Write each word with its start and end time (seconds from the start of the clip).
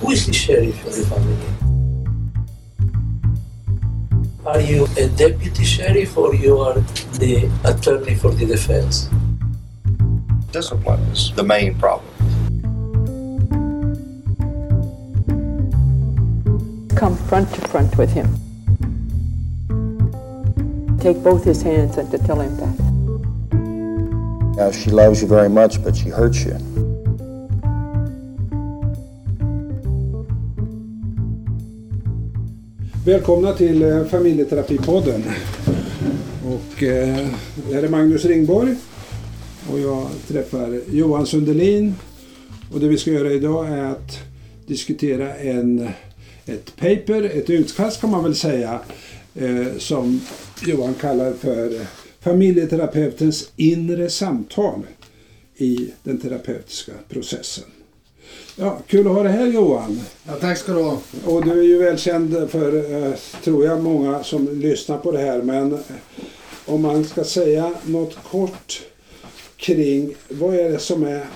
Who 0.00 0.12
is 0.12 0.26
the 0.26 0.32
sheriff 0.32 0.86
of 0.86 0.96
the 0.96 1.04
family? 1.04 1.36
Are 4.46 4.60
you 4.60 4.86
a 4.96 5.08
deputy 5.08 5.62
sheriff 5.62 6.16
or 6.16 6.34
you 6.34 6.58
are 6.58 6.80
the 7.20 7.50
attorney 7.64 8.14
for 8.14 8.30
the 8.30 8.46
defense? 8.46 9.10
Discipline 10.52 11.00
is 11.12 11.32
the 11.32 11.44
main 11.44 11.74
problem. 11.78 12.08
Come 16.96 17.16
front 17.28 17.52
to 17.54 17.60
front 17.68 17.98
with 17.98 18.12
him. 18.12 18.28
Take 20.98 21.22
both 21.22 21.44
his 21.44 21.60
hands 21.60 21.98
and 21.98 22.10
to 22.10 22.18
tell 22.18 22.40
him 22.40 22.56
that. 22.56 22.76
Now, 24.56 24.70
she 24.72 24.90
loves 24.90 25.20
you 25.20 25.28
very 25.28 25.50
much, 25.50 25.84
but 25.84 25.94
she 25.94 26.08
hurts 26.08 26.44
you. 26.44 26.69
Välkomna 33.10 33.52
till 33.52 33.82
eh, 33.82 34.04
familjeterapipodden. 34.04 35.22
Och, 36.46 36.82
eh, 36.82 37.28
det 37.68 37.74
här 37.74 37.82
är 37.82 37.88
Magnus 37.88 38.24
Ringborg 38.24 38.76
och 39.70 39.80
jag 39.80 40.08
träffar 40.28 40.80
Johan 40.92 41.26
Sundelin. 41.26 41.94
Och 42.72 42.80
det 42.80 42.88
vi 42.88 42.98
ska 42.98 43.10
göra 43.10 43.32
idag 43.32 43.68
är 43.68 43.84
att 43.84 44.18
diskutera 44.66 45.34
en, 45.34 45.88
ett 46.46 46.76
paper, 46.76 47.22
ett 47.22 47.50
utkast 47.50 48.00
kan 48.00 48.10
man 48.10 48.24
väl 48.24 48.34
säga, 48.34 48.80
eh, 49.34 49.66
som 49.78 50.20
Johan 50.66 50.94
kallar 50.94 51.32
för 51.32 51.86
familjeterapeutens 52.20 53.50
inre 53.56 54.10
samtal 54.10 54.82
i 55.56 55.90
den 56.02 56.18
terapeutiska 56.18 56.92
processen. 57.08 57.64
Ja, 58.56 58.78
kul 58.86 59.06
att 59.06 59.12
ha 59.12 59.22
dig 59.22 59.32
här 59.32 59.46
Johan. 59.46 60.00
Ja, 60.26 60.32
tack 60.40 60.58
ska 60.58 60.72
du 60.72 60.82
ha. 60.82 60.98
Och 61.24 61.44
du 61.44 61.50
är 61.50 61.62
ju 61.64 61.78
välkänd 61.78 62.50
för, 62.50 62.94
eh, 63.06 63.14
tror 63.44 63.64
jag, 63.64 63.82
många 63.82 64.24
som 64.24 64.60
lyssnar 64.60 64.98
på 64.98 65.12
det 65.12 65.18
här. 65.18 65.42
Men 65.42 65.78
om 66.66 66.82
man 66.82 67.04
ska 67.04 67.24
säga 67.24 67.74
något 67.84 68.16
kort 68.30 68.82
kring 69.56 70.14
vad 70.28 70.54
är 70.54 70.70
det 70.70 70.78
som 70.78 71.02
är 71.02 71.26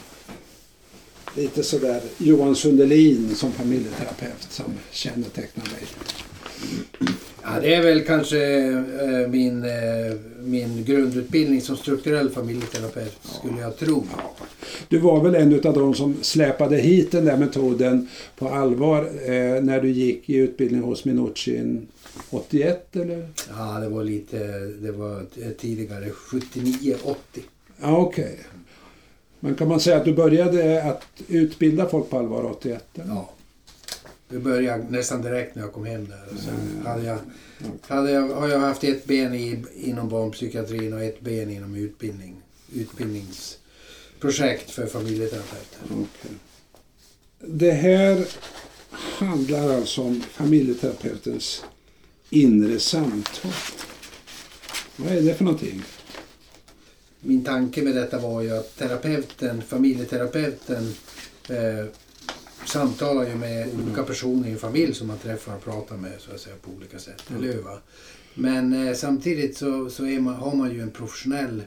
lite 1.37 1.63
sådär 1.63 2.01
Johan 2.19 2.57
Sundelin 2.57 3.35
som 3.35 3.53
familjeterapeut 3.53 4.47
som 4.49 4.75
kännetecknar 4.91 5.65
dig? 5.65 5.87
Ja, 7.43 7.61
det 7.61 7.75
är 7.75 7.83
väl 7.83 8.05
kanske 8.05 8.39
eh, 8.55 9.29
min, 9.29 9.65
eh, 9.65 10.17
min 10.41 10.85
grundutbildning 10.85 11.61
som 11.61 11.77
strukturell 11.77 12.31
familjeterapeut, 12.31 13.19
skulle 13.23 13.61
jag 13.61 13.79
tro. 13.79 14.05
Du 14.95 15.01
var 15.01 15.21
väl 15.21 15.35
en 15.35 15.55
av 15.55 15.75
de 15.75 15.95
som 15.95 16.17
släpade 16.23 16.77
hit 16.77 17.13
den 17.13 17.25
där 17.25 17.37
metoden 17.37 18.09
på 18.37 18.49
allvar 18.49 19.03
eh, 19.05 19.63
när 19.63 19.81
du 19.81 19.91
gick 19.91 20.31
i 20.31 20.37
utbildning 20.37 20.83
hos 20.83 21.05
Minuchin 21.05 21.87
81 22.31 22.97
eller? 22.97 23.29
Ja, 23.49 23.81
det 23.81 23.89
var 23.89 24.05
lite, 24.05 24.39
det 24.59 24.93
var 24.93 25.23
tidigare, 25.59 26.11
79, 26.11 26.97
80. 27.05 27.19
Ja, 27.81 27.97
okej. 27.97 28.39
Men 29.41 29.55
kan 29.55 29.69
man 29.69 29.81
säga 29.81 29.97
att 29.97 30.05
du 30.05 30.15
började 30.15 30.83
att 30.83 31.05
utbilda 31.29 31.89
folk 31.89 32.11
på 32.11 32.19
allvar 32.19 32.45
81? 32.45 32.85
Eller? 32.95 33.07
Ja. 33.07 33.31
Det 34.29 34.39
började 34.39 34.85
nästan 34.89 35.23
direkt 35.23 35.55
när 35.55 35.63
jag 35.63 35.73
kom 35.73 35.85
hem 35.85 36.07
där. 36.09 36.35
Och 36.35 36.39
sen 36.39 36.87
hade 36.87 37.05
jag, 37.05 37.19
hade 37.83 38.11
jag, 38.11 38.29
har 38.29 38.49
jag 38.49 38.59
haft 38.59 38.85
ett 38.85 39.05
ben 39.05 39.35
i, 39.35 39.65
inom 39.75 40.09
barnpsykiatrin 40.09 40.93
och 40.93 41.03
ett 41.03 41.21
ben 41.21 41.51
inom 41.51 41.75
utbildning, 41.75 42.37
utbildningsprojekt 44.25 44.71
för 44.71 44.87
familjeterapeuter. 44.87 45.79
Okej. 45.91 46.31
Det 47.39 47.73
här 47.73 48.27
handlar 48.93 49.75
alltså 49.75 50.03
om 50.03 50.21
familjeterapeutens 50.21 51.65
inre 52.31 52.79
samtal. 52.79 53.53
Vad 54.97 55.13
är 55.13 55.23
det 55.23 55.35
för 55.35 55.45
någonting? 55.45 55.83
Min 57.21 57.45
tanke 57.45 57.83
med 57.83 57.95
detta 57.95 58.19
var 58.19 58.43
ju 58.43 58.57
att 58.57 58.77
terapeuten, 58.77 59.63
familjeterapeuten 59.63 60.95
eh, 61.49 61.87
samtalar 62.67 63.29
ju 63.29 63.35
med 63.35 63.69
olika 63.75 64.03
personer 64.03 64.49
i 64.49 64.53
en 64.53 64.59
familj 64.59 64.95
som 64.95 65.07
man 65.07 65.19
träffar 65.19 65.57
och 65.57 65.65
pratar 65.65 65.97
med 65.97 66.13
så 66.19 66.35
att 66.35 66.41
säga 66.41 66.57
på 66.63 66.71
olika 66.71 66.99
sätt. 66.99 67.23
Eller 67.37 67.53
hur? 67.53 67.65
Men 68.35 68.89
eh, 68.89 68.95
samtidigt 68.95 69.57
så, 69.57 69.91
så 69.91 70.03
man, 70.03 70.35
har 70.35 70.55
man 70.55 70.71
ju 70.71 70.81
en 70.81 70.91
professionell, 70.91 71.63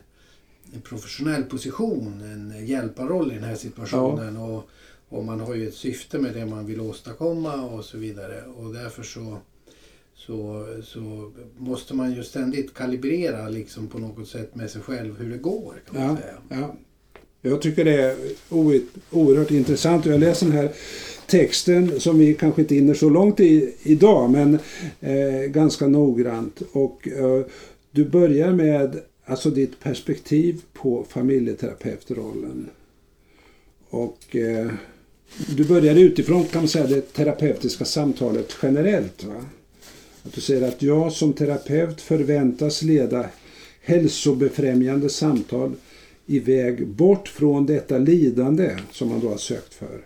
en 0.73 0.81
professionell 0.81 1.43
position, 1.43 2.21
en 2.21 2.65
hjälparroll 2.67 3.31
i 3.31 3.35
den 3.35 3.43
här 3.43 3.55
situationen. 3.55 4.37
Och, 4.37 4.69
och 5.09 5.25
man 5.25 5.39
har 5.39 5.55
ju 5.55 5.67
ett 5.67 5.73
syfte 5.75 6.19
med 6.19 6.33
det 6.33 6.45
man 6.45 6.65
vill 6.65 6.81
åstadkomma 6.81 7.61
och 7.61 7.85
så 7.85 7.97
vidare. 7.97 8.43
Och 8.57 8.73
därför 8.73 9.03
så, 9.03 9.37
så, 10.15 10.65
så 10.83 11.31
måste 11.57 11.93
man 11.95 12.13
ju 12.15 12.23
ständigt 12.23 12.73
kalibrera 12.73 13.49
liksom 13.49 13.87
på 13.87 13.99
något 13.99 14.27
sätt 14.27 14.55
med 14.55 14.69
sig 14.71 14.81
själv 14.81 15.19
hur 15.19 15.29
det 15.31 15.37
går. 15.37 15.73
Kan 15.91 15.95
man 16.01 16.09
Ja, 16.09 16.17
säga. 16.21 16.61
ja. 16.61 16.75
Jag 17.41 17.61
tycker 17.61 17.85
det 17.85 18.01
är 18.01 18.15
oerhört 19.11 19.51
intressant. 19.51 20.05
Jag 20.05 20.19
läser 20.19 20.45
den 20.45 20.55
här 20.55 20.71
texten 21.27 21.99
som 21.99 22.17
vi 22.19 22.33
kanske 22.33 22.61
inte 22.61 22.75
hinner 22.75 22.93
så 22.93 23.09
långt 23.09 23.39
i 23.39 23.73
idag, 23.83 24.29
men 24.31 24.59
eh, 24.99 25.41
ganska 25.49 25.87
noggrant. 25.87 26.61
Och 26.71 27.07
eh, 27.07 27.45
du 27.91 28.05
börjar 28.05 28.51
med 28.53 28.99
alltså 29.27 29.49
ditt 29.49 29.79
perspektiv 29.79 30.61
på 30.73 31.05
familjeterapeutrollen. 31.09 32.69
Och 33.89 34.35
eh, 34.35 34.71
du 35.55 35.65
börjar 35.65 35.95
utifrån 35.95 36.45
kan 36.45 36.61
man 36.61 36.67
säga 36.67 36.87
det 36.87 37.13
terapeutiska 37.13 37.85
samtalet 37.85 38.57
generellt. 38.61 39.23
Va? 39.23 39.45
Att 40.23 40.33
du 40.33 40.41
säger 40.41 40.67
att 40.67 40.81
jag 40.81 41.13
som 41.13 41.33
terapeut 41.33 42.01
förväntas 42.01 42.81
leda 42.81 43.29
hälsobefrämjande 43.81 45.09
samtal 45.09 45.71
i 46.25 46.39
väg 46.39 46.87
bort 46.87 47.27
från 47.27 47.65
detta 47.65 47.97
lidande 47.97 48.77
som 48.91 49.09
man 49.09 49.19
då 49.19 49.29
har 49.29 49.37
sökt 49.37 49.73
för. 49.73 50.01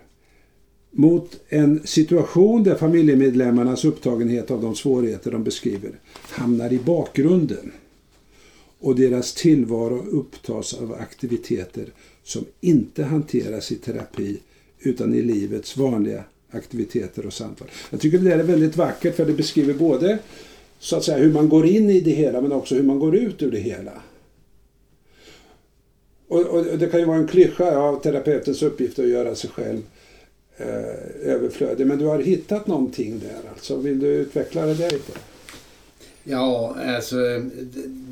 Mot 0.90 1.40
en 1.48 1.80
situation 1.84 2.64
där 2.64 2.74
familjemedlemmarnas 2.74 3.84
upptagenhet 3.84 4.50
av 4.50 4.62
de 4.62 4.74
svårigheter 4.74 5.30
de 5.30 5.44
beskriver 5.44 5.90
hamnar 6.28 6.72
i 6.72 6.78
bakgrunden 6.78 7.72
och 8.82 8.96
deras 8.96 9.34
tillvaro 9.34 10.06
upptas 10.10 10.74
av 10.74 10.92
aktiviteter 10.92 11.86
som 12.22 12.44
inte 12.60 13.04
hanteras 13.04 13.72
i 13.72 13.76
terapi 13.76 14.40
utan 14.80 15.14
i 15.14 15.22
livets 15.22 15.76
vanliga 15.76 16.24
aktiviteter 16.50 17.26
och 17.26 17.32
samtal. 17.32 17.68
Jag 17.90 18.00
tycker 18.00 18.18
det 18.18 18.30
där 18.30 18.38
är 18.38 18.42
väldigt 18.42 18.76
vackert 18.76 19.16
för 19.16 19.26
det 19.26 19.32
beskriver 19.32 19.74
både 19.74 20.18
så 20.78 20.96
att 20.96 21.04
säga 21.04 21.18
hur 21.18 21.32
man 21.32 21.48
går 21.48 21.66
in 21.66 21.90
i 21.90 22.00
det 22.00 22.10
hela 22.10 22.40
men 22.40 22.52
också 22.52 22.74
hur 22.74 22.82
man 22.82 22.98
går 22.98 23.16
ut 23.16 23.42
ur 23.42 23.50
det 23.50 23.58
hela. 23.58 23.92
Och, 26.28 26.46
och 26.46 26.78
det 26.78 26.86
kan 26.86 27.00
ju 27.00 27.06
vara 27.06 27.18
en 27.18 27.28
klyscha, 27.28 27.72
ja, 27.72 28.00
terapeutens 28.02 28.62
uppgift 28.62 28.98
att 28.98 29.08
göra 29.08 29.34
sig 29.34 29.50
själv 29.50 29.82
eh, 30.56 31.30
överflödig. 31.32 31.86
Men 31.86 31.98
du 31.98 32.04
har 32.04 32.18
hittat 32.18 32.66
någonting 32.66 33.18
där 33.18 33.50
alltså. 33.50 33.76
Vill 33.76 33.98
du 33.98 34.06
utveckla 34.06 34.66
det 34.66 34.74
där 34.74 34.90
lite? 34.90 35.12
Ja, 36.24 36.76
alltså 36.86 37.16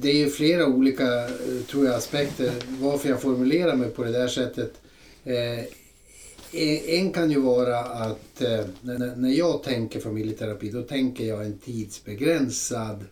det- 0.00 0.10
är 0.10 0.14
ju 0.16 0.30
flera 0.30 0.66
olika, 0.66 1.28
tror 1.70 1.86
jag, 1.86 1.94
aspekter 1.94 2.52
varför 2.80 3.08
jag 3.08 3.20
formulerar 3.22 3.76
mig 3.76 3.90
på 3.90 4.04
det 4.04 4.12
där 4.12 4.28
sättet. 4.28 4.72
Eh, 5.24 5.64
en- 6.88 7.12
kan 7.12 7.30
ju 7.30 7.40
vara 7.40 7.78
att 7.80 8.42
eh, 8.42 8.64
när 8.80 9.16
när 9.16 9.30
jag 9.30 9.62
tänker 9.62 10.00
familjeterapi 10.00 10.70
då 10.70 10.82
tänker 10.82 11.24
jag 11.24 11.44
en 11.46 11.58
tidsbegränsad 11.58 13.04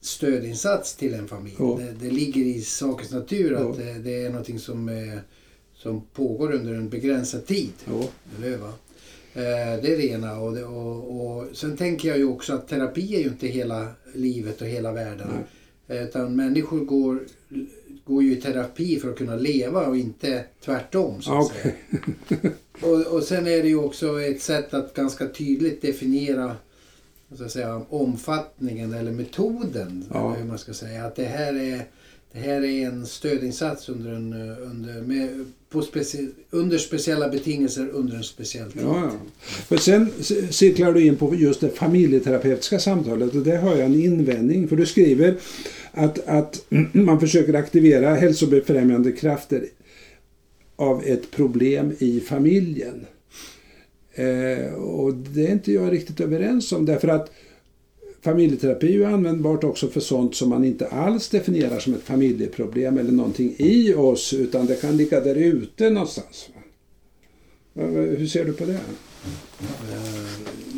stödinsats 0.00 0.96
till 0.96 1.14
en 1.14 1.28
familj. 1.28 1.56
Ja. 1.58 1.78
Det, 1.80 2.06
det 2.06 2.10
ligger 2.14 2.40
i 2.44 2.60
sakens 2.62 3.10
natur 3.10 3.54
att 3.54 3.76
det, 3.76 3.92
det 3.94 4.22
är 4.24 4.30
någonting 4.30 4.58
som, 4.58 4.88
eh, 4.88 5.18
som 5.74 6.00
pågår 6.14 6.52
under 6.52 6.74
en 6.74 6.88
begränsad 6.88 7.46
tid. 7.46 7.72
Ja. 7.84 8.08
Eller 8.38 8.56
va? 8.56 8.72
Eh, 9.36 9.82
Det 9.82 9.92
är 9.92 9.96
det 9.96 10.06
ena. 10.06 10.38
Och, 10.40 10.54
det, 10.54 10.64
och, 10.64 11.26
och 11.26 11.46
sen 11.56 11.76
tänker 11.76 12.08
jag 12.08 12.18
ju 12.18 12.24
också 12.28 12.52
att 12.54 12.68
terapi 12.68 13.14
är 13.16 13.20
ju 13.20 13.26
inte 13.28 13.46
hela 13.46 13.88
livet 14.14 14.60
och 14.60 14.66
hela 14.66 14.92
världen. 14.92 15.28
Eh, 15.88 16.02
Utan 16.04 16.36
människor 16.36 16.80
går, 16.80 17.20
går 18.04 18.22
ju 18.22 18.32
i 18.32 18.40
terapi 18.40 19.00
för 19.00 19.10
att 19.10 19.18
kunna 19.18 19.36
leva 19.36 19.86
och 19.86 19.96
inte 19.96 20.44
tvärtom. 20.64 21.22
Så 21.22 21.38
att 21.38 21.52
Ja, 21.54 21.62
säga. 21.62 21.74
Och, 22.82 23.06
och 23.06 23.22
sen 23.22 23.46
är 23.46 23.62
det 23.62 23.68
ju 23.68 23.76
också 23.78 24.20
ett 24.22 24.42
sätt 24.42 24.74
att 24.74 24.94
ganska 24.94 25.28
tydligt 25.28 25.82
definiera 25.82 26.56
så 27.36 27.44
att 27.44 27.50
säga, 27.52 27.82
omfattningen 27.88 28.92
eller 28.94 29.12
metoden. 29.12 30.04
Ja. 30.12 30.28
Eller 30.30 30.42
hur 30.42 30.48
man 30.48 30.58
ska 30.58 30.74
säga. 30.74 31.04
Att 31.04 31.16
det 31.16 31.24
här 31.24 31.54
är, 31.54 31.84
det 32.32 32.38
här 32.38 32.64
är 32.64 32.86
en 32.86 33.06
stödinsats 33.06 33.88
under, 33.88 34.12
en, 34.12 34.32
eh, 34.32 34.70
under, 34.70 35.00
med, 35.00 35.44
på 35.68 35.82
specie, 35.82 36.28
under 36.50 36.78
speciella 36.78 37.28
betingelser 37.28 37.88
under 37.88 38.16
en 38.16 38.24
speciell 38.24 38.72
tid. 38.72 38.82
Ja, 38.82 39.00
ja. 39.04 39.12
För 39.40 39.76
sen 39.76 40.10
cirklar 40.50 40.92
du 40.92 41.04
in 41.04 41.16
på 41.16 41.34
just 41.34 41.60
det 41.60 41.68
familjeterapeutiska 41.68 42.78
samtalet 42.78 43.34
och 43.34 43.42
där 43.42 43.58
har 43.58 43.76
jag 43.76 43.86
en 43.86 44.00
invändning. 44.00 44.68
För 44.68 44.76
du 44.76 44.86
skriver 44.86 45.36
att, 45.92 46.28
att 46.28 46.64
man 46.92 47.20
försöker 47.20 47.54
aktivera 47.54 48.14
hälsobefrämjande 48.14 49.12
krafter 49.12 49.64
av 50.76 51.02
ett 51.04 51.30
problem 51.30 51.92
i 51.98 52.20
familjen. 52.20 53.06
Eh, 54.14 54.72
och 54.74 55.14
det 55.14 55.46
är 55.46 55.52
inte 55.52 55.72
jag 55.72 55.92
riktigt 55.92 56.20
överens 56.20 56.72
om 56.72 56.86
därför 56.86 57.08
att 57.08 57.30
familjeterapi 58.26 58.86
är 58.86 58.92
ju 58.92 59.04
användbart 59.04 59.64
också 59.64 59.88
för 59.88 60.00
sånt 60.00 60.34
som 60.34 60.48
man 60.48 60.64
inte 60.64 60.86
alls 60.86 61.28
definierar 61.28 61.78
som 61.78 61.94
ett 61.94 62.02
familjeproblem 62.02 62.98
eller 62.98 63.12
någonting 63.12 63.54
i 63.58 63.94
oss 63.94 64.32
utan 64.32 64.66
det 64.66 64.80
kan 64.80 64.96
ligga 64.96 65.20
där 65.20 65.34
ute 65.34 65.90
någonstans. 65.90 66.48
Hur 68.18 68.26
ser 68.26 68.44
du 68.44 68.52
på 68.52 68.64
det? 68.64 68.80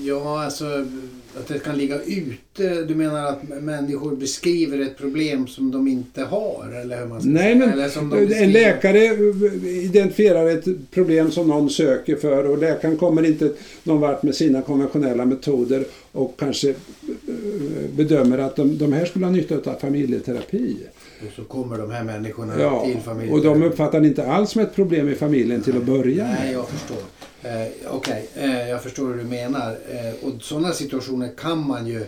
Ja, 0.04 0.44
alltså 0.44 0.86
att 1.40 1.48
det 1.48 1.58
kan 1.58 1.78
ligga 1.78 2.00
ute. 2.02 2.82
Du 2.82 2.94
menar 2.94 3.26
att 3.26 3.42
människor 3.62 4.16
beskriver 4.16 4.78
ett 4.80 4.98
problem 4.98 5.46
som 5.46 5.70
de 5.70 5.88
inte 5.88 6.22
har? 6.22 6.80
Eller 6.82 7.00
hur 7.00 7.06
man 7.06 7.20
ska 7.20 7.30
Nej, 7.30 7.54
men 7.54 7.68
eller 7.72 7.88
som 7.88 8.10
de 8.10 8.18
en 8.18 8.26
beskriver- 8.28 8.52
läkare 8.52 9.04
identifierar 9.84 10.48
ett 10.50 10.90
problem 10.90 11.30
som 11.30 11.48
någon 11.48 11.70
söker 11.70 12.16
för 12.16 12.44
och 12.46 12.58
läkaren 12.58 12.96
kommer 12.96 13.26
inte 13.26 13.52
någon 13.82 14.00
vart 14.00 14.22
med 14.22 14.34
sina 14.34 14.62
konventionella 14.62 15.24
metoder 15.24 15.84
och 16.12 16.34
kanske 16.38 16.68
eh, 16.70 16.74
bedömer 17.96 18.38
att 18.38 18.56
de, 18.56 18.78
de 18.78 18.92
här 18.92 19.04
skulle 19.04 19.24
ha 19.26 19.32
nytta 19.32 19.70
av 19.70 19.74
familjeterapi. 19.80 20.76
Och 21.26 21.32
så 21.36 21.42
kommer 21.44 21.78
de 21.78 21.90
här 21.90 22.04
människorna 22.04 22.54
Ja, 22.60 22.84
till 22.84 23.00
familjen. 23.02 23.34
och 23.34 23.42
de 23.42 23.62
uppfattar 23.62 24.00
det 24.00 24.06
inte 24.08 24.26
alls 24.26 24.50
som 24.50 24.60
ett 24.60 24.74
problem 24.74 25.08
i 25.08 25.14
familjen 25.14 25.62
till 25.62 25.76
att 25.76 25.82
börja 25.84 26.24
Nej, 26.24 26.34
med. 26.44 26.52
jag 26.54 26.68
förstår. 26.68 26.98
Eh, 27.42 27.68
Okej, 27.90 28.28
eh, 28.34 28.68
jag 28.68 28.82
förstår 28.82 29.06
hur 29.08 29.16
du 29.16 29.24
menar. 29.24 29.70
Eh, 29.70 30.28
och 30.28 30.42
sådana 30.42 30.72
situationer 30.72 31.32
kan 31.36 31.66
man 31.66 31.86
ju 31.86 32.06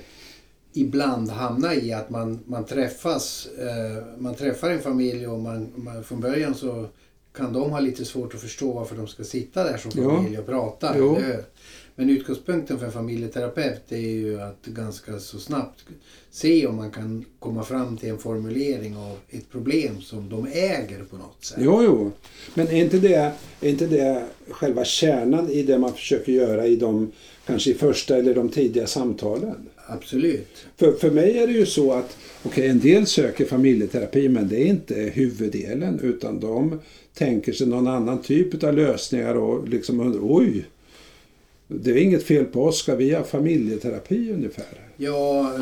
ibland 0.73 1.31
hamna 1.31 1.75
i 1.75 1.93
att 1.93 2.11
man, 2.11 2.41
man 2.47 2.65
träffas, 2.65 3.49
eh, 3.59 4.05
man 4.19 4.35
träffar 4.35 4.71
en 4.71 4.81
familj 4.81 5.27
och 5.27 5.38
man, 5.38 5.73
man, 5.77 6.05
från 6.05 6.21
början 6.21 6.55
så 6.55 6.88
kan 7.37 7.53
de 7.53 7.71
ha 7.71 7.81
lite 7.81 8.05
svårt 8.05 8.35
att 8.35 8.41
förstå 8.41 8.73
varför 8.73 8.97
de 8.97 9.06
ska 9.06 9.25
sitta 9.25 9.65
där 9.65 9.77
som 9.77 9.91
familj 9.91 10.38
och 10.38 10.47
prata. 10.47 10.94
Jo. 10.99 11.19
Men 12.00 12.11
utgångspunkten 12.11 12.79
för 12.79 12.91
familjeterapeut 12.91 13.93
är 13.93 13.97
ju 13.97 14.41
att 14.41 14.67
ganska 14.67 15.19
så 15.19 15.38
snabbt 15.38 15.85
se 16.31 16.67
om 16.67 16.76
man 16.76 16.91
kan 16.91 17.25
komma 17.38 17.64
fram 17.64 17.97
till 17.97 18.08
en 18.08 18.19
formulering 18.19 18.97
av 18.97 19.19
ett 19.31 19.50
problem 19.50 20.00
som 20.00 20.29
de 20.29 20.47
äger 20.47 21.05
på 21.11 21.17
något 21.17 21.44
sätt. 21.44 21.58
Jo, 21.61 21.82
jo. 21.82 22.12
Men 22.55 22.69
är 22.69 22.85
inte, 22.85 22.99
det, 22.99 23.32
är 23.61 23.69
inte 23.69 23.87
det 23.87 24.25
själva 24.50 24.85
kärnan 24.85 25.50
i 25.50 25.62
det 25.62 25.79
man 25.79 25.93
försöker 25.93 26.32
göra 26.32 26.67
i 26.67 26.76
de 26.76 27.12
kanske 27.47 27.70
i 27.70 27.75
första 27.75 28.17
eller 28.17 28.35
de 28.35 28.49
tidiga 28.49 28.87
samtalen? 28.87 29.69
Absolut. 29.87 30.67
För, 30.76 30.93
för 30.93 31.11
mig 31.11 31.38
är 31.38 31.46
det 31.46 31.53
ju 31.53 31.67
så 31.67 31.93
att 31.93 32.17
okej, 32.43 32.69
en 32.69 32.81
del 32.81 33.06
söker 33.06 33.44
familjeterapi 33.44 34.29
men 34.29 34.49
det 34.49 34.62
är 34.62 34.67
inte 34.67 34.94
huvuddelen 34.94 36.00
utan 36.03 36.41
de 36.41 36.81
tänker 37.14 37.53
sig 37.53 37.67
någon 37.67 37.87
annan 37.87 38.23
typ 38.23 38.64
av 38.64 38.75
lösningar 38.75 39.35
och 39.35 39.69
liksom 39.69 40.00
undrar, 40.00 40.20
oj, 40.23 40.64
det 41.72 41.90
är 41.90 41.96
inget 41.96 42.22
fel 42.22 42.44
på 42.44 42.64
oss, 42.64 42.78
ska 42.78 42.94
vi 42.96 43.14
ha 43.14 43.25
familjeterapi 43.25 44.32
ungefär? 44.32 44.64
Ja, 44.96 45.52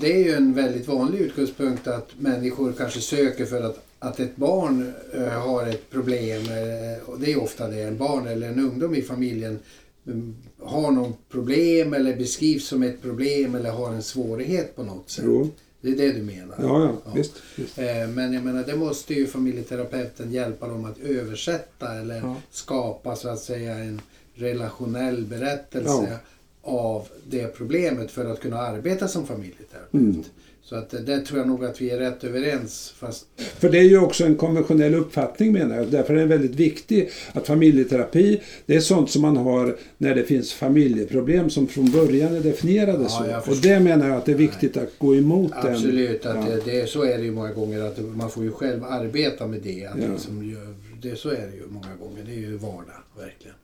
det 0.00 0.12
är 0.12 0.24
ju 0.24 0.32
en 0.32 0.54
väldigt 0.54 0.88
vanlig 0.88 1.18
utgångspunkt 1.20 1.86
att 1.86 2.08
människor 2.18 2.72
kanske 2.78 3.00
söker 3.00 3.44
för 3.46 3.62
att, 3.62 3.84
att 3.98 4.20
ett 4.20 4.36
barn 4.36 4.92
eh, 5.14 5.22
har 5.28 5.66
ett 5.66 5.90
problem. 5.90 6.42
eh, 6.42 7.08
och 7.08 7.20
det 7.20 7.32
är 7.32 7.42
ofta 7.42 7.68
det, 7.68 7.82
en 7.82 7.96
barn 7.96 8.26
eller 8.26 8.48
en 8.48 8.58
ungdom 8.58 8.94
i 8.94 9.02
familjen 9.02 9.58
mm, 10.06 10.36
har 10.62 10.90
någon 10.90 11.12
problem 11.30 11.94
eller 11.94 12.16
beskrivs 12.16 12.66
som 12.66 12.82
ett 12.82 13.02
problem 13.02 13.54
eller 13.54 13.70
har 13.70 13.92
en 13.92 14.02
svårighet 14.02 14.76
på 14.76 14.82
något 14.82 15.10
sätt. 15.10 15.24
Jo, 15.26 15.50
Det 15.80 15.88
är 15.90 15.96
det 15.96 16.12
du 16.12 16.22
menar? 16.22 16.54
ja, 16.62 16.92
ja, 17.04 17.12
visst. 17.14 17.32
visst. 17.56 17.78
Eh, 17.78 18.08
Men 18.14 18.32
jag 18.32 18.44
menar, 18.44 18.64
det 18.66 18.76
måste 18.76 19.14
ju 19.14 19.26
familjeterapeuten 19.26 20.32
hjälpa 20.32 20.68
dem 20.68 20.84
att 20.84 20.98
översätta 20.98 21.94
eller 21.94 22.16
Ja. 22.16 22.36
skapa 22.50 23.16
så 23.16 23.28
att 23.28 23.40
säga 23.40 23.74
en 23.74 24.00
relationell 24.38 25.24
berättelse 25.26 25.88
Ja. 26.10 26.18
av 26.62 27.08
det 27.30 27.56
problemet 27.56 28.10
för 28.10 28.24
att 28.24 28.40
kunna 28.40 28.58
arbeta 28.58 29.08
som 29.08 29.26
familjeterapeut. 29.26 29.92
Mm. 29.94 30.22
Så 30.62 30.76
att 30.76 30.90
där 30.90 31.20
tror 31.20 31.38
jag 31.38 31.48
nog 31.48 31.64
att 31.64 31.80
vi 31.80 31.90
är 31.90 31.98
rätt 31.98 32.24
överens. 32.24 32.94
Fast 32.98 33.26
För 33.36 33.68
det 33.70 33.78
är 33.78 33.82
ju 33.82 33.98
också 33.98 34.24
en 34.24 34.36
konventionell 34.36 34.94
uppfattning 34.94 35.52
menar 35.52 35.76
jag. 35.76 35.86
Därför 35.86 36.14
är 36.14 36.18
det 36.18 36.26
väldigt 36.26 36.54
viktigt 36.54 37.12
att 37.32 37.46
familjeterapi, 37.46 38.40
det 38.66 38.76
är 38.76 38.80
sånt 38.80 39.10
som 39.10 39.22
man 39.22 39.36
har 39.36 39.76
när 39.98 40.14
det 40.14 40.22
finns 40.24 40.52
familjeproblem 40.52 41.50
som 41.50 41.66
från 41.66 41.90
början 41.90 42.34
är 42.36 42.40
definierade 42.40 43.02
Ja, 43.02 43.42
så. 43.44 43.50
Och 43.50 43.56
det 43.56 43.80
menar 43.80 44.08
jag 44.08 44.16
att 44.16 44.26
det 44.26 44.32
är 44.32 44.36
viktigt 44.36 44.76
att 44.76 44.98
gå 44.98 45.16
emot 45.16 45.52
den. 45.62 45.72
absolut, 45.74 46.26
att 46.26 46.36
Ja. 46.48 46.56
det, 46.64 46.72
det, 46.80 46.86
så 46.88 47.02
är 47.02 47.18
det 47.18 47.24
ju 47.24 47.32
många 47.32 47.52
gånger. 47.52 47.82
att 47.82 47.98
Man 47.98 48.30
får 48.30 48.44
ju 48.44 48.52
själv 48.52 48.84
arbeta 48.84 49.46
med 49.46 49.60
det. 49.62 49.86
Att 49.86 49.98
Ja. 50.02 50.08
liksom, 50.12 50.56
det 51.02 51.16
så 51.16 51.28
är 51.28 51.46
det 51.50 51.56
ju 51.56 51.62
många 51.68 51.96
gånger. 52.00 52.22
Det 52.26 52.32
är 52.32 52.36
ju 52.36 52.56
vardag, 52.56 53.02
verkligen. 53.18 53.56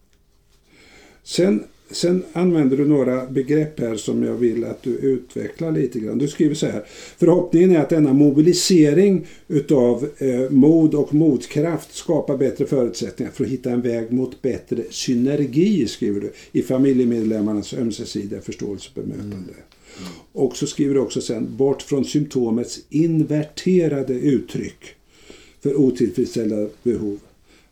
Sen, 1.24 1.64
sen 1.90 2.24
använder 2.32 2.76
du 2.76 2.84
några 2.84 3.26
begrepp 3.26 3.80
här 3.80 3.96
som 3.96 4.22
jag 4.22 4.34
vill 4.34 4.64
att 4.64 4.82
du 4.82 4.90
utvecklar 4.90 5.72
lite 5.72 5.98
grann. 5.98 6.18
Du 6.18 6.28
skriver 6.28 6.54
så 6.54 6.66
här. 6.66 6.84
Förhoppningen 7.18 7.70
är 7.70 7.78
att 7.78 7.88
denna 7.88 8.12
mobilisering 8.12 9.26
utav 9.48 10.08
eh, 10.18 10.50
mod 10.50 10.94
och 10.94 11.14
motkraft 11.14 11.94
skapar 11.94 12.36
bättre 12.36 12.66
förutsättningar 12.66 13.32
för 13.32 13.44
att 13.44 13.50
hitta 13.50 13.70
en 13.70 13.80
väg 13.80 14.12
mot 14.12 14.42
bättre 14.42 14.82
synergi, 14.90 15.86
skriver 15.86 16.20
du, 16.20 16.32
i 16.52 16.62
familjemedlemmarnas 16.62 17.74
ömsesidiga 17.74 18.40
förståelse 18.40 18.90
och 18.94 19.02
bemötande. 19.02 19.52
Och 20.32 20.56
så 20.56 20.66
skriver 20.66 20.94
du 20.94 21.00
också 21.00 21.20
sen 21.20 21.56
bort 21.56 21.82
från 21.82 22.04
symptomets 22.04 22.80
inverterade 22.90 24.14
uttryck 24.14 24.94
för 25.62 25.76
otillfredsställda 25.76 26.68
behov. 26.82 27.18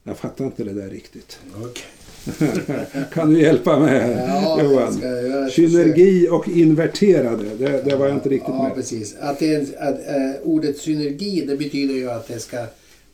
Jag 0.04 0.18
fattar 0.18 0.44
inte 0.44 0.64
det 0.64 0.72
där 0.72 0.88
riktigt. 0.90 1.38
Okej. 1.56 1.84
Kan 3.12 3.34
du 3.34 3.40
hjälpa 3.42 3.78
mig 3.78 4.00
här, 4.00 4.28
Ja, 4.28 4.62
Johan? 4.62 5.00
Synergi 5.50 6.28
och 6.28 6.48
inverterade, 6.48 7.44
det, 7.54 7.82
det 7.84 7.96
var 7.96 8.06
jag 8.06 8.16
inte 8.16 8.28
riktigt 8.28 8.48
Ja, 8.48 8.62
med 8.62 8.74
precis. 8.74 9.14
Att 9.20 9.38
det 9.38 9.78
att, 9.80 9.94
eh, 10.08 10.32
ordet 10.42 10.78
synergi 10.78 11.44
det 11.46 11.56
betyder 11.56 11.94
ju 11.94 12.10
att 12.10 12.28
det 12.28 12.38
ska, 12.38 12.66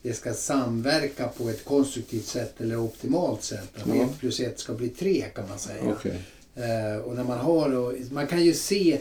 det 0.03 0.13
ska 0.15 0.35
samverka 0.35 1.29
på 1.29 1.49
ett 1.49 1.65
konstruktivt 1.65 2.27
sätt 2.27 2.61
eller 2.61 2.77
optimalt 2.81 3.43
sätt. 3.43 3.69
Att 3.77 3.97
Ja. 3.97 4.03
ett 4.05 4.19
plus 4.21 4.41
ett 4.41 4.59
ska 4.59 4.73
bli 4.73 4.89
tre 4.89 5.25
kan 5.35 5.49
man 5.49 5.59
säga. 5.59 5.83
Okej. 5.99 6.19
Eh, 6.57 6.99
och 7.05 7.15
när 7.17 7.25
man 7.25 7.39
har 7.39 7.77
och, 7.77 7.93
man 8.11 8.27
kan 8.27 8.45
ju 8.45 8.55
se 8.55 8.99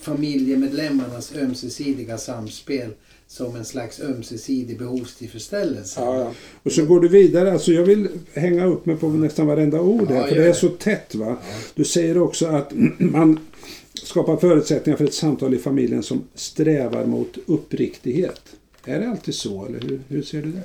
familjemedlemmarnas 0.00 1.32
ömsesidiga 1.36 2.18
samspel 2.18 2.90
som 3.28 3.56
en 3.56 3.64
slags 3.64 4.00
ömsesidig 4.00 4.78
behovstillfredsställelse. 4.78 6.00
Ja, 6.00 6.18
ja. 6.18 6.32
Och 6.62 6.72
så 6.72 6.84
går 6.84 7.00
du 7.00 7.08
vidare. 7.08 7.52
Alltså 7.52 7.72
jag 7.72 7.82
vill 7.82 8.08
hänga 8.34 8.66
upp 8.66 8.86
mig 8.86 8.96
på 8.96 9.08
nästan 9.08 9.46
varenda 9.46 9.80
ord 9.80 10.08
här, 10.08 10.16
Ja, 10.20 10.26
för 10.26 10.34
det 10.36 10.46
är 10.46 10.52
så 10.52 10.68
tätt. 10.68 11.14
va? 11.14 11.36
Du 11.74 11.84
säger 11.84 12.18
också 12.18 12.46
att 12.46 12.72
man 12.98 13.38
skapar 14.02 14.36
förutsättningar 14.36 14.96
för 14.96 15.04
ett 15.04 15.14
samtal 15.14 15.54
i 15.54 15.58
familjen 15.58 16.02
som 16.02 16.24
strävar 16.34 17.06
mot 17.06 17.38
uppriktighet. 17.46 18.40
Är 18.84 19.00
det 19.00 19.08
alltid 19.08 19.34
så, 19.34 19.66
eller 19.66 19.80
hur, 19.80 20.00
hur 20.08 20.22
ser 20.22 20.42
du 20.42 20.52
det? 20.52 20.62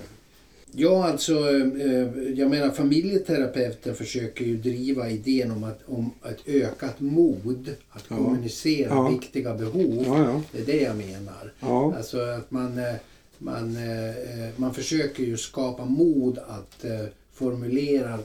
Ja, 0.72 1.06
alltså 1.08 1.34
eh, 1.80 2.08
jag 2.36 2.50
menar 2.50 2.70
familjeterapeuten 2.70 3.96
försöker 3.96 4.46
ju 4.46 4.58
driva 4.58 5.10
idén 5.10 5.52
om, 5.52 5.64
att, 5.64 5.80
om 5.86 6.12
ett 6.30 6.48
ökat 6.48 7.00
mod 7.00 7.70
att 7.90 8.04
Ja. 8.10 8.16
kommunicera 8.18 8.90
Ja. 8.90 9.10
viktiga 9.10 9.54
behov. 9.56 10.04
Ja. 10.06 10.42
Det 10.52 10.60
är 10.62 10.66
det 10.66 10.82
jag 10.84 10.98
menar. 10.98 11.54
Ja, 11.60 11.94
Alltså 11.98 12.20
att 12.22 12.52
man, 12.52 12.78
eh, 12.78 12.94
man, 13.38 13.76
eh, 13.78 14.50
man 14.56 14.74
försöker 14.74 15.24
ju 15.24 15.38
skapa 15.38 15.86
mod 15.86 16.38
att 16.38 16.86
formulera 17.34 18.20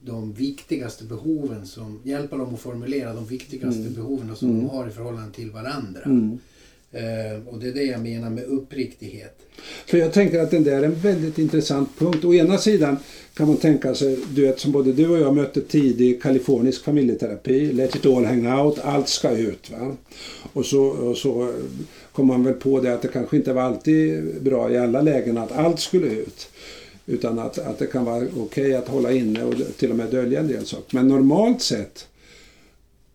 de 0.00 0.32
viktigaste 0.32 1.04
behoven 1.04 1.66
som 1.66 2.00
hjälpa 2.04 2.36
dem 2.36 2.54
att 2.54 2.60
formulera 2.60 3.14
de 3.14 3.26
viktigaste 3.26 3.90
behoven 3.90 4.36
som 4.36 4.48
de 4.60 4.68
har 4.68 4.88
i 4.88 4.90
förhållande 4.90 5.32
till 5.34 5.50
varandra. 5.50 6.00
Mm. 6.04 6.38
Eh, 6.92 7.48
och 7.48 7.58
det 7.58 7.68
är 7.68 7.72
det 7.72 7.82
jag 7.82 8.00
menar 8.00 8.30
med 8.30 8.44
uppriktighet. 8.44 9.38
För 9.86 9.98
jag 9.98 10.12
tänker 10.12 10.40
att 10.40 10.50
den 10.50 10.64
där 10.64 10.78
är 10.78 10.82
en 10.82 10.94
väldigt 10.94 11.38
intressant 11.38 11.88
punkt. 11.98 12.24
Å 12.24 12.34
ena 12.34 12.58
sidan 12.58 12.96
kan 13.34 13.46
man 13.46 13.56
tänka 13.56 13.94
sig, 13.94 14.18
du 14.34 14.42
vet 14.42 14.60
som 14.60 14.72
både 14.72 14.92
du 14.92 15.08
och 15.08 15.18
jag 15.18 15.36
mötte 15.36 15.60
tidig 15.60 16.22
kalifornisk 16.22 16.84
familjeterapi, 16.84 17.72
let 17.72 17.96
it 17.96 18.06
all 18.06 18.24
hang 18.24 18.46
out, 18.46 18.78
allt 18.78 19.08
ska 19.08 19.30
ut. 19.30 19.70
Va? 19.70 19.96
Och 20.52 20.66
så, 20.66 20.82
och 20.82 21.16
så 21.16 21.52
kom 22.12 22.26
man 22.26 22.44
väl 22.44 22.54
på 22.54 22.80
det 22.80 22.94
att 22.94 23.02
det 23.02 23.08
kanske 23.08 23.36
inte 23.36 23.52
var 23.52 23.62
alltid 23.62 24.24
bra 24.42 24.72
i 24.72 24.78
alla 24.78 25.00
lägen 25.00 25.38
att 25.38 25.52
allt 25.52 25.80
skulle 25.80 26.06
ut. 26.06 26.48
Utan 27.06 27.38
att, 27.38 27.58
att 27.58 27.78
det 27.78 27.86
kan 27.86 28.04
vara 28.04 28.26
okej 28.36 28.74
att 28.74 28.88
hålla 28.88 29.12
inne 29.12 29.44
och 29.44 29.54
till 29.76 29.90
och 29.90 29.96
med 29.96 30.10
dölja 30.10 30.40
en 30.40 30.48
del 30.48 30.66
saker. 30.66 30.96
Men 30.96 31.08
normalt 31.08 31.62
sett 31.62 32.08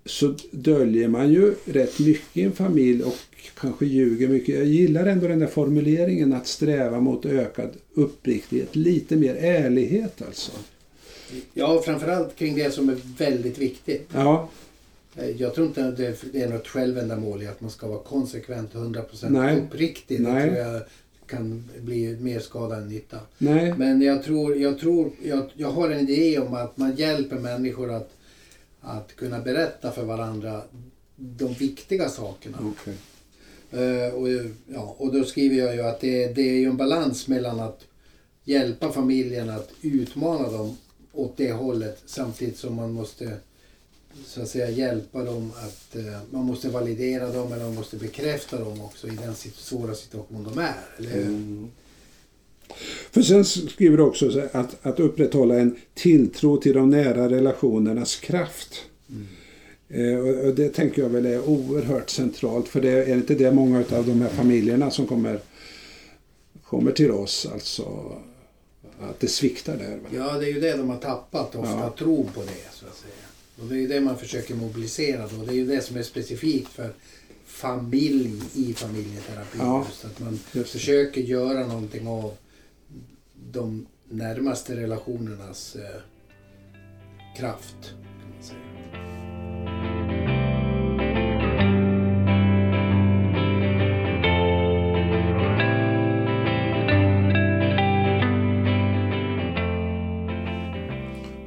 så 0.08 0.36
döljer 0.52 1.08
man 1.08 1.32
ju 1.34 1.54
rätt 1.66 2.00
mycket 2.00 2.38
i 2.38 2.42
en 2.42 2.52
familj 2.52 3.04
och 3.04 3.16
kanske 3.60 3.86
ljuger 3.86 4.28
mycket. 4.28 4.56
Jag 4.56 4.66
gillar 4.66 5.06
ändå 5.06 5.28
den 5.28 5.40
där 5.40 5.48
formuleringen 5.48 6.34
att 6.34 6.48
sträva 6.48 7.00
mot 7.00 7.26
ökad 7.26 7.70
uppriktighet. 7.94 8.76
Lite 8.76 9.16
mer 9.16 9.36
ärlighet 9.36 10.22
alltså. 10.28 10.52
Ja, 11.54 11.82
framförallt 11.86 12.36
kring 12.36 12.56
det 12.56 12.72
som 12.74 12.90
är 12.90 12.98
väldigt 13.18 13.58
viktigt. 13.58 14.10
Ja, 14.14 14.50
Eh, 15.20 15.30
Jag 15.30 15.54
tror 15.56 15.68
inte 15.68 15.86
att 15.88 15.98
det 15.98 16.42
är 16.42 16.50
något 16.50 16.68
självändamål 16.68 17.44
i 17.44 17.48
att 17.48 17.62
man 17.62 17.70
ska 17.72 17.88
vara 17.88 18.00
konsekvent 18.00 18.76
och 18.76 18.82
100% 18.82 19.30
Nej. 19.30 19.58
uppriktig. 19.58 20.22
Det 20.24 20.34
Nej. 20.34 20.44
tror 20.50 20.58
jag 20.58 20.82
kan 21.28 21.64
bli 21.82 22.18
mer 22.22 22.40
skada 22.40 22.76
än 22.76 22.88
nytta. 22.88 23.18
nej, 23.38 23.74
Men 23.78 24.02
jag 24.02 24.24
tror, 24.24 24.56
jag, 24.58 24.80
tror 24.80 25.12
jag, 25.24 25.44
jag 25.56 25.72
har 25.72 25.90
en 25.90 26.10
idé 26.10 26.40
om 26.40 26.54
att 26.54 26.78
man 26.78 26.96
hjälper 26.96 27.36
människor 27.36 27.92
att 27.94 28.10
att 28.82 29.16
kunna 29.16 29.40
berätta 29.40 29.92
för 29.92 30.04
varandra 30.04 30.62
de 31.16 31.54
viktiga 31.54 32.10
sakerna. 32.10 32.58
Okej. 32.62 32.98
Eh, 33.72 34.14
och, 34.14 34.28
ja, 34.68 34.96
och 34.98 35.14
då 35.14 35.24
skriver 35.24 35.56
jag 35.56 35.76
ju 35.76 35.82
att 35.82 36.00
det, 36.00 36.28
det 36.28 36.42
är 36.42 36.60
ju 36.60 36.66
en 36.66 36.78
balans 36.78 37.28
mellan 37.28 37.60
att 37.60 37.82
hjälpa 38.44 38.92
familjen 38.92 39.50
att 39.50 39.72
utmana 39.82 40.52
dem 40.52 40.78
åt 41.14 41.38
det 41.38 41.52
hållet 41.52 42.02
samtidigt 42.06 42.58
som 42.58 42.76
man 42.76 42.92
måste 42.92 43.38
så 44.26 44.42
att 44.42 44.50
säga 44.50 44.70
hjälpa 44.70 45.24
dem 45.24 45.52
att 45.56 45.96
eh, 45.96 46.20
man 46.30 46.46
måste 46.46 46.70
validera 46.70 47.32
dem 47.32 47.54
eller 47.54 47.64
man 47.64 47.76
måste 47.76 47.98
bekräfta 47.98 48.60
dem 48.60 48.82
också 48.82 49.08
i 49.08 49.12
den 49.12 49.36
svåra 49.36 49.96
situation 49.96 50.44
de 50.44 50.60
är. 50.60 50.76
Eller? 50.98 51.22
Mm. 51.22 51.72
För 53.12 53.22
sen 53.22 53.46
skriver 53.46 53.98
du 53.98 54.04
också 54.04 54.42
att, 54.52 54.86
att 54.86 55.00
upprätthålla 55.00 55.60
en 55.60 55.76
tilltro 55.94 56.58
till 56.58 56.74
de 56.74 56.90
nära 56.90 57.30
relationernas 57.30 58.16
kraft. 58.16 58.84
Eh, 59.90 60.18
och, 60.18 60.56
det 60.56 60.70
tänker 60.70 61.02
jag 61.02 61.10
väl 61.10 61.26
är 61.26 61.50
oerhört 61.50 62.10
centralt. 62.10 62.68
För 62.68 62.82
det 62.82 62.90
är 62.90 63.14
inte 63.14 63.36
det 63.36 63.52
många 63.52 63.80
av 63.80 64.08
de 64.08 64.22
här 64.22 64.30
familjerna 64.30 64.92
som 64.92 65.08
kommer, 65.08 65.40
kommer 66.64 66.92
till 66.92 67.12
oss. 67.12 67.48
Alltså 67.54 68.16
att 69.00 69.20
det 69.20 69.28
sviktar 69.28 69.78
där. 69.78 69.98
Va? 69.98 70.10
Ja, 70.16 70.40
det 70.40 70.46
är 70.46 70.54
ju 70.54 70.60
det 70.60 70.78
de 70.78 70.90
har 70.90 70.98
tappat 70.98 71.56
ofta, 71.56 71.72
Ja. 71.72 71.94
tro 71.98 72.24
på 72.34 72.42
det 72.42 72.74
så 72.74 72.86
att 72.86 72.98
säga. 72.98 73.14
Och 73.62 73.66
det 73.68 73.76
är 73.76 73.80
ju 73.80 73.88
det 73.88 74.02
man 74.02 74.18
försöker 74.18 74.56
mobilisera 74.56 75.28
då. 75.28 75.46
Det 75.46 75.52
är 75.52 75.56
ju 75.56 75.66
det 75.66 75.82
som 75.82 75.98
är 75.98 76.04
specifikt 76.04 76.68
för 76.68 76.90
familj 77.46 78.42
i 78.54 78.74
familjeterapi. 78.74 79.58
Ja, 79.60 79.86
Just 79.90 80.06
att 80.06 80.20
man 80.20 80.40
försöker 80.66 81.22
göra 81.22 81.68
någonting 81.68 82.08
av 82.08 82.34
de 83.52 83.86
närmaste 84.10 84.76
relationernas 84.76 85.76
eh, 85.76 86.02
kraft. 87.38 87.94
Kan 88.22 88.30
man 88.34 88.44
säga. 88.44 88.60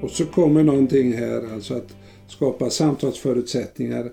Och 0.02 0.11
så 0.11 0.26
kommer 0.26 0.62
någonting 0.62 1.12
här, 1.12 1.54
alltså 1.54 1.75
att 1.75 1.97
skapa 2.28 2.71
samtalsförutsättningar 2.71 4.12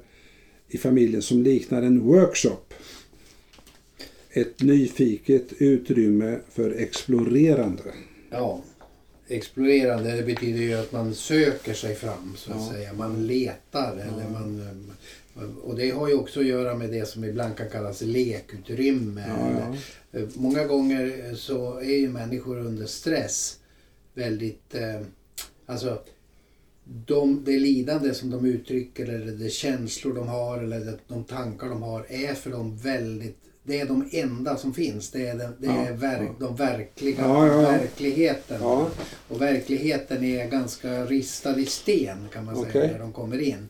i 0.68 0.78
familjen 0.78 1.22
som 1.22 1.44
liknar 1.44 1.82
en 1.82 2.00
workshop. 2.00 2.67
Ett 4.42 4.62
nyfiket 4.62 5.54
utrymme 5.58 6.40
för 6.50 6.72
explorerande. 6.72 7.84
Ja, 8.30 8.62
explorerande 9.28 10.12
det 10.16 10.24
betyder 10.24 10.60
ju 10.62 10.74
att 10.74 10.92
man 10.92 11.16
söker 11.16 11.74
sig 11.74 11.96
fram 11.96 12.34
så 12.38 12.52
att 12.52 12.58
Ja. 12.58 12.72
säga. 12.74 12.94
Man 12.94 13.28
letar 13.28 13.92
eller 13.94 14.30
man... 14.30 14.92
Och 15.64 15.76
det 15.76 15.90
har 15.90 16.08
ju 16.08 16.14
också 16.14 16.40
att 16.40 16.46
göra 16.46 16.76
med 16.76 16.90
det 16.90 17.08
som 17.08 17.24
ibland 17.24 17.56
kan 17.58 17.70
kallas 17.70 18.02
lekutrymme. 18.02 19.26
Ja, 19.28 19.52
ja. 19.52 19.58
eller- 19.58 19.78
Eh, 20.14 20.30
Många 20.36 20.66
gånger 20.66 21.36
så 21.36 21.78
är 21.80 21.98
ju 21.98 22.10
människor 22.10 22.60
under 22.60 22.86
stress 22.86 23.60
väldigt... 24.14 24.76
Eh, 24.76 25.02
alltså 25.66 26.02
de, 27.06 27.44
det 27.46 27.60
lidande 27.60 28.14
som 28.14 28.30
de 28.30 28.46
uttrycker 28.46 29.06
eller 29.10 29.32
de 29.32 29.50
känslor 29.50 30.14
de 30.16 30.28
har 30.28 30.58
eller 30.64 30.98
de 31.08 31.24
tankar 31.24 31.70
de 31.70 31.82
har 31.84 32.06
är 32.10 32.34
för 32.34 32.50
dem 32.50 32.78
väldigt... 32.78 33.38
Det 33.68 33.80
är 33.80 33.86
de 33.86 34.10
enda 34.12 34.58
som 34.58 34.74
finns. 34.74 35.12
Det 35.12 35.28
är, 35.28 35.36
det, 35.36 35.50
det 35.60 35.68
är 35.68 35.86
Ja, 35.90 35.96
verk, 35.96 36.30
ja. 36.40 36.48
de 36.48 36.56
verkliga, 36.56 37.22
Ja, 37.22 37.48
ja, 37.48 37.62
verkligheten. 37.62 38.62
Och 39.28 39.42
verkligheten 39.42 40.24
är 40.24 40.50
ganska 40.50 41.06
ristad 41.06 41.60
i 41.60 41.66
sten 41.66 42.18
kan 42.34 42.46
man 42.46 42.56
säga 42.56 42.68
Okej. 42.70 42.92
när 42.92 43.00
de 43.00 43.14
kommer 43.14 43.40
in. 43.40 43.70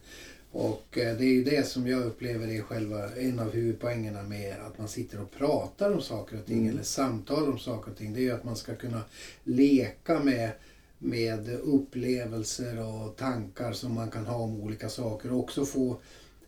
Och 0.51 0.97
eh, 0.97 1.17
det 1.17 1.23
är 1.25 1.29
ju 1.33 1.43
det 1.43 1.67
som 1.67 1.87
jag 1.87 2.05
upplever 2.05 2.47
är 2.47 2.61
själva 2.61 3.09
en 3.15 3.39
av 3.39 3.51
huvudpoängerna 3.51 4.23
med 4.23 4.55
att 4.67 4.77
man 4.77 4.87
sitter 4.87 5.21
och 5.21 5.31
pratar 5.31 5.91
om 5.93 6.01
saker 6.01 6.39
och 6.39 6.45
ting 6.45 6.57
Mm. 6.57 6.69
eller 6.69 6.83
samtalar 6.83 7.47
om 7.51 7.59
saker 7.59 7.91
och 7.91 7.97
ting. 7.97 8.13
Det 8.13 8.19
är 8.19 8.23
ju 8.23 8.31
att 8.31 8.43
man 8.43 8.55
ska 8.55 8.75
kunna 8.75 9.01
leka 9.43 10.19
med, 10.19 10.49
med 10.97 11.49
upplevelser 11.63 12.79
och 12.79 13.15
tankar 13.15 13.71
som 13.73 13.93
man 13.93 14.11
kan 14.11 14.25
ha 14.25 14.35
om 14.35 14.61
olika 14.61 14.89
saker 14.89 15.31
och 15.33 15.39
också 15.39 15.65
få 15.65 15.97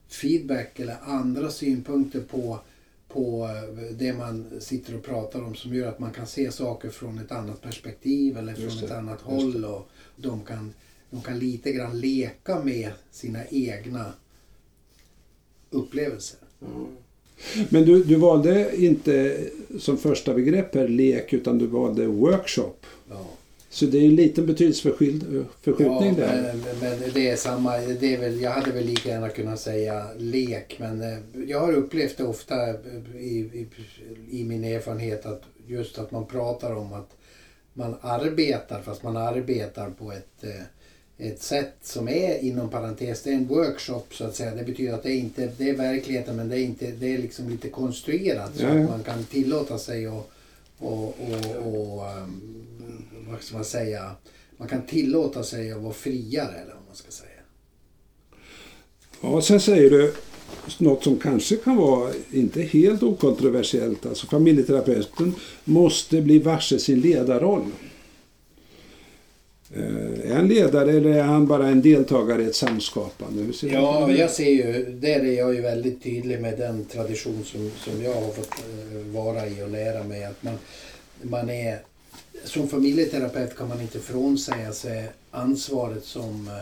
feedback 0.10 0.80
eller 0.80 0.98
andra 1.06 1.50
synpunkter 1.52 2.20
på 2.22 2.60
på 3.14 3.46
eh, 3.46 3.96
det 3.98 4.14
man 4.14 4.46
sitter 4.60 4.96
och 4.96 5.04
pratar 5.04 5.42
om 5.42 5.56
som 5.56 5.74
gör 5.74 5.88
att 5.88 6.00
man 6.00 6.12
kan 6.12 6.28
se 6.28 6.52
saker 6.52 6.90
från 6.90 7.20
ett 7.20 7.32
annat 7.32 7.62
perspektiv 7.62 8.38
eller 8.38 8.54
från 8.54 8.80
det, 8.80 8.86
ett 8.86 8.92
annat 8.92 9.22
håll. 9.22 9.66
Och 9.66 9.90
de, 10.16 10.44
kan, 10.44 10.74
de 11.10 11.22
kan 11.22 11.40
lite 11.40 11.72
grann 11.72 12.00
leka 12.00 12.64
med 12.64 12.92
sina 13.12 13.40
egna 13.50 14.14
upplevelser. 15.70 16.40
Men 17.70 17.86
du, 17.86 18.04
du 18.04 18.16
valde 18.16 18.76
inte 18.86 19.38
som 19.80 19.98
första 19.98 20.34
begrepp 20.34 20.76
här 20.76 20.88
lek 20.88 21.34
utan 21.34 21.58
du 21.58 21.68
valde 21.68 22.08
workshop. 22.08 22.86
Ja. 23.10 23.26
Så 23.72 23.86
det 23.86 23.98
är 23.98 24.06
en 24.06 24.16
liten 24.16 24.46
betydelseförskjutning 24.46 25.46
Ja, 25.64 26.14
där. 26.18 26.54
men, 26.64 26.80
men 27.00 27.12
det 27.14 27.30
är 27.30 27.36
samma. 27.36 27.78
Det 27.78 28.14
är 28.14 28.18
väl, 28.20 28.42
jag 28.42 28.52
hade 28.52 28.72
väl 28.72 28.86
lika 28.86 29.10
gärna 29.10 29.30
kunnat 29.30 29.60
säga 29.60 30.08
lek 30.18 30.76
men 30.80 31.02
eh, 31.02 31.18
jag 31.48 31.60
har 31.60 31.74
upplevt 31.74 32.18
det 32.18 32.24
ofta 32.24 32.56
i, 33.20 33.40
i, 33.40 33.68
i 34.32 34.44
min 34.44 34.64
erfarenhet 34.64 35.26
att 35.26 35.42
just 35.68 35.98
att 36.00 36.12
man 36.12 36.26
pratar 36.26 36.76
om 36.76 36.94
att 36.94 37.10
man 37.74 37.96
arbetar 38.02 38.82
fast 38.82 39.04
man 39.04 39.18
arbetar 39.18 39.90
på 39.90 40.12
ett, 40.12 40.44
eh, 40.44 41.28
ett 41.28 41.42
sätt 41.42 41.74
som 41.82 42.08
är 42.10 42.44
inom 42.44 42.70
parentes, 42.70 43.24
det 43.24 43.30
är 43.30 43.36
en 43.36 43.48
workshop 43.48 44.04
så 44.12 44.24
att 44.26 44.36
säga. 44.36 44.56
Det 44.56 44.64
betyder 44.64 44.94
att 44.94 45.04
det 45.04 45.12
är 45.12 45.18
inte 45.20 45.52
det 45.58 45.70
är 45.70 45.76
verkligheten 45.76 46.36
men 46.36 46.50
det 46.50 46.60
är, 46.60 46.64
inte, 46.64 46.92
det 46.92 47.14
är 47.14 47.18
liksom 47.18 47.50
lite 47.50 47.70
konstruerat 47.70 48.52
så 48.56 48.64
Ja, 48.64 48.76
ja. 48.76 48.84
att 48.84 48.90
man 48.90 49.04
kan 49.04 49.24
tillåta 49.24 49.78
sig 49.78 50.06
att 50.08 50.30
och, 50.80 51.04
och, 51.04 51.56
och 51.66 52.18
um, 52.18 52.42
vad 53.30 53.42
ska 53.42 53.56
man 53.56 53.66
säga, 53.66 54.12
man 54.58 54.68
kan 54.68 54.86
tillåta 54.86 55.44
sig 55.44 55.72
att 55.72 55.82
vara 55.82 55.94
friare 55.94 56.56
eller 56.56 56.74
vad 56.74 56.86
man 56.88 56.96
ska 56.96 57.12
säga. 57.12 57.30
Ja, 59.22 59.42
sen 59.42 59.60
säger 59.60 59.90
du 59.90 60.14
något 60.78 61.04
som 61.04 61.18
kanske 61.18 61.56
kan 61.56 61.78
vara 61.78 62.14
inte 62.32 62.62
helt 62.62 63.04
okontroversiellt. 63.04 64.06
Alltså 64.06 64.28
familjeterapeuten 64.28 65.34
måste 65.64 66.22
bli 66.22 66.40
varse 66.40 66.80
sin 66.80 67.02
ledarroll. 67.02 67.66
Eh, 69.74 70.32
Är 70.32 70.36
han 70.36 70.48
ledare 70.48 70.92
eller 70.92 71.10
är 71.10 71.24
han 71.24 71.48
bara 71.48 71.68
en 71.68 71.82
deltagare 71.82 72.44
i 72.44 72.46
ett 72.46 72.56
samskapande? 72.56 73.54
Ja, 73.62 74.12
jag 74.12 74.32
ser 74.32 74.50
ju, 74.50 74.86
där 75.00 75.20
är 75.20 75.38
jag 75.38 75.56
ju 75.56 75.62
väldigt 75.62 76.04
tydlig 76.04 76.42
med 76.42 76.58
den 76.58 76.86
tradition 76.86 77.44
som, 77.44 77.72
som 77.78 78.04
jag 78.04 78.14
har 78.14 78.32
fått 78.32 78.54
eh, 78.60 78.98
vara 79.14 79.48
i 79.48 79.64
och 79.64 79.70
lära 79.70 80.04
mig. 80.04 80.24
Att 80.24 80.44
man, 80.44 80.58
man 81.22 81.50
är, 81.50 81.80
som 82.44 82.68
familjeterapeut 82.68 83.58
kan 83.58 83.68
man 83.68 83.82
inte 83.82 84.00
frånsäga 84.00 84.74
sig 84.74 85.10
ansvaret 85.32 86.04
som 86.04 86.48
eh, 86.48 86.54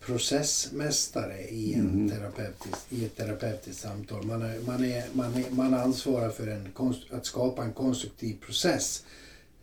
processmästare 0.00 1.40
i, 1.40 1.74
en 1.74 2.10
terapeutisk, 2.10 2.76
i 2.90 3.04
ett 3.04 3.16
terapeutiskt 3.16 3.82
samtal. 3.82 4.22
Man, 4.22 4.42
är, 4.42 4.60
man, 4.66 4.84
är, 4.84 5.04
man, 5.12 5.34
är, 5.34 5.44
man 5.50 5.74
ansvarar 5.74 6.30
för 6.30 6.46
en, 6.46 6.68
att 7.10 7.26
skapa 7.26 7.64
en 7.64 7.72
konstruktiv 7.72 8.36
process. 8.46 9.02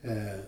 Eh, 0.03 0.39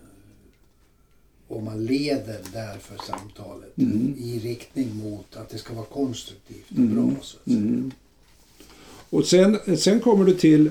och 1.48 1.64
man 1.64 1.86
leder 1.86 2.40
därför 2.54 2.98
samtalet 3.08 3.74
i 4.18 4.40
riktning 4.44 4.96
mot 5.04 5.36
att 5.36 5.50
det 5.50 5.58
ska 5.58 5.74
vara 5.74 5.86
konstruktivt 5.86 6.70
och 6.70 6.76
bra. 6.76 7.12
Så. 7.22 7.38
Mm. 7.48 7.92
Och 9.10 9.26
sen, 9.26 9.78
sen 9.78 10.00
kommer 10.00 10.26
du 10.26 10.34
till, 10.34 10.70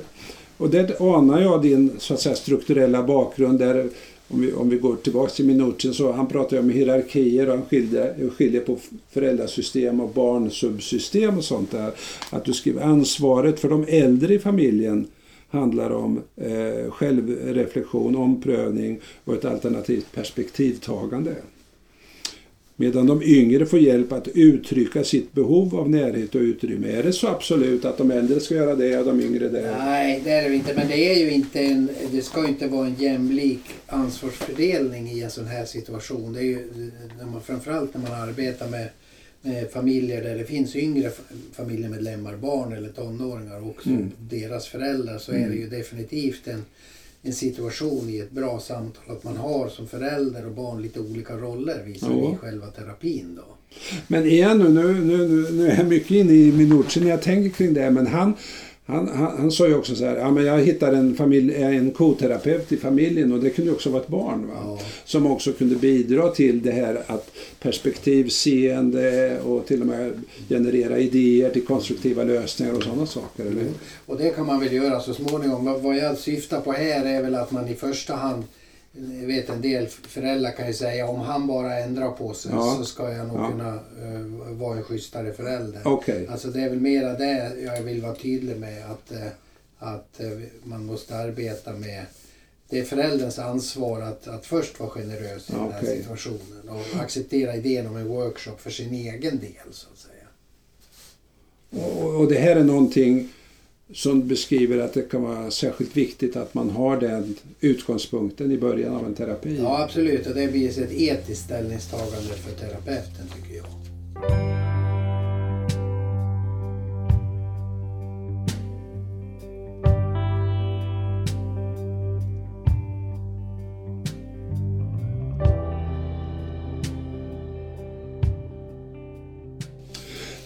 och 0.57 0.71
där 0.71 1.17
anar 1.17 1.41
jag 1.41 1.63
din 1.63 1.91
så 1.99 2.15
att 2.15 2.21
säga, 2.21 2.35
strukturella 2.35 3.03
bakgrund. 3.03 3.59
Där, 3.59 3.89
om, 4.29 4.41
vi, 4.41 4.53
om 4.53 4.69
vi 4.69 4.77
går 4.77 4.97
tillbaka 4.97 5.33
till 5.33 5.47
Minuchin 5.47 5.95
så 5.95 6.13
han 6.13 6.27
pratar 6.29 6.59
om 6.59 6.71
hierarkier 6.71 7.49
och 7.49 7.57
han 7.59 7.67
skiljer, 7.67 8.31
skiljer 8.31 8.61
på 8.61 8.79
föräldrasystem 9.11 10.01
och 10.01 10.09
barnsubsystem 10.09 11.39
och 11.39 11.45
sånt 11.45 11.71
där. 11.71 11.93
Att 12.31 12.45
du 12.45 12.53
skriver 12.53 12.83
ansvaret 12.83 13.61
för 13.61 13.69
de 13.69 13.85
äldre 13.89 14.35
i 14.35 14.39
familjen 14.39 15.07
handlar 15.55 15.91
om 15.91 16.23
eh, 16.37 16.91
självreflektion, 16.91 18.17
omprövning 18.17 19.01
och 19.25 19.35
ett 19.35 19.45
alternativt 19.45 20.13
perspektivtagande. 20.15 21.35
Medan 22.77 23.07
de 23.07 23.23
yngre 23.23 23.67
får 23.67 23.79
hjälp 23.79 24.13
att 24.13 24.29
uttrycka 24.29 25.05
sitt 25.05 25.33
behov 25.33 25.77
av 25.77 25.91
närhet 25.91 26.35
och 26.35 26.41
utrymme. 26.41 26.89
Är 26.89 27.03
det 27.03 27.13
så 27.13 27.29
absolut 27.29 27.85
att 27.85 27.99
de 27.99 28.11
äldre 28.11 28.41
ska 28.41 28.55
göra 28.55 28.75
det 28.75 28.99
och 28.99 29.05
de 29.05 29.21
yngre 29.21 29.49
det? 29.49 29.77
Nej, 29.79 30.21
det 30.25 30.31
är 30.31 30.49
det 30.49 30.55
inte. 30.55 30.75
Men 30.75 30.89
det 30.89 31.11
är 31.11 31.19
ju 31.19 31.31
inte 31.31 31.61
en, 31.61 31.89
det 32.13 32.23
ska 32.23 32.43
ju 32.43 32.49
inte 32.49 32.69
vara 32.69 32.87
en 32.87 32.95
jämlik 32.95 33.63
ansvarsfördelning 33.87 35.11
i 35.11 35.23
en 35.23 35.31
sån 35.31 35.47
här 35.47 35.65
situation. 35.65 36.33
Det 36.33 36.41
är 36.41 36.45
ju 36.45 36.91
när 37.19 37.27
man, 37.27 37.41
framförallt 37.41 37.95
när 37.95 38.03
man 38.03 38.29
arbetar 38.29 38.69
med, 38.69 38.81
med 38.81 38.89
familjer 39.73 40.23
där 40.25 40.39
det 40.39 40.45
finns 40.45 40.77
yngre 40.77 41.11
familjemedlemmar, 41.53 42.37
barn 42.37 42.73
eller 42.73 42.89
tonåringar 42.89 43.61
och 43.63 43.69
också 43.69 43.89
Mm. 43.89 44.11
deras 44.21 44.67
föräldrar 44.69 45.19
så 45.19 45.33
är 45.33 45.49
det 45.49 45.55
ju 45.55 45.69
definitivt 45.69 46.47
en, 46.47 46.65
en 47.23 47.33
situation 47.33 48.09
i 48.11 48.19
ett 48.19 48.31
bra 48.31 48.61
samtal. 48.61 49.17
Att 49.17 49.25
man 49.25 49.37
har 49.37 49.69
som 49.69 49.89
förälder 49.89 50.47
och 50.47 50.53
barn 50.53 50.83
lite 50.83 51.01
olika 51.01 51.37
roller 51.37 51.83
visar 51.87 52.11
Ja. 52.11 52.33
i 52.35 52.37
själva 52.37 52.67
terapin. 52.67 53.35
Då. 53.37 53.57
Men 54.09 54.27
igen 54.27 54.59
nu, 54.59 54.69
nu, 54.69 54.95
nu, 54.95 55.29
nu, 55.29 55.51
nu 55.53 55.69
är 55.69 55.77
jag 55.77 55.87
mycket 55.87 56.11
inne 56.11 56.33
i 56.33 56.53
Minucci 56.53 57.01
när 57.01 57.09
jag 57.11 57.23
tänker 57.23 57.51
kring 57.57 57.75
det. 57.75 57.91
Men 57.91 58.07
han, 58.07 58.35
han, 58.87 59.09
han, 59.09 59.37
han 59.39 59.51
sa 59.53 59.69
ju 59.69 59.75
också 59.75 59.95
så 59.97 60.05
här, 60.05 60.17
ja 60.17 60.31
men 60.31 60.45
jag 60.45 60.59
hittar 60.61 60.93
en, 60.93 61.15
familj, 61.17 61.55
en 61.55 61.91
koterapeut 61.91 62.73
i 62.73 62.77
familjen 62.77 63.33
och 63.33 63.41
det 63.41 63.51
kunde 63.51 63.73
också 63.73 63.91
vara 63.91 64.03
ett 64.03 64.09
barn. 64.09 64.47
Va? 64.47 64.55
Ja. 64.65 64.79
Som 65.05 65.27
också 65.27 65.53
kunde 65.53 65.77
bidra 65.77 66.29
till 66.29 66.63
det 66.63 66.71
här 66.71 67.03
att 67.07 67.31
perspektivseende 67.61 69.39
och 69.41 69.67
till 69.67 69.81
och 69.81 69.87
med 69.87 70.13
generera 70.49 70.99
idéer 70.99 71.51
till 71.51 71.65
konstruktiva 71.65 72.25
lösningar 72.25 72.73
och 72.75 72.83
sådana 72.83 73.07
saker. 73.07 73.45
Eller? 73.45 73.65
Och 74.07 74.17
det 74.19 74.31
kan 74.31 74.47
man 74.47 74.61
väl 74.61 74.73
göra 74.73 75.01
så 75.01 75.15
småningom. 75.15 75.65
Vad- 75.65 75.81
Vad 75.83 75.97
jag 75.97 76.19
syftar 76.19 76.61
på 76.61 76.73
här 76.73 77.07
är 77.07 77.23
väl 77.23 77.35
att 77.35 77.51
man 77.53 77.69
i 77.69 77.75
första 77.75 78.15
hand 78.15 78.43
jag 79.21 79.27
vet 79.27 79.49
en 79.49 79.61
del 79.61 79.87
föräldrar 79.89 80.51
kan 80.51 80.67
ju 80.67 80.73
säga 80.73 81.09
om 81.09 81.21
han 81.21 81.47
bara 81.47 81.79
ändrar 81.79 82.11
på 82.11 82.35
sig 82.35 82.51
Ja. 82.55 82.75
så 82.79 82.85
ska 82.85 83.13
jag 83.13 83.29
nog 83.29 83.37
Ja. 83.39 83.51
kunna 83.51 83.75
eh, 83.75 84.21
vara 84.57 84.77
en 84.77 84.83
schysstare 84.83 85.33
förälder. 85.33 85.81
Okej. 85.85 86.27
Alltså 86.31 86.49
det 86.49 86.61
är 86.61 86.69
väl 86.71 86.81
mera 86.81 87.13
det 87.13 87.53
jag 87.65 87.83
vill 87.83 88.03
vara 88.03 88.15
tydlig 88.15 88.57
med 88.57 88.91
att, 88.91 89.13
eh, 89.13 89.27
att 89.79 90.21
eh, 90.21 90.29
man 90.65 90.87
måste 90.87 91.17
arbeta 91.17 91.73
med 91.73 92.05
det 92.69 92.79
är 92.81 92.85
förälderns 92.85 93.39
ansvar 93.39 94.01
att, 94.01 94.29
att 94.29 94.47
först 94.47 94.81
vara 94.81 94.91
generös 94.91 95.51
i 95.51 95.53
den 95.53 95.73
här 95.73 95.85
situationen 95.97 96.69
och 96.69 97.01
acceptera 97.03 97.57
idén 97.57 97.87
om 97.87 97.97
en 97.97 98.09
workshop 98.09 98.57
för 98.59 98.71
sin 98.71 98.95
egen 98.95 99.39
del 99.39 99.73
så 99.73 99.87
att 99.93 99.99
säga. 99.99 100.27
Och, 101.85 102.15
och 102.21 102.29
det 102.29 102.39
här 102.39 102.57
är 102.57 102.65
någonting 102.65 103.29
som 103.93 104.29
beskriver 104.29 104.79
att 104.79 104.95
det 104.95 105.03
kan 105.03 105.23
vara 105.23 105.51
särskilt 105.51 105.97
viktigt 105.97 106.37
att 106.37 106.55
man 106.55 106.71
har 106.71 107.01
den 107.01 107.35
utgångspunkten 107.61 108.53
i 108.53 108.59
början 108.59 108.97
av 108.97 109.07
en 109.07 109.15
terapi. 109.15 109.59
Ja 109.59 109.83
absolut 109.83 110.27
och 110.27 110.35
det 110.35 110.53
blir 110.53 110.83
ett 110.83 110.93
etiskt 110.93 111.45
ställningstagande 111.45 112.35
för 112.35 112.67
terapeuten 112.67 113.27
tycker 113.35 113.57
jag. 113.57 113.67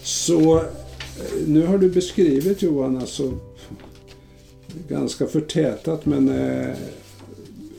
Så 0.03 0.63
nu 1.49 1.65
har 1.65 1.77
du 1.77 1.89
beskrivit 1.89 2.61
Johan, 2.61 2.97
alltså 2.97 3.37
ganska 4.87 5.27
förtätat 5.27 6.05
men 6.05 6.29
eh, 6.29 6.77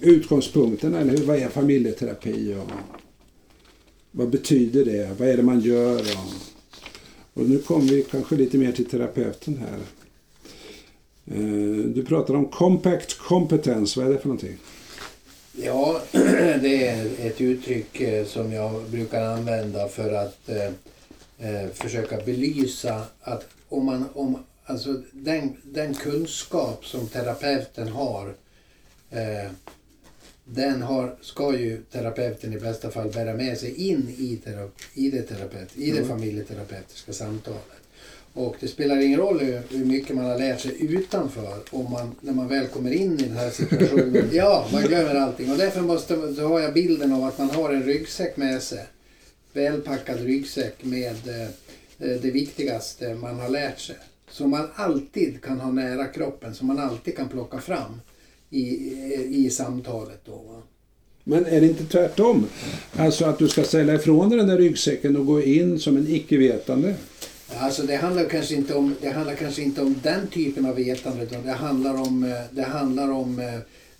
utgångspunkterna, 0.01 1.01
eller 1.01 1.11
hur? 1.11 1.25
Vad 1.25 1.37
är 1.37 1.49
familjeterapi 1.49 2.55
och 2.55 2.71
vad 4.11 4.29
betyder 4.29 4.85
det? 4.85 5.11
Vad 5.19 5.29
är 5.29 5.37
det 5.37 5.43
man 5.43 5.61
gör? 5.61 6.01
Och, 6.01 7.43
och 7.43 7.49
nu 7.49 7.59
kommer 7.59 7.85
vi 7.85 8.03
kanske 8.03 8.37
lite 8.37 8.59
mer 8.59 8.73
till 8.73 8.85
terapeuten 8.85 9.59
här. 9.59 9.79
Eh, 11.27 11.85
du 11.85 12.05
pratar 12.05 12.35
om 12.35 12.49
compact 12.49 13.19
competence, 13.19 14.01
vad 14.01 14.09
är 14.09 14.13
det 14.13 14.19
för 14.19 14.29
någonting? 14.29 14.57
Ja, 15.53 16.01
det 16.63 16.87
är 16.89 17.07
ett 17.19 17.41
uttryck 17.41 18.01
eh, 18.01 18.27
som 18.27 18.53
jag 18.53 18.83
brukar 18.91 19.23
använda 19.23 19.89
för 19.89 20.13
att 20.13 20.49
eh, 20.49 20.71
eh, 21.41 21.71
försöka 21.75 22.17
belysa 22.17 23.03
att 23.21 23.47
om 23.69 23.87
man, 23.87 24.05
om, 24.15 24.45
alltså 24.65 25.03
den, 25.13 25.57
den 25.63 25.95
kunskap 25.95 26.87
som 26.87 27.07
terapeuten 27.07 27.89
har, 27.89 28.35
eh, 29.11 29.51
den 30.45 30.83
har, 30.83 31.17
ska 31.21 31.57
ju 31.59 31.83
terapeuten 31.93 32.53
i 32.53 32.61
bästa 32.61 32.91
fall 32.91 33.11
bära 33.11 33.35
med 33.35 33.59
sig 33.59 33.89
in 33.89 34.15
i, 34.19 34.37
terapi, 34.37 34.85
i, 34.95 35.11
det, 35.11 35.23
terapeut, 35.23 35.69
i 35.75 35.91
det 35.91 36.05
familjeterapeutiska 36.05 37.13
samtalet. 37.13 37.81
Och 38.33 38.57
det 38.61 38.69
spelar 38.69 38.97
ingen 38.97 39.21
roll 39.21 39.41
hur, 39.41 39.63
hur 39.71 39.85
mycket 39.85 40.17
man 40.17 40.25
har 40.25 40.39
lärt 40.39 40.61
sig 40.61 40.77
utanför 40.95 41.59
om 41.71 41.91
man, 41.91 42.15
när 42.21 42.33
man 42.33 42.49
väl 42.49 42.67
kommer 42.67 42.93
in 42.93 43.21
i 43.21 43.23
den 43.23 43.37
här 43.37 43.51
situationen. 43.51 44.29
Ja, 44.33 44.69
man 44.73 44.83
glömmer 44.83 45.15
allting. 45.15 45.51
Och 45.51 45.59
därför 45.59 45.81
måste, 45.81 46.15
har 46.43 46.61
jag 46.61 46.75
bilden 46.75 47.13
av 47.13 47.25
att 47.25 47.39
man 47.39 47.51
har 47.51 47.73
en 47.73 47.83
ryggsäck 47.83 48.37
med 48.37 48.63
sig. 48.63 48.87
Välpackad 49.53 50.21
ryggsäck 50.21 50.85
med 50.85 51.29
eh, 51.29 51.49
det 51.99 52.31
viktigaste 52.31 53.15
man 53.15 53.41
har 53.41 53.49
lärt 53.49 53.81
sig. 53.81 53.97
Som 54.31 54.51
man 54.51 54.69
alltid 54.75 55.43
kan 55.43 55.61
ha 55.61 55.73
nära 55.73 56.07
kroppen, 56.07 56.55
som 56.55 56.67
man 56.67 56.79
alltid 56.79 57.17
kan 57.17 57.29
plocka 57.29 57.59
fram 57.59 58.01
i, 58.51 58.61
i, 58.61 59.47
i 59.47 59.51
samtalet. 59.51 60.21
Då, 60.25 60.33
va? 60.33 60.63
Men 61.25 61.47
är 61.47 61.61
det 61.61 61.67
inte 61.67 61.85
tvärtom? 61.85 62.47
Alltså 62.97 63.25
att 63.25 63.39
du 63.39 63.49
ska 63.49 63.65
ställa 63.65 63.95
ifrån 63.95 64.29
dig 64.29 64.39
den 64.39 64.49
där 64.49 64.59
ryggsäcken 64.59 65.17
och 65.17 65.27
gå 65.27 65.43
in 65.43 65.79
som 65.79 65.97
en 65.97 66.09
icke-vetande? 66.09 66.95
Alltså 67.59 67.83
det 67.83 67.97
handlar 67.97 68.25
kanske 68.25 68.55
inte 68.55 68.75
om, 68.75 68.95
det 69.01 69.09
handlar 69.11 69.35
kanske 69.35 69.63
inte 69.63 69.83
om 69.83 70.01
den 70.03 70.27
typen 70.27 70.67
av 70.67 70.77
vetande 70.77 71.23
utan 71.23 71.43
det 71.43 71.53
handlar 71.53 72.01
om, 72.01 72.25
eh, 72.25 72.31
det 72.51 72.63
handlar 72.63 73.11
om 73.11 73.39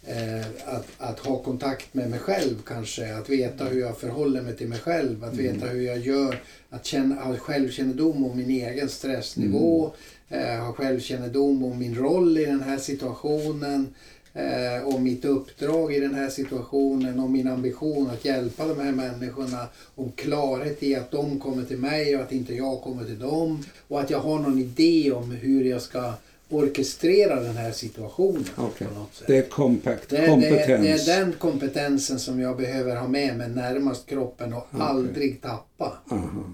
eh, 0.07 0.47
att, 0.65 0.87
att 0.99 1.19
ha 1.19 1.39
kontakt 1.39 1.95
med 1.95 2.11
mig 2.11 2.19
själv 2.19 2.63
kanske. 2.67 3.15
Att 3.15 3.29
veta 3.29 3.65
hur 3.65 3.81
jag 3.81 3.99
förhåller 3.99 4.43
mig 4.43 4.57
till 4.57 4.69
mig 4.69 4.79
själv. 4.79 5.25
Att 5.25 5.37
veta 5.37 5.67
hur 5.67 5.83
jag 5.83 5.99
gör. 5.99 6.43
Att 6.71 6.87
känna, 6.87 7.15
ha 7.15 7.37
självkännedom 7.37 8.25
om 8.25 8.37
min 8.37 8.51
egen 8.51 8.89
stressnivå. 8.89 9.93
Eh, 10.29 10.65
ha 10.65 10.73
självkännedom 10.73 11.65
om 11.65 11.79
min 11.79 11.95
roll 11.95 12.39
i 12.39 12.45
den 12.45 12.63
här 12.63 12.79
situationen. 12.79 13.95
Eh, 14.35 14.89
om 14.89 15.03
mitt 15.03 15.25
uppdrag 15.25 15.95
i 15.95 16.01
den 16.01 16.15
här 16.15 16.29
situationen. 16.29 17.21
Om 17.21 17.33
min 17.33 17.49
ambition 17.49 18.11
att 18.11 18.25
hjälpa 18.25 18.67
de 18.67 18.81
här 18.81 18.93
människorna. 18.93 19.67
Om 19.95 20.13
klarhet 20.13 20.83
i 20.83 20.95
att 20.95 21.11
de 21.11 21.41
kommer 21.41 21.65
till 21.65 21.79
mig 21.79 22.17
och 22.17 22.23
att 22.23 22.33
inte 22.33 22.55
jag 22.55 22.83
kommer 22.83 23.05
till 23.05 23.19
dem. 23.19 23.65
Och 23.89 24.01
att 24.01 24.11
jag 24.11 24.21
har 24.21 24.39
någon 24.39 24.59
idé 24.59 25.13
om 25.13 25.31
hur 25.31 25.65
jag 25.65 25.83
ska 25.83 26.13
orkestrera 26.51 27.41
den 27.41 27.57
här 27.57 27.73
situationen 27.73 28.45
Okej. 28.57 28.87
på 28.87 28.95
något 28.99 29.15
sätt. 29.15 29.27
Det 29.27 29.37
är 29.37 29.43
compact 29.43 30.09
Det, 30.09 30.17
det, 30.17 30.27
kompetens. 30.27 31.07
det 31.07 31.13
är 31.13 31.21
den 31.21 31.33
kompetensen 31.33 32.19
som 32.19 32.41
jag 32.41 32.57
behöver 32.57 32.97
ha 32.97 33.09
med 33.09 33.37
mig 33.37 33.49
närmast 33.49 34.07
kroppen 34.07 34.53
och 34.53 34.67
aldrig 34.79 35.43
tappa. 35.43 35.99
Aha. 36.11 36.45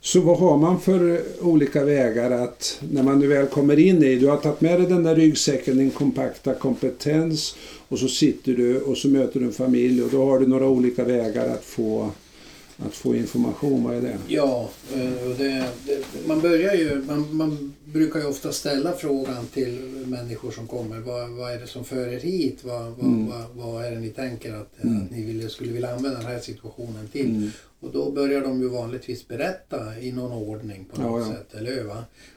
Så 0.00 0.20
vad 0.20 0.38
har 0.38 0.58
man 0.58 0.80
för 0.80 1.22
olika 1.40 1.84
vägar 1.84 2.30
att, 2.30 2.80
när 2.92 3.02
man 3.02 3.18
nu 3.18 3.26
väl 3.26 3.46
kommer 3.46 3.78
in 3.78 4.02
i, 4.02 4.16
du 4.16 4.26
har 4.26 4.36
tagit 4.36 4.60
med 4.60 4.80
dig 4.80 4.88
den 4.88 5.02
där 5.02 5.14
ryggsäcken, 5.14 5.76
din 5.78 5.90
kompakta 5.90 6.54
kompetens 6.54 7.56
och 7.88 7.98
så 7.98 8.08
sitter 8.08 8.52
du 8.52 8.80
och 8.80 8.96
så 8.96 9.08
möter 9.08 9.40
du 9.40 9.46
en 9.46 9.52
familj 9.52 10.02
och 10.02 10.10
då 10.10 10.24
har 10.24 10.38
du 10.38 10.46
några 10.46 10.68
olika 10.68 11.04
vägar 11.04 11.48
att 11.48 11.64
få, 11.64 12.10
att 12.86 12.94
få 12.94 13.14
information. 13.14 13.84
Vad 13.84 13.96
är 13.96 14.00
det? 14.00 14.18
Ja, 14.26 14.70
eh, 14.94 15.28
det, 15.38 15.64
det, 15.86 16.04
man 16.26 16.40
börjar 16.40 16.74
ju, 16.74 17.04
man, 17.06 17.36
man 17.36 17.74
brukar 17.92 18.20
ju 18.20 18.26
ofta 18.26 18.52
ställa 18.52 18.92
frågan 18.92 19.46
till 19.46 19.78
människor 20.06 20.50
som 20.50 20.66
kommer. 20.66 20.98
Vad, 20.98 21.30
vad 21.30 21.52
är 21.52 21.60
det 21.60 21.66
som 21.66 21.84
för 21.84 22.08
er 22.08 22.20
hit? 22.20 22.58
Vad, 22.64 22.82
vad, 22.82 23.00
Mm. 23.04 23.26
vad, 23.26 23.44
vad 23.64 23.84
är 23.84 23.90
det 23.90 23.98
ni 24.00 24.08
tänker 24.10 24.52
att, 24.54 24.60
att 24.80 25.10
ni 25.10 25.22
vill, 25.24 25.50
skulle 25.50 25.72
vilja 25.72 25.94
använda 25.94 26.18
den 26.18 26.26
här 26.26 26.38
situationen 26.40 27.08
till? 27.08 27.26
Mm. 27.36 27.50
Och 27.80 27.92
då 27.92 28.10
börjar 28.10 28.40
de 28.40 28.60
ju 28.60 28.68
vanligtvis 28.68 29.28
berätta 29.28 29.98
i 30.00 30.12
någon 30.12 30.32
ordning 30.32 30.84
på 30.84 31.00
något 31.02 31.22
Ja, 31.22 31.28
ja. 31.32 31.36
sätt. 31.38 31.54
Eller 31.54 31.70
hur? 31.70 31.92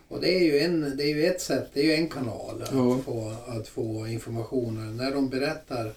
Och 0.07 0.21
det 0.21 0.35
är, 0.35 0.39
ju 0.43 0.59
en, 0.59 0.93
det 0.97 1.03
är 1.03 1.15
ju 1.15 1.25
ett 1.25 1.41
sätt, 1.41 1.69
det 1.73 1.79
är 1.79 1.83
ju 1.85 1.93
en 1.93 2.09
kanal 2.09 2.61
att, 2.61 2.69
Ja. 2.73 2.99
få, 3.05 3.33
att 3.47 3.67
få 3.67 4.07
informationen. 4.07 4.97
När 4.97 5.11
de 5.11 5.29
berättar, 5.29 5.91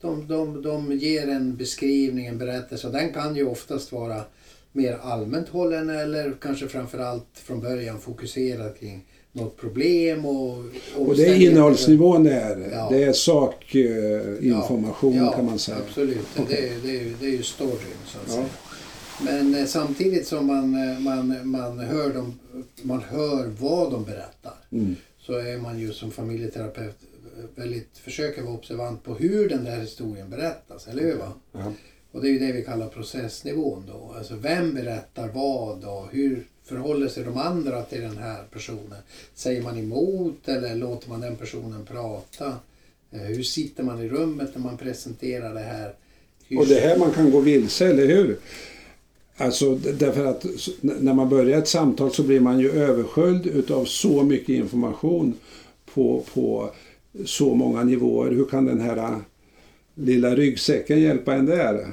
de, 0.00 0.26
de, 0.28 0.62
de 0.62 0.92
ger 0.92 1.28
en 1.28 1.56
beskrivning, 1.56 2.26
en 2.26 2.38
berättelse 2.38 2.86
och 2.86 2.92
den 2.92 3.12
kan 3.12 3.36
ju 3.36 3.46
oftast 3.46 3.92
vara 3.92 4.22
mer 4.72 4.98
allmänt 5.02 5.48
hållen 5.48 5.90
eller 5.90 6.32
kanske 6.40 6.68
framförallt 6.68 7.26
från 7.34 7.60
början 7.60 8.00
fokuserad 8.00 8.78
kring 8.78 9.04
något 9.32 9.56
problem 9.56 10.24
och 10.26 10.64
Och 10.96 11.16
det 11.16 11.26
är 11.26 11.50
innehållsnivån 11.50 12.24
där. 12.24 12.68
Ja. 12.72 12.88
Det 12.90 13.04
är 13.04 13.12
sakinformation 13.12 15.14
ja, 15.16 15.32
kan 15.32 15.44
man 15.44 15.58
säga. 15.58 15.78
absolut. 15.88 16.26
Okej. 16.38 16.72
Det, 16.82 16.88
är, 16.90 16.92
det, 16.92 17.00
är, 17.00 17.12
det 17.20 17.26
är 17.26 17.30
ju 17.30 17.42
storyn 17.42 17.76
så 18.06 18.18
att 18.18 18.24
Ja. 18.28 18.32
säga. 18.34 18.46
Men 19.24 19.54
eh, 19.54 19.66
samtidigt 19.66 20.26
som 20.26 20.46
man, 20.46 20.90
eh, 20.90 20.98
man, 21.00 21.48
man, 21.48 21.78
hör 21.78 22.14
dem, 22.14 22.38
man 22.82 23.02
hör 23.08 23.46
vad 23.58 23.92
de 23.92 24.04
berättar 24.04 24.52
Mm. 24.72 24.96
så 25.20 25.32
är 25.32 25.58
man 25.58 25.78
ju 25.78 25.92
som 25.92 26.10
familjeterapeut 26.10 26.96
eh, 27.38 27.44
väldigt, 27.62 27.98
försöker 28.04 28.42
vara 28.42 28.54
observant 28.54 29.04
på 29.04 29.14
hur 29.14 29.48
den 29.48 29.64
där 29.64 29.80
historien 29.80 30.30
berättas, 30.30 30.88
eller 30.88 31.02
hur? 31.02 31.16
Va? 31.16 31.32
Och 32.12 32.22
det 32.22 32.28
är 32.28 32.32
ju 32.32 32.38
det 32.38 32.52
vi 32.52 32.64
kallar 32.64 32.88
processnivån 32.88 33.84
då. 33.86 34.14
Alltså 34.16 34.34
vem 34.34 34.74
berättar 34.74 35.28
vad 35.28 35.84
och 35.84 36.08
hur 36.12 36.46
förhåller 36.64 37.08
sig 37.08 37.24
de 37.24 37.36
andra 37.36 37.82
till 37.82 38.00
den 38.00 38.18
här 38.18 38.44
personen? 38.52 38.98
Säger 39.34 39.62
man 39.62 39.78
emot 39.78 40.48
eller 40.48 40.74
låter 40.74 41.08
man 41.08 41.20
den 41.20 41.36
personen 41.36 41.84
prata? 41.84 42.46
Eh, 43.10 43.20
hur 43.20 43.42
sitter 43.42 43.82
man 43.82 44.02
i 44.02 44.08
rummet 44.08 44.50
när 44.54 44.62
man 44.62 44.76
presenterar 44.76 45.54
det 45.54 45.60
här? 45.60 45.94
Hur 46.48 46.58
Och 46.58 46.66
det 46.66 46.80
här 46.80 46.98
man 46.98 47.12
kan 47.12 47.30
gå 47.30 47.40
vilse, 47.40 47.86
eller 47.86 48.06
hur? 48.06 48.38
Alltså 49.36 49.74
därför 49.74 50.24
att 50.24 50.46
när 50.80 51.14
man 51.14 51.28
börjar 51.28 51.58
ett 51.58 51.68
samtal 51.68 52.12
så 52.12 52.22
blir 52.22 52.40
man 52.40 52.60
ju 52.60 52.70
översköljd 52.70 53.46
utav 53.46 53.84
så 53.84 54.22
mycket 54.22 54.48
information 54.48 55.34
på, 55.94 56.24
på 56.34 56.70
så 57.24 57.54
många 57.54 57.84
nivåer. 57.84 58.30
Hur 58.30 58.44
kan 58.44 58.66
den 58.66 58.80
här 58.80 59.20
lilla 60.00 60.34
ryggsäcken 60.34 61.00
hjälpa 61.00 61.34
en 61.34 61.46
där? 61.46 61.86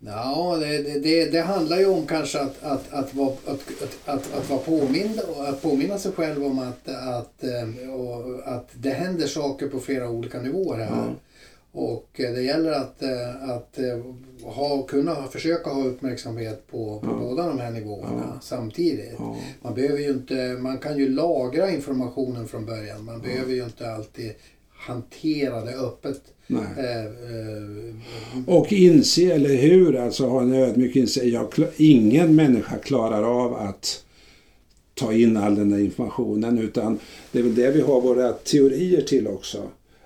Ja, 0.00 0.56
det, 0.60 0.98
det- 0.98 1.32
det, 1.32 1.40
handlar 1.40 1.78
ju 1.78 1.86
om 1.86 2.06
kanske 2.06 2.40
att, 2.40 2.62
att, 2.62 2.92
att, 2.92 3.14
vara, 3.14 3.32
att, 3.46 3.60
att, 4.04 4.34
att, 4.34 4.50
vara 4.50 4.60
påmind, 4.60 5.20
att 5.38 5.62
påminna 5.62 5.98
sig 5.98 6.12
själv 6.12 6.44
om 6.44 6.58
att, 6.58 6.88
att, 6.88 7.44
eh, 7.44 7.90
och 7.90 8.40
att 8.44 8.68
det 8.74 8.90
händer 8.90 9.26
saker 9.26 9.68
på 9.68 9.80
flera 9.80 10.08
olika 10.10 10.42
nivåer 10.42 10.78
här. 10.78 11.14
Och 11.72 12.20
eh, 12.20 12.32
det 12.32 12.42
gäller 12.42 12.72
att, 12.72 13.02
eh, 13.02 13.50
att 13.50 13.78
eh, 13.78 14.04
ha, 14.42 14.82
kunna 14.82 15.26
försöka 15.26 15.70
ha 15.70 15.84
uppmärksamhet 15.84 16.66
på, 16.70 17.00
på 17.00 17.14
båda 17.20 17.46
de 17.46 17.58
här 17.58 17.70
nivåerna 17.70 18.38
samtidigt. 18.42 19.14
Ja. 19.18 19.36
Man, 19.62 19.74
behöver 19.74 19.98
ju 19.98 20.10
inte, 20.10 20.56
man 20.60 20.78
kan 20.78 20.98
ju 20.98 21.08
lagra 21.08 21.70
informationen 21.70 22.48
från 22.48 22.66
början. 22.66 23.04
Man 23.04 23.20
behöver 23.20 23.52
ju 23.52 23.64
inte 23.64 23.92
alltid 23.92 24.32
hantera 24.72 25.64
det 25.64 25.74
öppet. 25.74 26.20
Eh, 26.56 27.04
eh, 27.04 28.44
Och 28.46 28.72
inse, 28.72 29.32
eller 29.32 29.54
hur, 29.54 29.96
alltså 29.96 30.26
ha 30.26 30.42
en 30.42 30.52
ödmjuk 30.54 30.96
inse. 30.96 31.40
Ingen 31.76 32.34
människa 32.34 32.78
klarar 32.78 33.44
av 33.44 33.54
att 33.54 34.04
ta 34.94 35.12
in 35.12 35.36
all 35.36 35.54
den 35.54 35.70
där 35.70 35.78
informationen 35.78 36.58
utan 36.58 36.98
det 37.32 37.38
är 37.38 37.42
väl 37.42 37.54
det 37.54 37.70
vi 37.70 37.80
har 37.80 38.00
våra 38.00 38.32
teorier 38.32 39.02
till 39.02 39.26
också. 39.26 39.62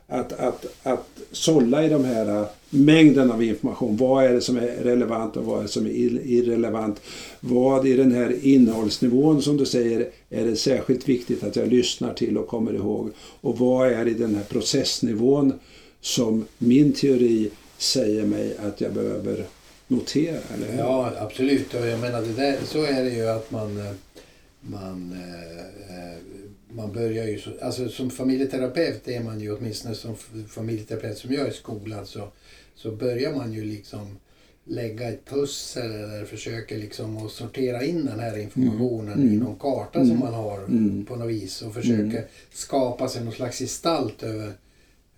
Att, 0.06 0.32
att, 0.32 0.66
att 0.82 1.08
sålla 1.32 1.84
i 1.84 1.88
de 1.88 2.04
här 2.04 2.40
äh, 2.40 2.46
mängden 2.70 3.30
av 3.32 3.42
information. 3.42 3.96
Vad 3.96 4.24
är 4.24 4.32
det 4.32 4.40
som 4.40 4.56
är 4.56 4.66
relevant 4.82 5.36
och 5.36 5.44
vad 5.44 5.58
är 5.58 5.62
det 5.62 5.68
som 5.68 5.86
är 5.86 5.90
ir- 5.90 6.20
irrelevant? 6.24 7.00
Vad 7.40 7.86
i 7.86 7.96
den 7.96 8.12
här 8.12 8.36
innehållsnivån 8.42 9.42
som 9.42 9.56
du 9.56 9.66
säger 9.66 10.08
är 10.30 10.44
det 10.44 10.56
särskilt 10.56 11.08
viktigt 11.08 11.44
att 11.44 11.56
jag 11.56 11.68
lyssnar 11.68 12.14
till 12.14 12.38
och 12.38 12.48
kommer 12.48 12.74
ihåg? 12.74 13.10
Och 13.40 13.58
vad 13.58 13.88
är 13.92 14.08
i 14.08 14.14
den 14.14 14.34
här 14.34 14.44
processnivån 14.44 15.52
som 16.04 16.46
min 16.58 16.92
teori 16.92 17.50
säger 17.78 18.24
mig 18.26 18.56
att 18.58 18.80
jag 18.80 18.92
behöver 18.92 19.46
notera? 19.88 20.38
Eller 20.54 20.72
hur? 20.72 20.78
Ja, 20.78 21.12
absolut. 21.18 21.74
Och 21.74 21.86
jag 21.86 22.00
menar, 22.00 22.22
det 22.22 22.32
där, 22.32 22.56
så 22.64 22.82
är 22.84 23.04
det 23.04 23.10
ju 23.10 23.26
att 23.28 23.50
man... 23.50 23.78
eh, 23.80 23.92
Man, 24.66 25.12
eh, 25.12 26.16
man 26.74 26.92
börjar 26.92 27.24
ju... 27.26 27.38
Så, 27.38 27.50
alltså 27.62 27.88
som 27.88 28.10
familjeterapeut 28.10 29.08
är 29.08 29.20
man 29.20 29.40
ju 29.40 29.56
åtminstone 29.56 29.94
som 29.94 30.16
familjeterapeut 30.48 31.18
som 31.18 31.32
jag 31.32 31.48
i 31.48 31.52
skolan 31.52 32.06
så, 32.06 32.28
så 32.74 32.90
börjar 32.90 33.32
man 33.36 33.52
ju 33.52 33.64
liksom 33.64 34.16
lägga 34.64 35.08
ett 35.08 35.24
pussel 35.24 35.90
eller 35.92 36.24
försöker 36.24 36.78
liksom 36.78 37.16
att 37.26 37.32
sortera 37.32 37.84
in 37.84 38.06
den 38.06 38.18
här 38.20 38.38
informationen 38.38 39.32
i 39.32 39.36
någon 39.36 39.56
karta 39.58 40.06
som 40.06 40.18
man 40.18 40.34
har 40.34 40.58
på 41.04 41.16
något 41.16 41.28
vis 41.30 41.62
och 41.62 41.74
försöker 41.74 42.26
skapa 42.52 43.08
sig 43.08 43.24
någon 43.24 43.32
slags 43.34 43.58
gestalt 43.58 44.22
över, 44.22 44.52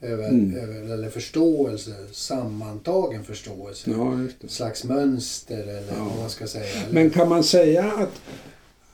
över, 0.07 0.59
över 0.63 0.95
eller 0.95 1.11
förståelse, 1.11 1.95
sammantagen 2.13 3.25
förståelse 3.25 3.91
Ja, 3.91 4.19
ett 4.45 4.51
slags 4.51 4.85
mönster 4.85 5.63
eller 5.63 5.93
vad 5.99 6.19
man 6.19 6.31
ska 6.31 6.47
säga. 6.47 6.65
Eller- 6.83 6.93
Men 6.95 7.11
kan 7.11 7.29
man 7.29 7.45
säga 7.45 7.85
att, 7.93 8.21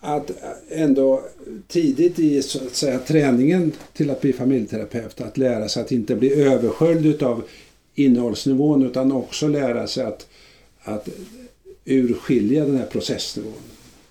att 0.01 0.31
ändå 0.71 1.23
tidigt 1.69 2.19
i 2.19 2.43
så 2.43 2.65
att 2.65 2.75
säga, 2.75 2.99
träningen 2.99 3.73
till 3.93 4.11
att 4.11 4.21
bli 4.21 4.33
familjeterapeut, 4.33 5.21
att 5.21 5.39
lära 5.39 5.69
sig 5.69 5.83
att 5.83 5.93
inte 5.93 6.15
bli 6.17 6.35
översköljd 6.43 7.23
av 7.23 7.43
innehållsnivån 7.95 8.83
utan 8.87 9.13
också 9.13 9.49
lära 9.49 9.87
sig 9.87 10.05
att, 10.05 10.27
att 10.83 11.09
urskilja 11.85 12.65
den 12.65 12.77
här 12.77 12.87
processnivån. 12.87 13.53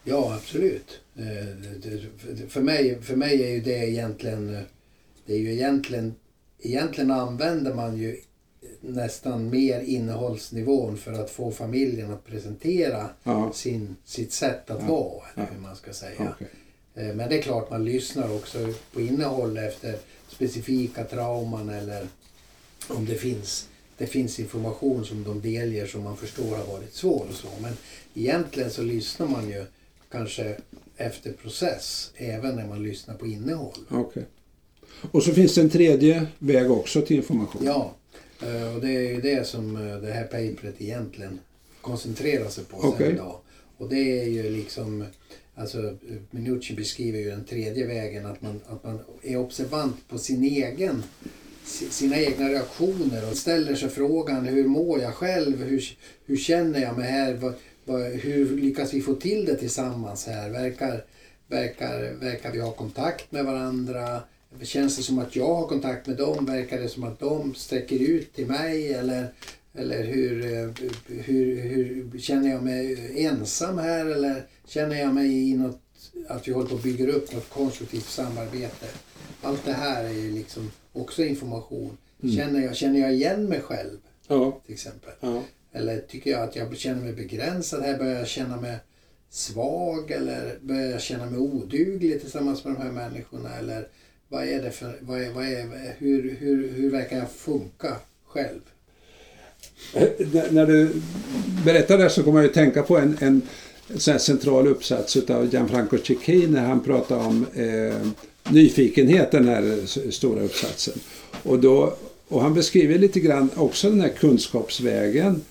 Ja, 0.03 0.35
absolut. 0.41 0.99
Eh, 1.17 2.47
För 2.49 2.61
mig, 2.61 3.01
för 3.01 3.15
mig 3.15 3.43
är 3.43 3.49
ju 3.49 3.59
det 3.61 3.89
egentligen... 3.89 4.55
eh, 4.55 4.61
Det 5.25 5.33
är 5.33 5.37
ju 5.37 5.53
egentligen... 5.53 6.13
Egentligen 6.61 7.11
använder 7.11 7.73
man 7.73 7.97
ju 7.97 8.17
nästan 8.81 9.49
mer 9.49 9.79
innehållsnivån 9.81 10.97
för 10.97 11.13
att 11.13 11.29
få 11.29 11.51
familjen 11.51 12.11
att 12.13 12.25
presentera 12.25 13.09
Ja. 13.23 13.51
sin, 13.53 13.95
sitt 14.05 14.33
sätt 14.33 14.69
att 14.69 14.83
vara, 14.83 15.23
eller 15.35 15.47
hur 15.53 15.59
man 15.61 15.75
ska 15.75 15.93
säga. 15.93 16.33
Okej. 16.35 16.47
Eh, 16.95 17.15
Men 17.15 17.29
det 17.29 17.37
är 17.37 17.41
klart 17.41 17.69
man 17.69 17.85
lyssnar 17.85 18.35
också 18.35 18.73
på 18.93 19.01
innehåll 19.01 19.57
efter 19.57 19.97
specifika 20.27 21.03
trauman 21.03 21.69
eller 21.69 22.07
om 22.87 23.05
det 23.05 23.15
finns, 23.15 23.67
det 23.97 24.07
finns 24.07 24.39
information 24.39 25.05
som 25.05 25.23
de 25.23 25.41
delger 25.41 25.87
som 25.87 26.03
man 26.03 26.17
förstår 26.17 26.55
har 26.57 26.65
varit 26.65 26.93
svår 26.93 27.25
och 27.29 27.35
så. 27.35 27.47
Men 27.61 27.73
egentligen 28.13 28.69
så 28.71 28.81
lyssnar 28.81 29.27
man 29.27 29.49
ju 29.49 29.65
kanske 30.11 30.57
efter 30.97 31.31
process 31.33 32.11
även 32.15 32.55
när 32.55 32.67
man 32.67 32.83
lyssnar 32.83 33.15
på 33.15 33.27
innehåll. 33.27 33.79
Okej. 33.89 34.25
Och 35.11 35.23
så 35.23 35.33
finns 35.33 35.55
det 35.55 35.61
en 35.61 35.69
tredje 35.69 36.27
väg 36.39 36.71
också 36.71 37.01
till 37.01 37.17
information. 37.17 37.61
Ja, 37.65 37.95
eh, 38.41 38.75
och 38.75 38.81
det 38.81 38.89
är 38.95 39.13
ju 39.13 39.21
det 39.21 39.47
som 39.47 39.75
eh, 39.75 39.97
det 39.97 40.11
här 40.11 40.23
paperet 40.23 40.75
egentligen 40.77 41.39
koncentrerar 41.81 42.49
sig 42.49 42.63
på 42.63 42.77
Okej. 42.77 42.97
sen 43.07 43.15
idag. 43.15 43.35
Och 43.77 43.89
det 43.89 44.21
är 44.21 44.25
ju 44.25 44.49
liksom, 44.49 45.05
alltså 45.55 45.97
Minucci 46.31 46.73
beskriver 46.73 47.19
ju 47.19 47.29
den 47.29 47.43
tredje 47.45 47.87
vägen, 47.87 48.25
att 48.25 48.41
man, 48.41 48.59
att 48.67 48.83
man 48.83 48.99
är 49.23 49.37
observant 49.37 49.95
på 50.09 50.17
sin 50.17 50.43
egen, 50.43 51.03
si- 51.65 51.89
sina 51.89 52.17
egna 52.19 52.49
reaktioner 52.49 53.29
och 53.31 53.37
ställer 53.37 53.75
sig 53.75 53.89
frågan 53.89 54.45
hur 54.45 54.67
mår 54.67 55.01
jag 55.01 55.13
själv? 55.13 55.63
Hur, 55.63 55.83
hur 56.25 56.37
känner 56.37 56.81
jag 56.81 56.97
mig 56.97 57.11
här? 57.11 57.53
Hur 58.21 58.57
lyckas 58.57 58.93
vi 58.93 59.01
få 59.01 59.13
till 59.15 59.45
det 59.45 59.55
tillsammans 59.55 60.25
här? 60.27 60.49
Verkar, 60.49 61.05
verkar, 61.47 62.13
verkar 62.19 62.51
vi 62.51 62.59
ha 62.59 62.71
kontakt 62.71 63.31
med 63.31 63.45
varandra? 63.45 64.21
Känns 64.61 64.97
det 64.97 65.03
som 65.03 65.19
att 65.19 65.35
jag 65.35 65.55
har 65.55 65.67
kontakt 65.67 66.07
med 66.07 66.17
dem? 66.17 66.45
Verkar 66.45 66.79
det 66.81 66.89
som 66.89 67.03
att 67.03 67.19
de 67.19 67.55
sträcker 67.55 67.99
ut 67.99 68.33
till 68.33 68.47
mig? 68.47 68.93
Eller, 68.93 69.33
eller 69.73 70.03
hur, 70.03 70.45
eh, 70.53 70.69
hur, 71.07 71.61
hur 71.61 72.19
känner 72.19 72.49
jag 72.51 72.63
mig 72.63 73.13
ensam 73.25 73.77
här? 73.77 74.05
Eller 74.05 74.45
känner 74.67 74.99
jag 74.99 75.13
mig 75.13 75.49
i 75.49 75.53
något, 75.57 75.81
att 76.27 76.47
vi 76.47 76.51
håller 76.51 76.69
på 76.69 76.75
att 76.75 76.83
bygga 76.83 77.11
upp 77.11 77.33
något 77.33 77.49
konstruktivt 77.49 78.05
samarbete? 78.09 78.85
Allt 79.41 79.65
det 79.65 79.73
här 79.73 80.03
är 80.03 80.13
ju 80.13 80.31
liksom 80.31 80.71
också 80.93 81.23
information. 81.23 81.97
Känner, 82.37 82.61
jag, 82.61 82.75
känner 82.75 82.99
jag 82.99 83.13
igen 83.13 83.45
mig 83.45 83.61
själv 83.61 83.97
Ja. 84.27 84.61
till 84.65 84.73
exempel? 84.73 85.11
ja. 85.19 85.43
Eller 85.73 85.99
tycker 85.99 86.31
jag 86.31 86.41
att 86.43 86.55
jag 86.55 86.77
känner 86.77 87.01
mig 87.01 87.13
begränsad 87.13 87.83
här? 87.83 87.97
Börjar 87.97 88.17
jag 88.19 88.27
känna 88.27 88.61
mig 88.61 88.77
svag? 89.29 90.11
Eller 90.11 90.59
börjar 90.61 90.91
jag 90.91 91.01
känna 91.01 91.25
mig 91.25 91.39
oduglig 91.39 92.21
tillsammans 92.21 92.63
med 92.63 92.73
de 92.73 92.81
här 92.81 92.91
människorna? 92.91 93.55
Eller 93.55 93.87
vad 94.31 94.47
är 94.47 94.61
det 94.61 94.71
för, 94.71 94.93
vad 95.01 95.21
är, 95.21 95.31
vad 95.33 95.45
är, 95.45 95.95
hur, 95.97 96.37
hur, 96.39 96.71
hur 96.75 96.91
verkar 96.91 97.17
jag 97.17 97.31
funka 97.31 97.95
själv? 98.27 98.59
När- 100.51 100.65
du 100.65 101.01
berättar 101.65 101.97
det 101.97 102.09
så 102.09 102.23
kommer 102.23 102.39
jag 102.39 102.47
att 102.47 102.53
tänka 102.53 102.83
på 102.83 102.97
en, 102.97 103.17
en 103.19 103.41
sån 103.95 104.19
central 104.19 104.67
uppsats 104.67 105.17
av 105.17 105.53
Gianfranco 105.53 105.97
Cecchi 105.97 106.47
när 106.47 106.65
han 106.65 106.79
pratar 106.83 107.17
om 107.27 107.45
eh, 107.55 108.07
nyfikenhet, 108.53 109.31
den 109.31 109.47
här 109.47 109.85
stora 110.11 110.41
uppsatsen. 110.43 110.99
Och, 111.43 111.59
då, 111.59 111.93
och 112.27 112.41
han 112.41 112.53
beskriver 112.53 112.97
lite 112.99 113.19
grann 113.19 113.49
också 113.55 113.89
den 113.89 114.01
här 114.01 114.09
kunskapsvägen 114.19 115.41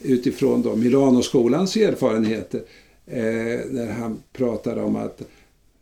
utifrån 0.00 0.62
då 0.62 0.76
Milanoskolans 0.76 1.76
erfarenheter. 1.76 2.62
Eh, 3.06 3.60
när 3.70 3.92
han 3.92 4.22
pratar 4.32 4.76
om 4.76 4.96
att 4.96 5.22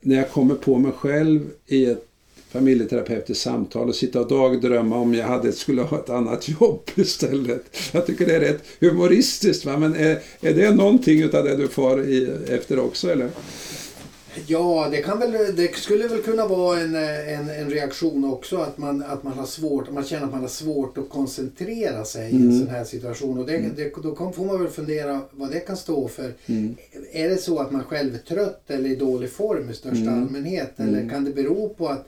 när 0.01 0.17
jag 0.17 0.31
kommer 0.31 0.55
på 0.55 0.79
mig 0.79 0.93
själv 0.93 1.51
i 1.67 1.87
ett 1.87 2.07
familjeterapeutiskt 2.51 3.43
samtal 3.43 3.89
och 3.89 3.95
sitta 3.95 4.21
och 4.21 4.29
dagdrömma 4.29 4.97
om 4.97 5.15
jag 5.15 5.27
hade, 5.27 5.53
skulle 5.53 5.83
ha 5.83 5.99
ett 5.99 6.11
annat 6.11 6.49
jobb 6.49 6.81
istället. 6.95 7.63
Jag 7.93 8.07
tycker 8.07 8.27
det 8.27 8.37
är 8.37 8.41
rätt 8.41 8.63
humoristiskt. 8.81 9.65
Va? 9.65 9.77
Men 9.79 9.95
är, 9.97 10.19
är 10.41 10.55
det 10.55 10.75
någonting 10.75 11.23
utav 11.23 11.45
det 11.45 11.57
du 11.57 11.69
far 11.69 12.01
i, 12.09 12.31
efter 12.49 12.79
också 12.79 13.11
eller? 13.11 13.31
Ja, 14.47 14.89
det, 14.91 14.97
kan 14.97 15.19
väl, 15.19 15.57
det 15.57 15.77
skulle 15.77 16.09
väl 16.09 16.23
kunna 16.23 16.47
vara 16.47 16.81
en, 16.81 16.95
en, 16.95 17.49
en 17.51 17.71
reaktion 17.71 18.25
också 18.25 18.57
att 18.57 18.79
man, 18.79 19.03
att 19.03 19.23
man 19.23 19.33
har 19.33 19.47
svårt, 19.47 19.93
man 19.93 20.05
känner 20.05 20.25
att 20.27 20.33
man 20.33 20.41
har 20.41 20.49
svårt 20.49 20.99
att 20.99 21.09
koncentrera 21.09 22.05
sig 22.05 22.31
i 22.33 22.37
en 22.37 22.59
sån 22.59 22.69
här 22.69 22.85
situation. 22.85 23.39
Och 23.39 23.47
det, 23.47 23.59
det, 23.77 23.93
då 24.03 24.15
kan- 24.15 24.33
får 24.33 24.45
man 24.45 24.59
väl 24.63 24.69
fundera 24.73 25.21
vad 25.31 25.51
det 25.51 25.61
kan 25.61 25.77
stå 25.77 26.09
för. 26.09 26.33
Är 27.13 27.29
det 27.29 27.37
så 27.37 27.59
att 27.59 27.73
man 27.73 27.85
själv 27.85 28.15
är 28.15 28.19
trött 28.19 28.63
eller 28.71 28.91
i 28.91 28.97
dålig 28.97 29.33
form 29.33 29.71
i 29.71 29.75
största 29.75 30.11
allmänhet? 30.11 30.73
Eller 30.77 31.09
kan 31.09 31.25
det 31.25 31.31
bero 31.31 31.69
på 31.69 31.89
att 31.89 32.07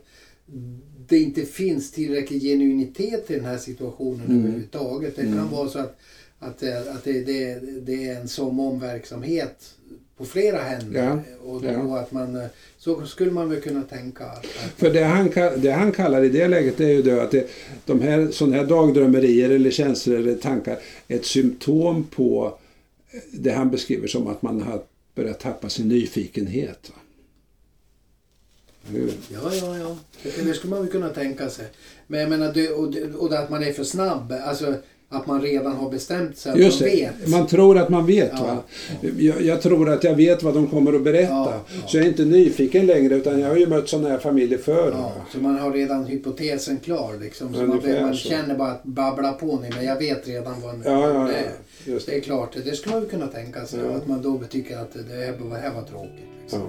det 1.08 1.18
inte 1.18 1.42
finns 1.42 1.90
tillräcklig 1.90 2.42
genuinitet 2.42 3.30
i 3.30 3.34
den 3.34 3.44
här 3.44 3.58
situationen 3.58 4.40
överhuvudtaget? 4.40 5.16
Det 5.16 5.22
kan 5.22 5.50
vara 5.50 5.68
så 5.68 5.78
att, 5.78 5.98
att, 6.38 6.58
det, 6.58 6.78
att 6.78 7.04
det, 7.04 7.20
det, 7.20 7.60
det 7.80 8.08
är 8.08 8.20
en 8.20 8.28
som 8.28 8.60
om 8.60 8.80
verksamhet 8.80 9.74
på 10.16 10.24
flera 10.24 10.58
händer. 10.58 11.04
Ja, 11.04 11.18
Och, 11.44 11.64
ja. 11.64 11.98
att 11.98 12.12
man, 12.12 12.36
eh, 12.36 12.46
så 12.78 13.06
skulle 13.06 13.30
man 13.30 13.50
väl 13.50 13.60
kunna 13.60 13.82
tänka. 13.82 14.24
För 14.76 14.90
det 14.90 15.04
han, 15.04 15.30
det 15.62 15.70
han 15.70 15.92
kallar 15.92 16.24
i 16.24 16.28
det 16.28 16.48
läget 16.48 16.80
är 16.80 16.88
ju 16.88 17.02
då 17.02 17.20
att 17.20 17.30
det, 17.30 17.48
de 17.86 18.00
här, 18.00 18.28
sådana 18.30 18.56
här 18.56 18.64
dagdrömmerier 18.64 19.50
eller 19.50 19.70
känslor 19.70 20.16
eller 20.16 20.34
tankar 20.34 20.78
är 21.08 21.16
ett 21.16 21.26
symptom 21.26 22.04
på 22.04 22.58
det 23.32 23.50
han 23.50 23.70
beskriver 23.70 24.06
som 24.06 24.26
att 24.26 24.42
man 24.42 24.62
har 24.62 24.82
börjat 25.14 25.40
tappa 25.40 25.68
sin 25.68 25.88
nyfikenhet. 25.88 26.90
va. 26.94 27.01
Hur? 28.90 29.12
Ja, 29.28 29.52
ja, 29.60 29.78
ja. 29.78 29.96
Det, 30.22 30.42
det 30.44 30.54
skulle 30.54 30.70
man 30.70 30.82
väl 30.82 30.90
kunna 30.92 31.08
tänka 31.08 31.50
sig. 31.50 31.66
Men 32.06 32.20
jag 32.20 32.30
menar, 32.30 32.52
det, 32.54 32.68
och, 32.68 32.90
det, 32.92 33.14
och 33.14 33.32
att 33.32 33.50
man 33.50 33.62
är 33.62 33.72
för 33.72 33.84
snabb. 33.84 34.34
Alltså 34.44 34.74
att 35.12 35.26
man 35.26 35.42
redan 35.42 35.72
har 35.72 35.90
bestämt 35.90 36.38
sig. 36.38 36.52
Att 36.52 36.58
Just 36.58 36.80
man 36.80 36.90
det, 36.90 36.96
vet. 36.96 37.28
man 37.28 37.46
tror 37.46 37.78
att 37.78 37.88
man 37.88 38.06
vet. 38.06 38.32
Ja, 38.32 38.44
va? 38.44 38.62
Jag, 39.18 39.42
jag 39.42 39.62
tror 39.62 39.88
att 39.88 40.04
jag 40.04 40.14
vet 40.14 40.42
vad 40.42 40.54
de 40.54 40.66
kommer 40.66 40.92
att 40.92 41.02
berätta. 41.02 41.32
Ja, 41.32 41.64
ja. 41.66 41.88
Så 41.88 41.96
jag 41.96 42.04
är 42.04 42.08
inte 42.08 42.24
nyfiken 42.24 42.86
längre 42.86 43.14
utan 43.14 43.40
jag 43.40 43.48
har 43.48 43.56
ju 43.56 43.66
mött 43.66 43.88
sådana 43.88 44.08
här 44.08 44.18
familjer 44.18 44.58
förr. 44.58 44.94
Så 45.32 45.38
man 45.38 45.58
har 45.58 45.72
redan 45.72 46.04
hypotesen 46.04 46.76
klar 46.76 47.18
liksom. 47.20 47.54
Så 47.54 47.60
man, 47.60 47.80
man 48.02 48.14
så. 48.14 48.28
känner 48.28 48.54
bara 48.54 48.70
att 48.70 48.84
babbla 48.84 49.32
på 49.32 49.58
nu, 49.62 49.70
men 49.76 49.84
jag 49.84 49.98
vet 49.98 50.28
redan 50.28 50.60
vad 50.60 50.74
Ja, 50.74 50.80
ja, 50.84 51.12
det 51.12 51.32
ja. 51.84 51.92
är. 51.94 52.00
Det 52.06 52.16
är 52.16 52.20
klart, 52.20 52.56
det 52.64 52.76
skulle 52.76 52.94
man 52.94 53.02
väl 53.02 53.10
kunna 53.10 53.26
tänka 53.26 53.66
sig. 53.66 53.80
Ja. 53.80 53.96
Att 53.96 54.08
man 54.08 54.22
då 54.22 54.40
tycker 54.50 54.78
att 54.78 54.92
det 54.92 55.14
här, 55.14 55.34
det 55.50 55.56
här 55.56 55.74
var 55.74 55.82
tråkigt. 55.82 56.28
Liksom. 56.42 56.60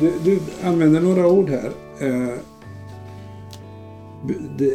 Du, 0.00 0.12
du 0.24 0.38
använder 0.62 1.00
några 1.00 1.26
ord 1.28 1.50
här. 1.50 1.72
Eh, 2.00 2.34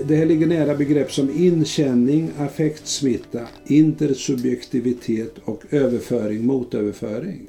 Det, 0.08 0.16
här 0.16 0.26
ligger 0.26 0.48
nära 0.48 0.76
begrepp 0.76 1.12
som 1.12 1.30
inkänning, 1.30 2.32
affektsmitta, 2.38 3.48
intersubjektivitet 3.66 5.36
och 5.46 5.64
överföring, 5.70 6.46
motöverföring. 6.46 7.42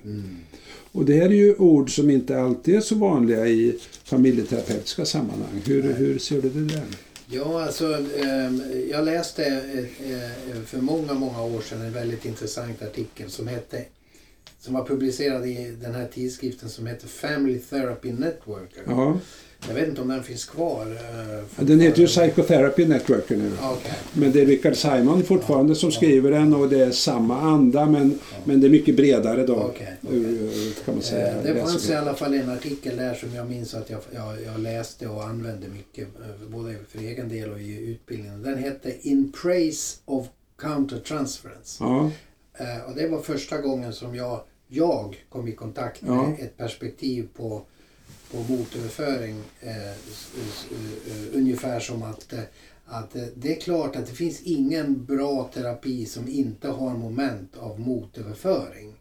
Och 0.92 1.04
det 1.04 1.14
här 1.14 1.26
är 1.26 1.30
ju 1.30 1.54
ord 1.54 1.94
som 1.94 2.10
inte 2.10 2.40
alltid 2.40 2.74
är 2.76 2.80
så 2.80 2.94
vanliga 2.94 3.46
i 3.46 3.78
familjeterapeutiska 4.04 5.04
sammanhang. 5.04 5.62
Hur, 5.64 5.82
hur 5.82 6.18
ser 6.18 6.42
du 6.42 6.50
det 6.50 6.74
där? 6.74 6.84
Ja, 7.26 7.64
alltså 7.64 7.94
ehm, 8.22 8.62
jag 8.90 9.04
läste 9.04 9.44
eh, 9.44 10.12
eh, 10.12 10.62
för 10.66 10.80
många, 10.80 11.14
många 11.14 11.42
år 11.42 11.60
sedan 11.60 11.80
en 11.80 11.92
väldigt 11.92 12.24
intressant 12.24 12.82
artikel 12.82 13.30
som 13.30 13.48
hette 13.48 13.84
som 14.64 14.74
var 14.74 14.84
publicerad 14.84 15.46
i 15.46 15.76
den 15.82 15.94
här 15.94 16.08
tidskriften 16.14 16.68
som 16.68 16.86
heter 16.86 17.08
Family 17.08 17.58
Therapy 17.58 18.12
Networker. 18.12 18.82
Ja, 18.86 19.18
Jag 19.68 19.74
vet 19.74 19.88
inte 19.88 20.00
om 20.02 20.08
den 20.08 20.22
finns 20.22 20.44
kvar. 20.44 20.86
eh, 20.86 21.64
den 21.64 21.80
heter 21.80 22.00
ju. 22.00 22.06
Psychotherapy 22.06 22.86
Network 22.86 23.30
nu. 23.30 23.52
Okej. 23.62 23.92
Men 24.12 24.32
det 24.32 24.40
är 24.40 24.46
Richard 24.46 24.76
Simon 24.76 25.22
fortfarande 25.22 25.74
som 25.74 25.92
skriver 25.92 26.30
den 26.30 26.54
och 26.54 26.68
det 26.68 26.80
är 26.84 26.90
samma 26.90 27.40
anda 27.40 27.86
men, 27.86 28.18
men 28.44 28.60
det 28.60 28.66
är 28.66 28.70
mycket 28.70 28.96
bredare 28.96 29.46
då. 29.46 29.54
Okej, 29.56 29.96
okej. 30.02 30.18
ur- 30.18 30.84
Kan 30.84 30.94
man 30.94 31.02
säga. 31.02 31.26
Eh, 31.36 31.42
Det 31.42 31.60
fanns 31.60 31.90
i 31.90 31.94
alla 31.94 32.14
fall 32.14 32.34
en 32.34 32.50
artikel 32.50 32.96
där 32.96 33.14
som 33.14 33.34
jag 33.34 33.50
minns 33.50 33.74
att 33.74 33.90
jag, 33.90 34.00
jag, 34.14 34.42
jag 34.42 34.60
läste 34.60 35.08
och 35.08 35.24
använde 35.24 35.66
mycket, 35.68 36.08
eh, 36.20 36.48
både 36.48 36.74
för 36.88 36.98
egen 36.98 37.28
del 37.28 37.50
och 37.52 37.60
i 37.60 37.90
utbildningen. 37.90 38.42
Den 38.42 38.58
hette 38.58 39.08
In 39.08 39.32
Praise 39.42 39.96
of 40.04 40.26
Countertransference. 40.58 41.76
Ja, 41.84 42.10
Eh, 42.58 42.90
Och 42.90 42.96
det 42.96 43.08
var 43.08 43.18
första 43.22 43.58
gången 43.58 43.92
som 43.92 44.14
jag, 44.14 44.40
jag 44.74 45.16
kom 45.28 45.48
i 45.48 45.52
kontakt 45.52 46.02
med 46.02 46.10
Ja. 46.12 46.34
ett 46.44 46.56
perspektiv 46.56 47.28
på, 47.36 47.62
på 48.30 48.36
motöverföring. 48.52 49.36
Eh, 49.60 49.90
s- 49.90 50.28
s- 50.36 50.66
eh, 51.10 51.38
ungefär 51.38 51.80
som 51.80 52.02
att, 52.02 52.32
eh, 52.32 52.38
att 52.86 53.16
eh, 53.16 53.22
det 53.34 53.56
är 53.56 53.60
klart 53.60 53.96
att 53.96 54.06
det 54.06 54.12
finns 54.14 54.40
ingen 54.42 55.04
bra 55.04 55.50
terapi 55.54 56.06
som 56.06 56.28
inte 56.28 56.68
har 56.68 56.90
moment 56.94 57.56
av 57.56 57.80
motöverföring. 57.80 58.92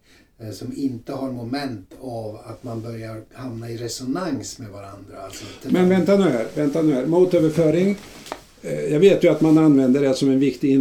Som 0.53 0.73
inte 0.75 1.13
har 1.13 1.31
moment 1.31 1.91
av 2.01 2.35
att 2.45 2.63
man 2.63 2.81
börjar 2.81 3.21
hamna 3.33 3.69
i 3.69 3.77
resonans 3.77 4.59
med 4.59 4.69
varandra. 4.69 5.17
Alltså, 5.25 5.45
men 5.69 5.89
vänta 5.89 6.17
nu 6.17 6.23
här. 6.23 6.47
Vänta 6.55 6.81
nu 6.81 6.93
här. 6.93 7.05
Motöverföring. 7.05 7.97
Jag 8.89 8.99
vet 8.99 9.23
ju 9.23 9.27
att 9.29 9.41
man 9.41 9.57
använder 9.57 10.01
det 10.01 10.13
som 10.13 10.29
en 10.29 10.39
viktig 10.39 10.71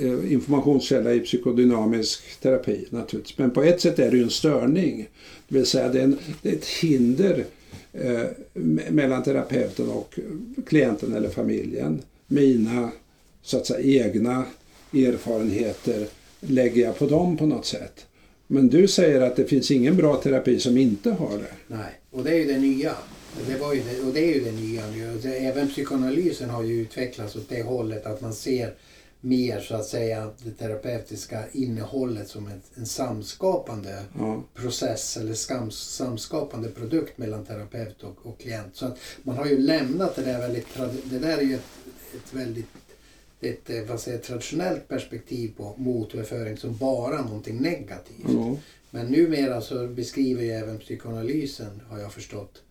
Eh, 0.00 0.32
informationskälla 0.32 1.12
i 1.12 1.20
psykodynamisk 1.20 2.40
terapi 2.40 2.86
naturligtvis. 2.90 3.38
Men 3.38 3.50
på 3.50 3.62
ett 3.62 3.80
sätt 3.80 3.98
är 3.98 4.10
det 4.10 4.16
ju 4.16 4.22
en 4.22 4.30
störning. 4.30 5.08
Det 5.48 5.54
vill 5.54 5.66
säga 5.66 5.88
det 5.88 5.98
är, 5.98 6.04
en, 6.04 6.18
det 6.42 6.48
är 6.48 6.52
ett 6.52 6.66
hinder 6.66 7.44
eh, 7.92 8.22
mellan 8.90 9.22
terapeuten 9.22 9.88
och 9.88 10.18
klienten 10.66 11.14
eller 11.14 11.28
familjen. 11.28 12.02
Mina 12.26 12.90
så 13.42 13.56
att 13.56 13.66
säga 13.66 14.04
egna 14.06 14.44
erfarenheter 14.92 16.06
lägger 16.40 16.82
jag 16.82 16.98
på 16.98 17.06
dem 17.06 17.36
på 17.36 17.46
något 17.46 17.66
sätt. 17.66 18.06
Men 18.46 18.68
du 18.68 18.88
säger 18.88 19.20
att 19.20 19.36
det 19.36 19.44
finns 19.44 19.70
ingen 19.70 19.96
bra 19.96 20.16
terapi 20.16 20.60
som 20.60 20.76
inte 20.76 21.10
har 21.10 21.38
det. 21.38 21.52
Nej, 21.66 22.00
och 22.10 22.24
det 22.24 22.30
är 22.30 22.38
ju 22.38 22.44
det 22.44 22.58
nya. 22.58 22.94
Det 23.48 23.56
var 23.56 23.74
ju 23.74 23.80
det, 23.80 24.00
och 24.00 24.14
det 24.14 24.20
är 24.20 24.34
ju 24.34 24.44
det 24.44 24.52
nya 24.52 24.82
nu. 24.90 25.20
Även 25.24 25.68
psykoanalysen 25.68 26.50
har 26.50 26.62
ju 26.62 26.82
utvecklats 26.82 27.36
åt 27.36 27.48
det 27.48 27.62
hållet 27.62 28.06
att 28.06 28.20
man 28.20 28.34
ser 28.34 28.74
mer 29.20 29.60
så 29.60 29.74
att 29.74 29.86
säga 29.86 30.30
det 30.44 30.50
terapeutiska 30.50 31.44
innehållet 31.52 32.28
som 32.28 32.46
en, 32.46 32.60
en 32.74 32.86
samskapande 32.86 34.02
Ja. 34.18 34.42
process 34.54 35.16
eller 35.16 35.34
skam, 35.34 35.70
samskapande 35.70 36.68
produkt 36.68 37.18
mellan 37.18 37.44
terapeut 37.44 38.02
och, 38.02 38.26
och 38.26 38.38
klient. 38.40 38.76
Så 38.76 38.86
att 38.86 38.98
man 39.22 39.36
har 39.36 39.46
ju 39.46 39.58
lämnat 39.58 40.16
det 40.16 40.22
där 40.22 40.38
väldigt, 40.38 40.66
det 41.04 41.18
där 41.18 41.38
är 41.38 41.42
ju 41.42 41.54
ett, 41.54 41.60
ett 42.14 42.34
väldigt 42.34 42.66
ett 43.40 43.70
eh, 43.70 43.82
vad 43.82 44.00
säger, 44.00 44.18
traditionellt 44.18 44.88
perspektiv 44.88 45.52
på 45.56 45.74
motöverföring 45.76 46.56
som 46.56 46.76
bara 46.76 47.22
någonting 47.22 47.56
negativt. 47.62 48.26
Ja. 48.28 48.56
Men 48.90 49.06
numera 49.06 49.60
så 49.60 49.86
beskriver 49.86 50.42
ju 50.42 50.50
även 50.50 50.78
psykoanalysen, 50.78 51.80
har 51.90 51.98
jag 51.98 52.12
förstått. 52.12 52.62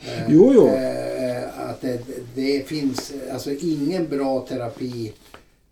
eh, 0.00 0.22
Jo, 0.28 0.52
jo. 0.54 0.68
eh, 0.68 1.68
Att 1.70 1.80
det, 1.80 2.00
det 2.34 2.68
finns 2.68 3.12
alltså 3.32 3.50
ingen 3.52 4.08
bra 4.08 4.46
terapi. 4.48 5.12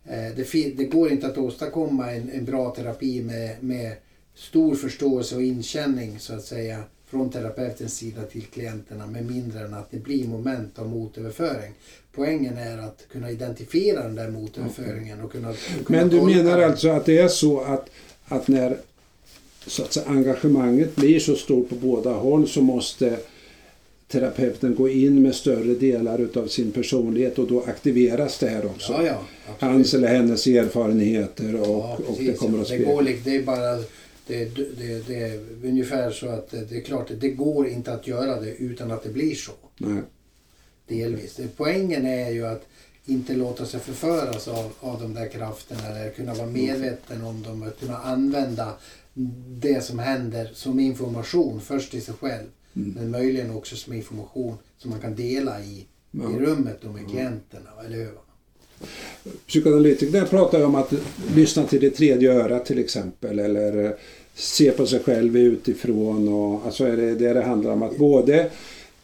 Eh, 0.08 0.36
Det, 0.36 0.76
det 0.76 0.84
går 0.84 1.12
inte 1.12 1.26
att 1.26 1.38
åstadkomma 1.38 2.12
en, 2.12 2.30
en 2.30 2.44
bra 2.44 2.70
terapi 2.70 3.22
med, 3.22 3.56
med 3.60 3.92
stor 4.34 4.74
förståelse 4.74 5.36
och 5.36 5.42
inkänning 5.42 6.18
så 6.18 6.34
att 6.34 6.44
säga 6.44 6.82
från 7.10 7.30
terapeutens 7.30 7.96
sida 7.96 8.22
till 8.22 8.42
klienterna 8.42 9.06
med 9.06 9.30
mindre 9.30 9.60
än 9.60 9.74
att 9.74 9.90
det 9.90 9.98
blir 9.98 10.28
moment 10.28 10.78
av 10.78 10.88
motöverföring. 10.88 11.72
Poängen 12.12 12.58
är 12.58 12.78
att 12.78 13.04
kunna 13.12 13.30
identifiera 13.30 14.02
den 14.02 14.14
där 14.14 14.30
motöverföringen 14.30 15.20
och 15.20 15.32
kunna, 15.32 15.52
kunna 15.86 15.98
Men 15.98 16.08
du 16.08 16.22
menar 16.22 16.58
den. 16.58 16.70
alltså 16.70 16.88
att 16.88 17.06
det 17.06 17.18
är 17.18 17.28
så 17.28 17.60
att, 17.60 17.90
att 18.24 18.48
när 18.48 18.76
så 19.66 19.82
att 19.82 19.92
säga, 19.92 20.06
engagemanget 20.08 20.96
blir 20.96 21.20
så 21.20 21.36
stort 21.36 21.68
på 21.68 21.74
båda 21.74 22.12
håll 22.12 22.48
så 22.48 22.62
måste 22.62 23.18
terapeuten 24.08 24.74
gå 24.74 24.88
in 24.88 25.22
med 25.22 25.34
större 25.34 25.74
delar 25.74 26.18
utav 26.18 26.46
sin 26.46 26.72
personlighet 26.72 27.38
och 27.38 27.46
då 27.48 27.62
aktiveras 27.62 28.38
det 28.38 28.48
här 28.48 28.66
också. 28.66 28.92
Ja, 28.92 29.02
ja. 29.06 29.22
Hans 29.58 29.94
eller 29.94 30.08
hennes 30.08 30.46
erfarenheter 30.46 31.54
och, 31.60 31.66
Ja, 31.68 31.98
och 32.06 32.16
det 32.18 32.32
kommer 32.38 32.58
att 32.58 32.68
det, 32.68 32.74
spegla. 32.74 32.92
går, 32.92 33.02
li- 33.02 33.20
det 33.24 33.36
är 33.36 33.42
bara 33.42 33.76
det, 34.26 34.44
det, 34.78 35.06
det 35.08 35.14
är 35.22 35.40
ungefär 35.64 36.10
så 36.10 36.28
att 36.28 36.50
det 36.50 36.64
det 36.70 36.76
är 36.76 36.80
klart 36.80 37.10
det 37.20 37.28
går 37.28 37.68
inte 37.68 37.92
att 37.92 38.06
göra 38.06 38.40
det 38.40 38.50
utan 38.54 38.90
att 38.90 39.02
det 39.02 39.08
blir 39.10 39.34
så. 39.34 39.52
Nej. 39.78 40.02
Delvis. 40.88 41.34
Det- 41.36 41.56
Poängen 41.56 42.06
är 42.06 42.30
ju 42.30 42.46
att 42.46 42.62
inte 43.06 43.32
låta 43.34 43.66
sig 43.66 43.80
förföras 43.80 44.48
av, 44.48 44.72
av 44.80 45.00
de 45.02 45.14
där 45.14 45.28
krafterna 45.28 45.86
eller 45.88 46.10
kunna 46.10 46.34
vara 46.34 46.46
medveten 46.46 47.24
om 47.24 47.42
dem 47.42 47.62
och 47.62 47.80
kunna 47.80 47.96
använda 47.98 48.72
det 49.48 49.84
som 49.84 49.98
händer 49.98 50.50
som 50.54 50.80
information 50.80 51.60
först 51.60 51.94
i 51.94 52.00
sig 52.00 52.14
själv. 52.20 52.46
Men 52.78 53.10
möjligen 53.10 53.50
också 53.50 53.76
som 53.76 53.92
information 53.92 54.54
som 54.78 54.90
man 54.90 55.00
kan 55.00 55.14
dela 55.14 55.60
i, 55.60 55.86
Ja. 56.10 56.30
i 56.30 56.38
rummet 56.38 56.84
och 56.84 56.94
med 56.94 57.08
klienterna. 57.10 57.70
Eller 57.86 57.96
hur? 57.96 58.12
Psykoanalytikerna 59.46 60.26
pratar 60.26 60.64
om 60.64 60.74
att 60.74 60.92
lyssna 61.34 61.64
till 61.64 61.80
det 61.80 61.90
tredje 61.90 62.32
örat 62.32 62.66
till 62.66 62.78
exempel 62.78 63.38
eller 63.38 63.96
se 64.34 64.70
på 64.70 64.86
sig 64.86 65.00
själv 65.00 65.36
utifrån. 65.36 66.28
Och, 66.28 66.64
alltså 66.66 66.84
är 66.84 66.96
det 66.96 67.14
det 67.14 67.32
det 67.32 67.42
handlar 67.42 67.70
om 67.72 67.82
att 67.82 67.96
både 67.98 68.50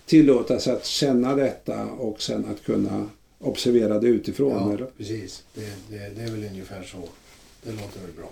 tillåta 0.07 0.59
sig 0.61 0.73
att 0.73 0.87
känna 0.87 1.35
detta 1.35 1.85
och 1.87 2.23
sen 2.23 2.45
att 2.45 2.65
kunna 2.65 3.09
observera 3.39 3.99
det 3.99 4.09
utifrån. 4.09 4.51
Ja, 4.69 4.75
eller? 4.75 4.87
precis. 4.99 5.43
Det, 5.55 5.61
det, 5.91 6.09
det 6.17 6.23
är 6.23 6.31
väl 6.31 6.45
ungefär 6.45 6.83
så. 6.83 6.99
Det 7.63 7.71
låter 7.73 8.01
väl 8.01 8.13
bra. 8.17 8.31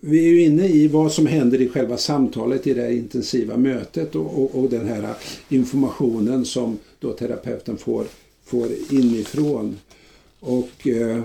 Vi 0.00 0.18
är 0.18 0.30
ju 0.30 0.42
inne 0.42 0.68
i 0.68 0.88
vad 0.88 1.12
som 1.12 1.26
händer 1.26 1.60
i 1.60 1.68
själva 1.68 1.96
samtalet 1.96 2.66
i 2.66 2.74
det 2.74 2.82
här 2.82 2.90
intensiva 2.90 3.56
mötet 3.56 4.14
och, 4.14 4.42
och, 4.42 4.54
och 4.54 4.70
den 4.70 4.86
här 4.86 5.14
informationen 5.48 6.44
som 6.44 6.78
då 6.98 7.12
terapeuten 7.12 7.76
får, 7.76 8.06
får 8.44 8.68
inifrån. 8.90 9.76
Och 10.40 10.86
eh, 10.86 11.22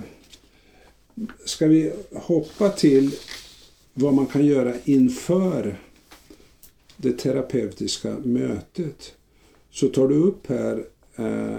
ska 1.45 1.67
vi 1.67 1.91
hoppa 2.13 2.69
till 2.69 3.11
vad 3.93 4.13
man 4.13 4.25
kan 4.25 4.45
göra 4.45 4.73
inför 4.85 5.79
det 6.97 7.11
terapeutiska 7.11 8.15
mötet 8.23 9.13
så 9.71 9.87
tar 9.87 10.07
du 10.07 10.15
upp 10.15 10.47
här 10.47 10.85
eh, 11.15 11.57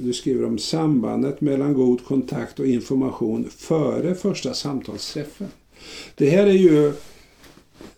du 0.00 0.12
skriver 0.12 0.44
om 0.44 0.58
sambandet 0.58 1.40
mellan 1.40 1.74
god 1.74 2.04
kontakt 2.04 2.60
och 2.60 2.66
information 2.66 3.50
före 3.50 4.14
första 4.14 4.54
samtalsträffen. 4.54 5.48
Det 6.14 6.30
här 6.30 6.46
är 6.46 6.52
ju 6.52 6.92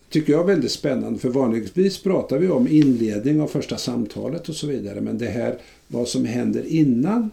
tycker 0.09 0.33
jag 0.33 0.43
väldigt 0.45 0.71
spännande. 0.71 1.19
För 1.19 1.29
vanligtvis 1.29 2.03
pratar 2.03 2.37
vi 2.37 2.47
om 2.49 2.67
inledning 2.67 3.41
av 3.41 3.47
första 3.47 3.77
samtalet 3.77 4.49
och 4.49 4.55
så 4.55 4.67
vidare. 4.67 5.01
Men 5.01 5.17
det 5.17 5.25
här, 5.27 5.57
vad 5.87 6.07
som 6.07 6.25
händer 6.25 6.63
innan, 6.67 7.31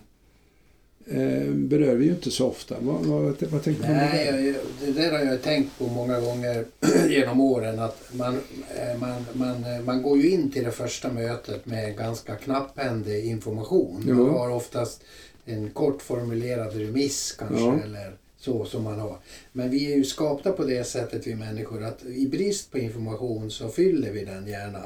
eh, 1.07 1.51
berör 1.55 1.95
vi 1.95 2.05
ju 2.05 2.11
inte 2.11 2.31
så 2.31 2.47
ofta. 2.47 2.75
Vad, 2.81 3.05
vad, 3.07 3.23
vad 3.43 3.63
tänker 3.65 3.83
du 3.83 3.89
det? 3.89 3.95
Nej, 4.13 4.47
jag- 4.47 4.57
det 4.95 5.01
där 5.03 5.13
har 5.13 5.25
jag 5.25 5.43
tänkt 5.43 5.79
på 5.79 5.85
många 5.87 6.21
gånger 6.21 6.65
genom 7.09 7.41
åren. 7.41 7.79
Att 7.79 8.03
man, 8.13 8.35
eh, 8.77 8.99
man, 9.01 9.25
man, 9.33 9.65
eh, 9.75 9.81
man 9.85 10.03
går 10.03 10.19
ju 10.19 10.31
in 10.31 10.51
till 10.51 10.65
det 10.65 10.73
första 10.73 11.13
mötet 11.13 11.67
med 11.67 11.97
ganska 11.97 12.35
knapphändig 12.35 13.25
information. 13.27 14.03
Man 14.07 14.17
Jo. 14.19 14.29
har 14.29 14.51
oftast 14.51 15.01
en 15.45 15.71
kort 15.71 16.03
formulerad 16.03 16.77
remiss 16.77 17.35
kanske. 17.39 17.57
Ja. 17.65 17.79
Eller 17.85 18.13
så 18.47 18.65
som 18.65 18.83
man 18.85 18.99
har. 19.01 19.19
Men 19.53 19.71
vi 19.71 19.93
är 19.93 19.97
ju 19.97 20.05
skapta 20.05 20.53
på 20.53 20.65
det 20.65 20.85
sättet 20.85 21.27
vi 21.27 21.35
människor 21.35 21.83
att 21.85 22.05
i 22.05 22.27
brist 22.29 22.71
på 22.73 22.79
information 22.79 23.51
så 23.51 23.69
fyller 23.69 24.13
vi 24.13 24.25
den 24.25 24.47
gärna 24.47 24.83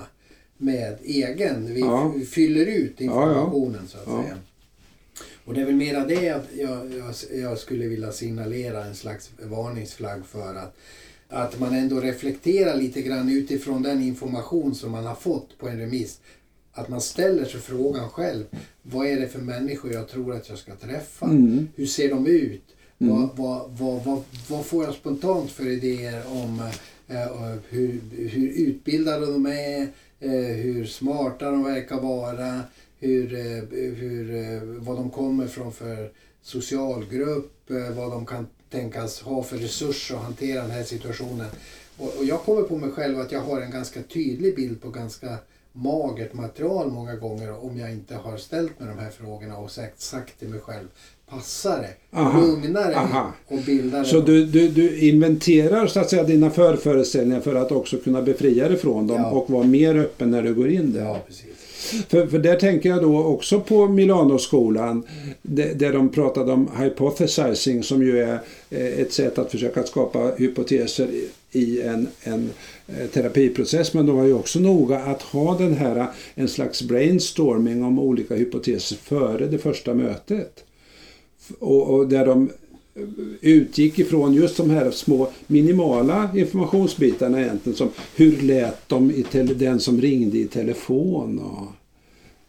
med 0.58 0.98
egen. 1.04 1.74
Vi 1.74 1.80
Ja. 1.80 2.14
fyller 2.30 2.66
ut 2.66 2.94
ja. 2.98 3.04
informationen 3.04 3.88
så 3.88 3.98
att 3.98 4.04
Ja. 4.06 4.22
säga. 4.22 4.36
Och 5.44 5.54
det 5.54 5.60
är 5.60 5.64
väl 5.66 5.74
mera 5.74 6.04
det 6.04 6.28
att 6.30 6.46
jag, 6.58 6.78
jag, 6.98 7.14
jag 7.40 7.58
skulle 7.58 7.86
vilja 7.86 8.12
signalera 8.12 8.84
en 8.84 8.94
slags 8.94 9.30
varningsflagg 9.42 10.26
för 10.26 10.54
att, 10.54 10.76
att 11.28 11.58
man 11.60 11.74
ändå 11.74 12.00
reflekterar 12.00 12.76
lite 12.76 13.02
grann 13.02 13.28
utifrån 13.28 13.82
den 13.82 14.02
information 14.02 14.74
som 14.74 14.90
man 14.90 15.06
har 15.06 15.14
fått 15.14 15.58
på 15.58 15.68
en 15.68 15.78
remiss. 15.78 16.20
Att 16.72 16.88
man 16.88 17.00
ställer 17.00 17.44
sig 17.44 17.60
frågan 17.60 18.08
själv. 18.10 18.44
Vad 18.82 19.06
är 19.06 19.20
det 19.20 19.28
för 19.28 19.38
människor 19.38 19.92
jag 19.92 20.08
tror 20.08 20.34
att 20.34 20.48
jag 20.48 20.58
ska 20.58 20.74
träffa? 20.74 21.26
Mm. 21.26 21.68
Hur 21.76 21.86
ser 21.86 22.08
de 22.10 22.26
ut? 22.26 22.62
Mm. 23.00 23.12
Vad, 23.16 23.30
vad, 23.36 23.70
vad, 23.70 24.04
vad, 24.04 24.22
vad 24.48 24.66
får 24.66 24.84
jag 24.84 24.94
spontant 24.94 25.50
för 25.50 25.66
idéer 25.66 26.22
om 26.26 26.60
eh, 27.08 27.22
eh, 27.22 27.56
hur, 27.68 28.00
hur 28.16 28.48
utbildade 28.48 29.26
de 29.26 29.46
är? 29.46 29.88
Eh, 30.20 30.56
hur 30.56 30.86
smarta 30.86 31.50
de 31.50 31.64
verkar 31.64 32.00
vara? 32.00 32.60
Hur, 32.98 33.34
eh, 33.34 33.62
hur, 33.94 34.34
eh, 34.34 34.62
vad 34.62 34.96
de 34.96 35.10
kommer 35.10 35.46
från 35.46 35.72
för 35.72 36.10
socialgrupp? 36.42 37.70
Eh, 37.70 37.96
vad 37.96 38.10
de 38.10 38.26
kan 38.26 38.46
tänkas 38.70 39.20
ha 39.20 39.42
för 39.42 39.56
resurser 39.56 40.14
att 40.14 40.22
hantera 40.22 40.62
den 40.62 40.70
här 40.70 40.82
situationen. 40.82 41.48
Och, 41.96 42.16
och 42.18 42.24
jag 42.24 42.42
kommer 42.42 42.62
på 42.62 42.76
mig 42.76 42.90
själv 42.90 43.20
att 43.20 43.32
jag 43.32 43.40
har 43.40 43.60
en 43.60 43.70
ganska 43.70 44.02
tydlig 44.02 44.56
bild 44.56 44.82
på 44.82 44.90
ganska 44.90 45.38
magert 45.72 46.34
material 46.34 46.90
många 46.90 47.16
gånger 47.16 47.64
om 47.64 47.78
jag 47.78 47.90
inte 47.90 48.14
har 48.14 48.36
ställt 48.36 48.80
mig 48.80 48.88
de 48.88 48.98
här 48.98 49.10
frågorna 49.10 49.56
och 49.56 49.70
sagt, 49.70 50.00
sagt 50.00 50.38
till 50.38 50.48
mig 50.48 50.60
själv 50.60 50.86
passar 51.30 51.78
det? 51.78 52.18
Aha. 52.18 52.40
Lugnar 52.40 52.88
det? 52.88 52.96
Aha. 52.96 53.32
Och 53.48 53.58
bildar 53.58 53.98
det? 53.98 54.04
Så 54.04 54.20
du, 54.20 54.44
du, 54.46 54.68
du 54.68 55.08
inventerar 55.08 55.86
så 55.86 56.00
att 56.00 56.10
säga 56.10 56.24
dina 56.24 56.50
förföreställningar 56.50 57.40
för 57.40 57.54
att 57.54 57.72
också 57.72 57.96
kunna 57.98 58.22
befria 58.22 58.68
dig 58.68 58.76
från 58.78 59.06
dem 59.06 59.20
Ja. 59.20 59.30
och 59.30 59.50
vara 59.50 59.64
mer 59.66 59.96
öppen 59.96 60.30
när 60.30 60.42
du 60.42 60.54
går 60.54 60.68
in 60.70 60.92
där. 60.92 61.04
Ja, 61.04 61.18
precis. 61.26 61.44
För, 62.08 62.26
för 62.26 62.38
där 62.38 62.56
tänker 62.56 62.88
jag 62.88 63.02
då 63.02 63.24
också 63.24 63.60
på 63.60 63.88
Milanoskolan 63.88 65.02
där, 65.42 65.74
där 65.74 65.92
de 65.92 66.08
pratade 66.08 66.52
om 66.52 66.70
hypothesizing 66.78 67.82
som 67.82 68.02
ju 68.02 68.18
är 68.22 68.40
eh, 68.70 68.86
ett 69.00 69.12
sätt 69.12 69.38
att 69.38 69.50
försöka 69.50 69.82
skapa 69.82 70.32
hypoteser 70.38 71.08
i- 71.52 71.80
en, 71.82 72.08
en 72.22 72.50
eh, 72.86 73.06
terapiprocess. 73.06 73.94
Men 73.94 74.06
de 74.06 74.16
var 74.16 74.24
ju 74.24 74.34
också 74.34 74.60
noga 74.60 74.98
att 74.98 75.22
ha 75.22 75.58
den 75.58 75.74
här 75.74 75.96
eh, 75.96 76.06
en 76.34 76.48
slags 76.48 76.82
brainstorming 76.82 77.84
om 77.84 77.98
olika 77.98 78.34
hypoteser 78.34 78.96
före 78.96 79.46
det 79.46 79.58
första 79.58 79.94
mötet. 79.94 80.64
Och, 81.58 81.94
och 81.94 82.08
där 82.08 82.26
de 82.26 82.50
eh, 82.94 83.02
utgick 83.40 83.98
ifrån 83.98 84.34
just 84.34 84.56
de 84.56 84.70
här 84.70 84.90
små 84.90 85.28
minimala 85.46 86.30
informationsbitarna 86.36 87.40
egentligen 87.40 87.76
som 87.76 87.88
hur 88.16 88.40
lät 88.42 88.88
de 88.88 89.10
i 89.10 89.22
tele, 89.22 89.54
den 89.54 89.80
som 89.80 90.00
ringde 90.00 90.38
i 90.38 90.44
telefon 90.44 91.38
och 91.38 91.66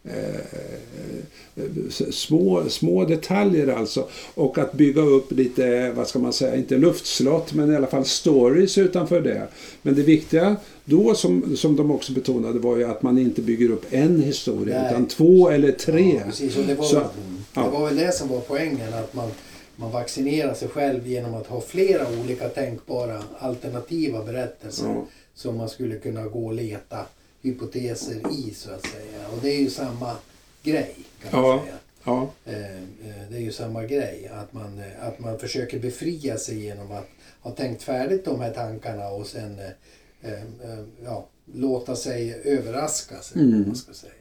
eh, 0.04 0.40
s- 1.88 2.14
små, 2.14 2.68
små 2.68 3.04
detaljer 3.04 3.66
alltså. 3.68 4.08
Och 4.34 4.58
att 4.58 4.72
bygga 4.72 5.02
upp 5.02 5.32
lite, 5.32 5.92
vad 5.92 6.08
ska 6.08 6.18
man 6.18 6.32
säga, 6.32 6.56
inte 6.56 6.76
luftslott 6.76 7.52
men 7.52 7.72
i 7.72 7.76
alla 7.76 7.86
fall 7.86 8.04
stories 8.04 8.78
utanför 8.78 9.20
det. 9.20 9.48
Men 9.82 9.94
det 9.94 10.02
viktiga 10.02 10.56
då 10.84 11.14
som, 11.14 11.56
som 11.56 11.76
de 11.76 11.90
också 11.90 12.12
betonade 12.12 12.58
var 12.58 12.76
ju 12.76 12.84
att 12.84 13.02
man 13.02 13.18
inte 13.18 13.42
bygger 13.42 13.70
upp 13.70 13.84
en 13.90 14.22
historia 14.22 14.82
Nej. 14.82 14.90
utan 14.92 15.06
två 15.06 15.48
eller 15.50 15.72
tre. 15.72 16.14
Ja, 16.18 16.20
precis. 16.26 16.56
Och 16.56 16.64
det, 16.66 16.74
var, 16.74 16.84
Så- 16.84 16.98
väl- 16.98 17.06
ja. 17.54 17.62
det 17.64 17.70
var 17.70 17.86
väl 17.86 17.96
det 17.96 18.12
som 18.14 18.28
var 18.28 18.40
poängen. 18.40 18.94
Att 18.94 19.14
man, 19.14 19.30
man 19.76 19.90
vaccinerar 19.90 20.54
sig 20.54 20.68
själv 20.68 21.06
genom 21.08 21.34
att 21.34 21.46
ha 21.46 21.60
flera 21.60 22.06
olika 22.24 22.48
tänkbara 22.48 23.22
alternativa 23.38 24.24
berättelser. 24.24 24.86
Ja. 24.86 25.06
Som 25.34 25.56
man 25.56 25.68
skulle 25.68 25.96
kunna 25.98 26.26
gå 26.26 26.46
och 26.46 26.54
leta 26.54 26.98
hypoteser 27.42 28.14
i 28.32 28.54
så 28.54 28.70
att 28.70 28.86
säga. 28.86 29.28
Och 29.32 29.38
det 29.42 29.48
är 29.56 29.60
ju 29.60 29.70
samma 29.70 30.16
grej 30.62 30.94
kan 31.30 31.40
man 31.42 31.50
Ja. 31.50 31.62
säga. 31.64 31.74
Ja. 32.04 32.30
Eh, 32.44 32.76
eh, 32.76 33.30
Det 33.30 33.36
är 33.36 33.40
ju 33.40 33.52
samma 33.52 33.84
grej. 33.86 34.30
Att 34.34 34.52
man, 34.52 34.78
eh, 34.78 35.06
att 35.08 35.18
man 35.20 35.38
försöker 35.38 35.78
befria 35.78 36.38
sig 36.38 36.58
genom 36.64 36.92
att 36.92 37.08
ha 37.40 37.50
tänkt 37.50 37.82
färdigt 37.82 38.24
de 38.24 38.40
här 38.40 38.50
tankarna 38.54 39.08
och 39.08 39.26
sen 39.26 39.60
ja, 41.04 41.28
låta 41.54 41.96
sig 41.96 42.40
överraskas. 42.44 43.34
Mm. 43.34 43.64
Man 43.66 43.76
ska 43.76 43.92
säga. 43.92 44.12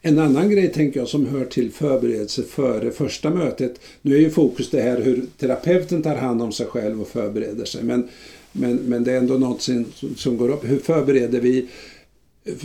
En 0.00 0.18
annan 0.18 0.50
grej 0.50 0.72
tänker 0.72 1.00
jag 1.00 1.08
som 1.08 1.26
hör 1.26 1.44
till 1.44 1.72
förberedelse 1.72 2.42
före 2.42 2.90
första 2.90 3.30
mötet. 3.30 3.80
Nu 4.02 4.14
är 4.14 4.20
ju 4.20 4.30
fokus 4.30 4.70
det 4.70 4.82
här 4.82 5.00
hur 5.00 5.26
terapeuten 5.38 6.02
tar 6.02 6.16
hand 6.16 6.42
om 6.42 6.52
sig 6.52 6.66
själv 6.66 7.00
och 7.00 7.08
förbereder 7.08 7.64
sig. 7.64 7.82
Men, 7.82 8.08
men, 8.52 8.76
men 8.76 9.04
det 9.04 9.12
är 9.12 9.18
ändå 9.18 9.34
något 9.34 9.62
som, 9.62 9.92
som 10.16 10.36
går 10.36 10.48
upp. 10.48 10.64
Hur 10.64 10.78
förbereder 10.78 11.40
vi 11.40 11.68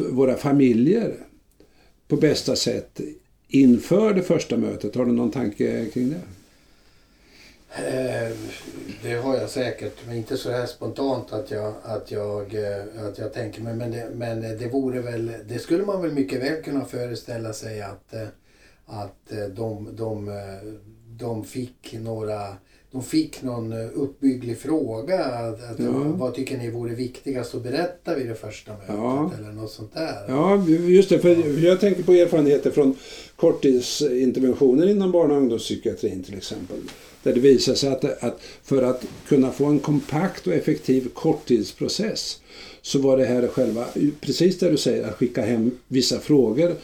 våra 0.10 0.38
familjer 0.38 1.16
på 2.08 2.16
bästa 2.16 2.56
sätt 2.56 3.02
inför 3.48 4.14
det 4.14 4.24
första 4.24 4.58
mötet? 4.58 4.96
Har 4.96 5.06
du 5.06 5.12
någon 5.12 5.32
tanke 5.32 5.86
kring 5.86 6.10
det? 6.10 6.22
Eh, 7.78 8.32
det 9.04 9.14
har 9.14 9.38
jag 9.38 9.50
säkert, 9.50 9.94
men 10.08 10.16
inte 10.16 10.38
så 10.38 10.52
här 10.52 10.66
spontant 10.66 11.34
att 11.34 11.52
jag, 11.52 11.74
att 11.84 12.12
jag, 12.12 12.56
eh, 12.56 13.06
att 13.08 13.18
jag 13.18 13.34
tänker 13.34 13.62
mig. 13.62 13.76
Men 13.76 13.92
det, 13.92 14.10
men 14.14 14.42
det 14.42 14.68
vore 14.68 15.02
väl, 15.02 15.32
det 15.46 15.60
skulle 15.60 15.86
man 15.86 16.02
väl 16.02 16.12
mycket 16.12 16.42
väl 16.42 16.64
kunna 16.64 16.86
föreställa 16.86 17.54
sig 17.54 17.82
att, 17.82 18.14
eh, 18.14 18.28
att 18.86 19.32
de, 19.56 19.90
de, 19.96 20.32
de 21.08 21.44
fick 21.44 21.96
några 22.00 22.58
de 22.96 23.04
fick 23.04 23.42
någon 23.42 23.72
eh, 23.72 23.88
uppbygglig 23.94 24.58
fråga. 24.58 25.26
Att, 25.26 25.72
att, 25.72 25.80
Ja. 25.80 25.92
Vad 26.18 26.34
tycker 26.34 26.58
ni 26.58 26.72
vore 26.72 26.96
viktigast 26.96 27.56
att 27.56 27.64
berätta 27.64 28.16
vid 28.16 28.28
det 28.28 28.36
första 28.36 28.72
mötet? 28.72 28.88
Ja. 28.88 29.32
Eller 29.40 29.52
något 29.52 29.72
sånt 29.72 29.94
där. 29.94 30.26
Ja, 30.28 30.68
just 30.68 31.10
det. 31.10 31.20
För 31.20 31.66
jag 31.66 31.80
tänker 31.80 32.04
på 32.04 32.14
erfarenheter 32.14 32.72
från 32.72 32.96
korttidsinterventioner 33.36 34.88
inom 34.88 35.12
barn 35.12 35.32
och 35.32 35.38
ungdomspsykiatrin 35.38 36.24
till 36.24 36.38
exempel. 36.38 36.78
Där 37.24 37.34
det 37.34 37.40
visar 37.40 37.74
sig 37.74 37.90
att, 37.90 38.24
att 38.24 38.42
för 38.64 38.82
att 38.82 39.06
kunna 39.28 39.52
få 39.52 39.66
en 39.66 39.80
kompakt 39.80 40.48
och 40.48 40.54
effektiv 40.54 41.10
korttidsprocess 41.14 42.40
så 42.82 43.00
var 43.00 43.18
det 43.18 43.26
här 43.26 43.48
själva, 43.48 43.86
precis 44.22 44.60
det 44.60 44.70
du 44.70 44.78
säger, 44.78 45.08
att 45.08 45.16
skicka 45.16 45.42
hem 45.42 45.72
vissa 45.88 46.20
frågor 46.20 46.76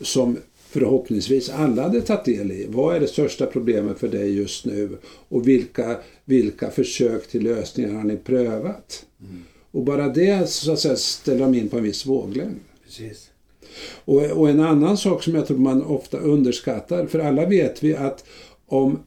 som 0.00 0.38
förhoppningsvis 0.68 1.50
alla 1.50 1.82
hade 1.82 2.00
tagit 2.00 2.24
del 2.24 2.52
i. 2.52 2.66
Vad 2.68 2.96
är 2.96 3.00
det 3.00 3.06
största 3.06 3.46
problemet 3.46 3.98
för 3.98 4.08
dig 4.08 4.36
just 4.36 4.66
nu? 4.66 4.98
Och 5.28 5.48
vilka, 5.48 5.96
vilka 6.24 6.70
försök 6.70 7.28
till 7.28 7.42
lösningar 7.42 7.94
har 7.94 8.04
ni 8.04 8.16
prövat? 8.16 9.06
Och 9.70 9.84
bara 9.84 10.08
det 10.08 10.50
så 10.50 10.72
att 10.72 10.80
säga, 10.80 10.96
ställer 10.96 11.40
de 11.40 11.54
in 11.54 11.68
på 11.68 11.78
en 11.78 11.84
viss 11.84 12.06
våglängd. 12.06 12.60
Precis. 12.84 13.30
Och, 14.04 14.22
och 14.22 14.50
en 14.50 14.60
annan 14.60 14.96
sak 14.96 15.22
som 15.22 15.34
jag 15.34 15.46
tror 15.46 15.58
man 15.58 15.82
ofta 15.82 16.18
underskattar, 16.18 17.06
för 17.06 17.18
alla 17.18 17.46
vet 17.46 17.82
vi 17.82 17.96
att 17.96 18.24
om, 18.66 18.98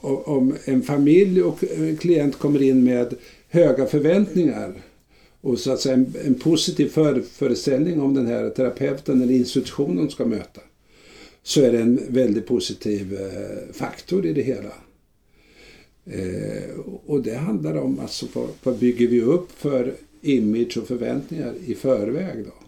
om 0.00 0.54
en 0.64 0.82
familj 0.82 1.42
och 1.42 1.64
en 1.64 1.96
klient 1.96 2.38
kommer 2.38 2.62
in 2.62 2.84
med 2.84 3.14
höga 3.48 3.86
förväntningar 3.86 4.72
och 5.42 5.58
så 5.58 5.72
att 5.72 5.80
säga 5.80 5.94
en, 5.94 6.14
en 6.24 6.34
positiv 6.34 6.88
för, 6.88 7.20
föreställning 7.20 8.00
om 8.00 8.14
den 8.14 8.26
här 8.26 8.50
terapeuten 8.50 9.22
eller 9.22 9.34
institutionen 9.34 9.96
de 9.96 10.10
ska 10.10 10.24
möta 10.24 10.60
så 11.42 11.60
är 11.60 11.72
det 11.72 11.78
en 11.78 12.00
väldigt 12.08 12.46
positiv 12.46 13.20
eh, 13.20 13.74
faktor 13.74 14.26
i 14.26 14.32
det 14.32 14.42
hela. 14.42 14.72
Eh, 16.04 16.78
och 17.06 17.22
det 17.22 17.34
handlar 17.34 17.76
om 17.76 18.00
alltså 18.00 18.26
vad, 18.32 18.48
vad 18.62 18.78
bygger 18.78 19.08
vi 19.08 19.20
upp 19.20 19.52
för 19.56 19.94
image 20.20 20.76
och 20.76 20.88
förväntningar 20.88 21.54
i 21.66 21.74
förväg 21.74 22.44
då. 22.44 22.62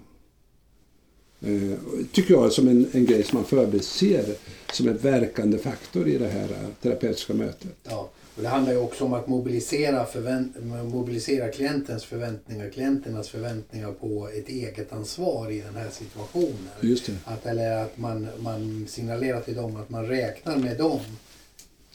Eh, 1.48 1.78
tycker 2.12 2.34
jag 2.34 2.52
som 2.52 2.68
en, 2.68 2.86
en 2.92 3.06
grej 3.06 3.22
som 3.22 3.36
man 3.38 3.44
förbiser 3.44 4.24
som 4.72 4.88
en 4.88 4.96
verkande 4.96 5.58
faktor 5.58 6.08
i 6.08 6.18
det 6.18 6.28
här 6.28 6.44
eh, 6.44 6.68
terapeutiska 6.82 7.34
mötet. 7.34 7.76
Ja, 7.82 8.10
och 8.36 8.42
det 8.42 8.48
handlar 8.48 8.72
ju 8.72 8.78
också 8.78 9.04
om 9.04 9.12
att 9.14 9.26
mobilisera, 9.26 10.04
förvänt- 10.06 10.84
mobilisera 10.84 11.48
klientens 11.48 12.04
förväntningar, 12.04 12.70
klienternas 12.70 13.28
förväntningar 13.28 13.92
på 13.92 14.28
ett 14.28 14.48
eget 14.48 14.92
ansvar 14.92 15.50
i 15.50 15.60
den 15.60 15.74
här 15.76 15.90
situationen. 15.90 16.68
Just 16.80 17.06
det. 17.06 17.12
Att, 17.24 17.46
eller 17.46 17.76
att 17.84 17.98
man, 17.98 18.28
man 18.38 18.86
signalerar 18.88 19.40
till 19.40 19.54
dem 19.56 19.76
att 19.76 19.90
man 19.90 20.06
räknar 20.06 20.56
med 20.56 20.78
dem. 20.78 21.00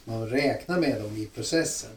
Man 0.06 0.30
räknar 0.30 0.80
med 0.80 1.02
dem 1.02 1.18
i 1.18 1.26
processen. 1.36 1.90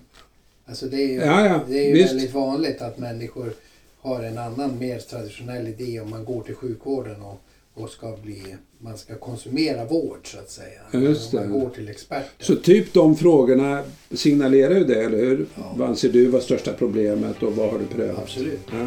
Alltså 0.67 0.87
det 0.87 0.97
är 0.97 1.09
ju, 1.09 1.15
Ja, 1.21 1.47
ja, 1.47 1.61
det 1.69 1.79
är 1.79 1.97
ju 1.97 2.05
väldigt 2.05 2.33
vanligt 2.33 2.83
att 2.83 2.99
människor 2.99 3.53
har 4.01 4.23
en 4.23 4.39
annan 4.39 4.79
mer 4.79 4.99
traditionell 4.99 5.69
idé 5.69 6.01
om 6.01 6.11
man 6.11 6.25
går 6.25 6.43
till 6.43 6.55
sjukvården 6.55 7.23
och, 7.23 7.41
och 7.75 7.91
ska 7.91 8.17
bli, 8.23 8.57
man 8.79 8.99
ska 8.99 9.19
konsumera 9.19 9.85
vård 9.85 10.21
så 10.23 10.39
att 10.39 10.51
säga. 10.51 10.81
Just 10.93 11.33
man 11.33 11.51
går 11.51 11.71
till 11.71 11.89
experter. 11.89 12.45
Så 12.45 12.57
typ 12.57 12.93
de 12.95 13.17
frågorna 13.17 13.83
signalerar 14.11 14.75
ju 14.75 14.85
det, 14.85 15.03
eller 15.03 15.19
hur? 15.19 15.47
Ja. 15.55 15.75
Vad 15.77 15.89
anser 15.89 16.09
du 16.09 16.27
var 16.27 16.41
största 16.41 16.73
problemet 16.73 17.43
och 17.43 17.57
vad 17.57 17.71
har 17.71 17.79
du 17.79 17.87
prövat? 17.87 18.19
Absolut. 18.19 18.61
Ja. 18.73 18.87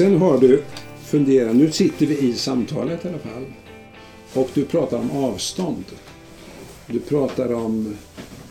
Sen 0.00 0.16
har 0.16 0.38
du 0.38 0.62
funderat, 1.04 1.56
nu 1.56 1.72
sitter 1.72 2.06
vi 2.06 2.18
i 2.18 2.34
samtalet 2.34 3.04
i 3.04 3.08
alla 3.08 3.18
fall. 3.18 3.44
Och 4.34 4.50
du 4.54 4.64
pratar 4.64 4.98
om 4.98 5.10
avstånd. 5.10 5.84
Du 6.86 7.00
pratar 7.00 7.52
om 7.52 7.96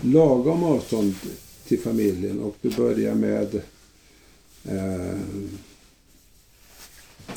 lagom 0.02 0.64
avstånd 0.64 1.16
till 1.68 1.80
familjen 1.80 2.40
och 2.40 2.56
du 2.62 2.70
börjar 2.70 3.16
med 3.16 3.56
eh, 4.64 5.18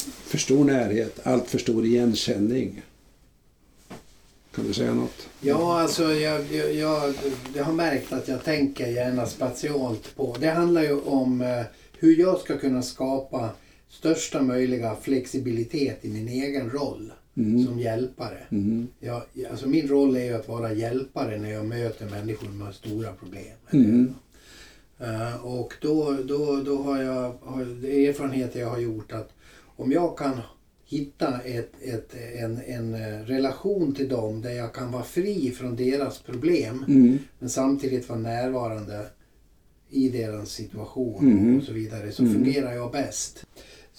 för 0.03 0.39
stor 0.39 0.65
närhet, 0.65 1.21
allt 1.23 1.49
för 1.49 1.59
stor 1.59 1.85
igenkänning. 1.85 2.83
Kan 4.55 4.67
du 4.67 4.75
säga 4.75 4.95
något? 4.95 5.29
Ja, 5.41 5.81
alltså 5.81 6.13
jag, 6.13 6.53
jag, 6.53 6.75
jag, 6.75 7.15
jag 7.55 7.65
har 7.65 7.73
märkt 7.73 8.13
att 8.13 8.29
jag 8.29 8.45
tänker 8.45 8.87
gärna 8.87 9.27
spatialt 9.27 10.17
på... 10.17 10.37
Det 10.41 10.51
handlar 10.51 10.83
ju 10.83 11.01
om 11.01 11.41
eh, 11.41 11.63
hur 11.99 12.21
jag 12.21 12.41
ska 12.41 12.59
kunna 12.59 12.83
skapa 12.83 13.51
största 13.93 14.43
möjliga 14.43 14.95
flexibilitet 14.97 16.05
i 16.05 16.09
min 16.09 16.29
egen 16.29 16.71
roll 16.71 17.13
som 17.67 17.79
hjälpare. 17.79 18.39
Mm. 18.51 18.89
Jag, 19.01 19.23
alltså 19.51 19.69
min 19.69 19.89
roll 19.89 20.17
är 20.17 20.25
ju 20.25 20.33
att 20.35 20.49
vara 20.49 20.73
hjälpare 20.73 21.39
när 21.39 21.51
jag 21.53 21.67
möter 21.67 22.07
människor 22.11 22.49
med 22.49 22.75
stora 22.75 23.13
problem. 23.13 23.57
Mm. 23.73 24.15
Eh, 24.99 25.47
och 25.47 25.75
då, 25.81 26.17
då, 26.25 26.57
då 26.57 26.77
har 26.83 27.03
jag 27.03 27.33
har, 27.41 27.61
erfarenheter 27.85 28.61
jag 28.61 28.69
har 28.71 28.79
gjort 28.79 29.13
att 29.13 29.31
om 29.77 29.93
jag 29.93 30.19
kan 30.19 30.41
hitta 30.85 31.41
ett, 31.41 31.73
ett, 31.83 32.15
en, 32.39 32.61
en 32.67 32.95
eh, 32.95 33.19
relation 33.27 33.95
till 33.95 34.09
dem 34.09 34.43
där 34.43 34.51
jag 34.53 34.75
kan 34.75 34.93
vara 34.93 35.03
fri 35.03 35.51
från 35.51 35.77
deras 35.77 36.19
problem 36.23 36.85
Mm. 36.89 37.19
men 37.39 37.49
samtidigt 37.49 38.09
vara 38.09 38.19
närvarande 38.19 39.07
i 39.91 40.09
deras 40.09 40.51
situation 40.51 41.27
Mhm. 41.27 41.59
och 41.59 41.65
så 41.65 41.73
vidare 41.73 42.13
så 42.13 42.23
Mhm. 42.23 42.35
fungerar 42.35 42.73
jag 42.73 42.93
bäst. 42.93 43.47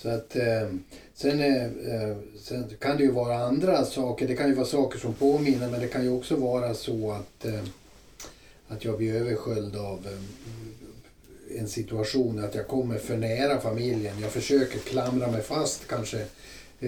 Så 0.04 0.10
att 0.10 0.36
eh, 0.36 0.70
sen, 1.14 1.40
eh, 1.40 1.64
eh, 1.64 2.18
sen 2.40 2.66
kan 2.80 2.98
det 2.98 3.04
ju 3.04 3.12
vara 3.12 3.38
andra 3.38 3.86
saker. 3.86 4.28
Det 4.28 4.36
kan 4.36 4.48
ju 4.48 4.54
vara 4.54 4.66
saker 4.66 5.00
som 5.00 5.14
påminner 5.14 5.70
men 5.70 5.80
det 5.82 5.88
kan 5.88 6.04
ju 6.04 6.10
också 6.10 6.36
vara 6.36 6.74
så 6.74 7.12
att, 7.12 7.46
eh, 7.46 7.64
att 8.68 8.86
jag 8.86 8.98
blir 8.98 9.16
översköljd 9.16 9.76
av 9.76 10.08
eh, 10.08 11.60
en 11.60 11.68
situation 11.68 12.44
att 12.44 12.56
jag 12.56 12.68
kommer 12.68 12.98
för 12.98 13.18
nära 13.18 13.60
familjen. 13.60 14.20
Jag 14.22 14.32
försöker 14.32 14.80
klamra 14.80 15.32
mig 15.32 15.42
fast 15.42 15.88
kanske 15.88 16.26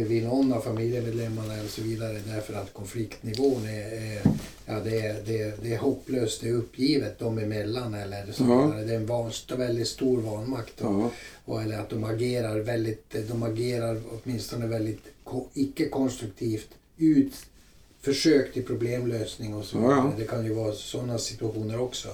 vid 0.04 0.24
någon 0.24 0.54
av 0.54 0.62
familjemedlemmarna 0.62 1.54
och 1.64 1.70
så 1.70 1.82
vidare 1.82 2.22
därför 2.28 2.54
att 2.54 2.74
konfliktnivån 2.74 3.66
är, 3.68 3.91
är, 4.16 4.22
ja, 4.66 4.80
det 4.80 5.00
är, 5.00 5.24
det 5.26 5.41
är, 5.41 5.54
det 5.62 5.74
är 5.74 5.78
hopplöst, 5.78 6.41
det 6.41 6.50
är 6.50 6.54
uppgivet 6.54 7.20
dem 7.20 7.38
emellan 7.38 7.93
eller 7.93 8.32
så 8.32 8.43
Ja. 8.43 8.74
Det 8.86 8.91
är 8.93 8.98
en 8.98 9.06
van, 9.06 9.32
väldigt 9.58 9.88
stor 9.88 10.22
vanmakt. 10.22 10.82
Och, 10.82 10.93
Ja. 10.93 11.12
och, 11.46 11.62
eller 11.62 11.80
att 11.80 11.89
de 11.89 12.04
agerar 12.04 12.60
väldigt, 12.60 13.16
de 13.30 13.43
agerar 13.43 14.02
åtminstone 14.12 14.68
väldigt 14.68 15.02
ko- 15.24 15.50
icke-konstruktivt 15.54 16.70
ut 16.98 17.34
försök 18.02 18.54
till 18.54 18.64
problemlösning 18.66 19.54
och 19.54 19.66
så 19.66 19.78
vidare. 19.78 20.12
Det 20.18 20.26
kan 20.28 20.46
ju 20.46 20.54
vara 20.54 20.74
sådana 20.74 21.18
situationer 21.18 21.80
också. 21.80 22.10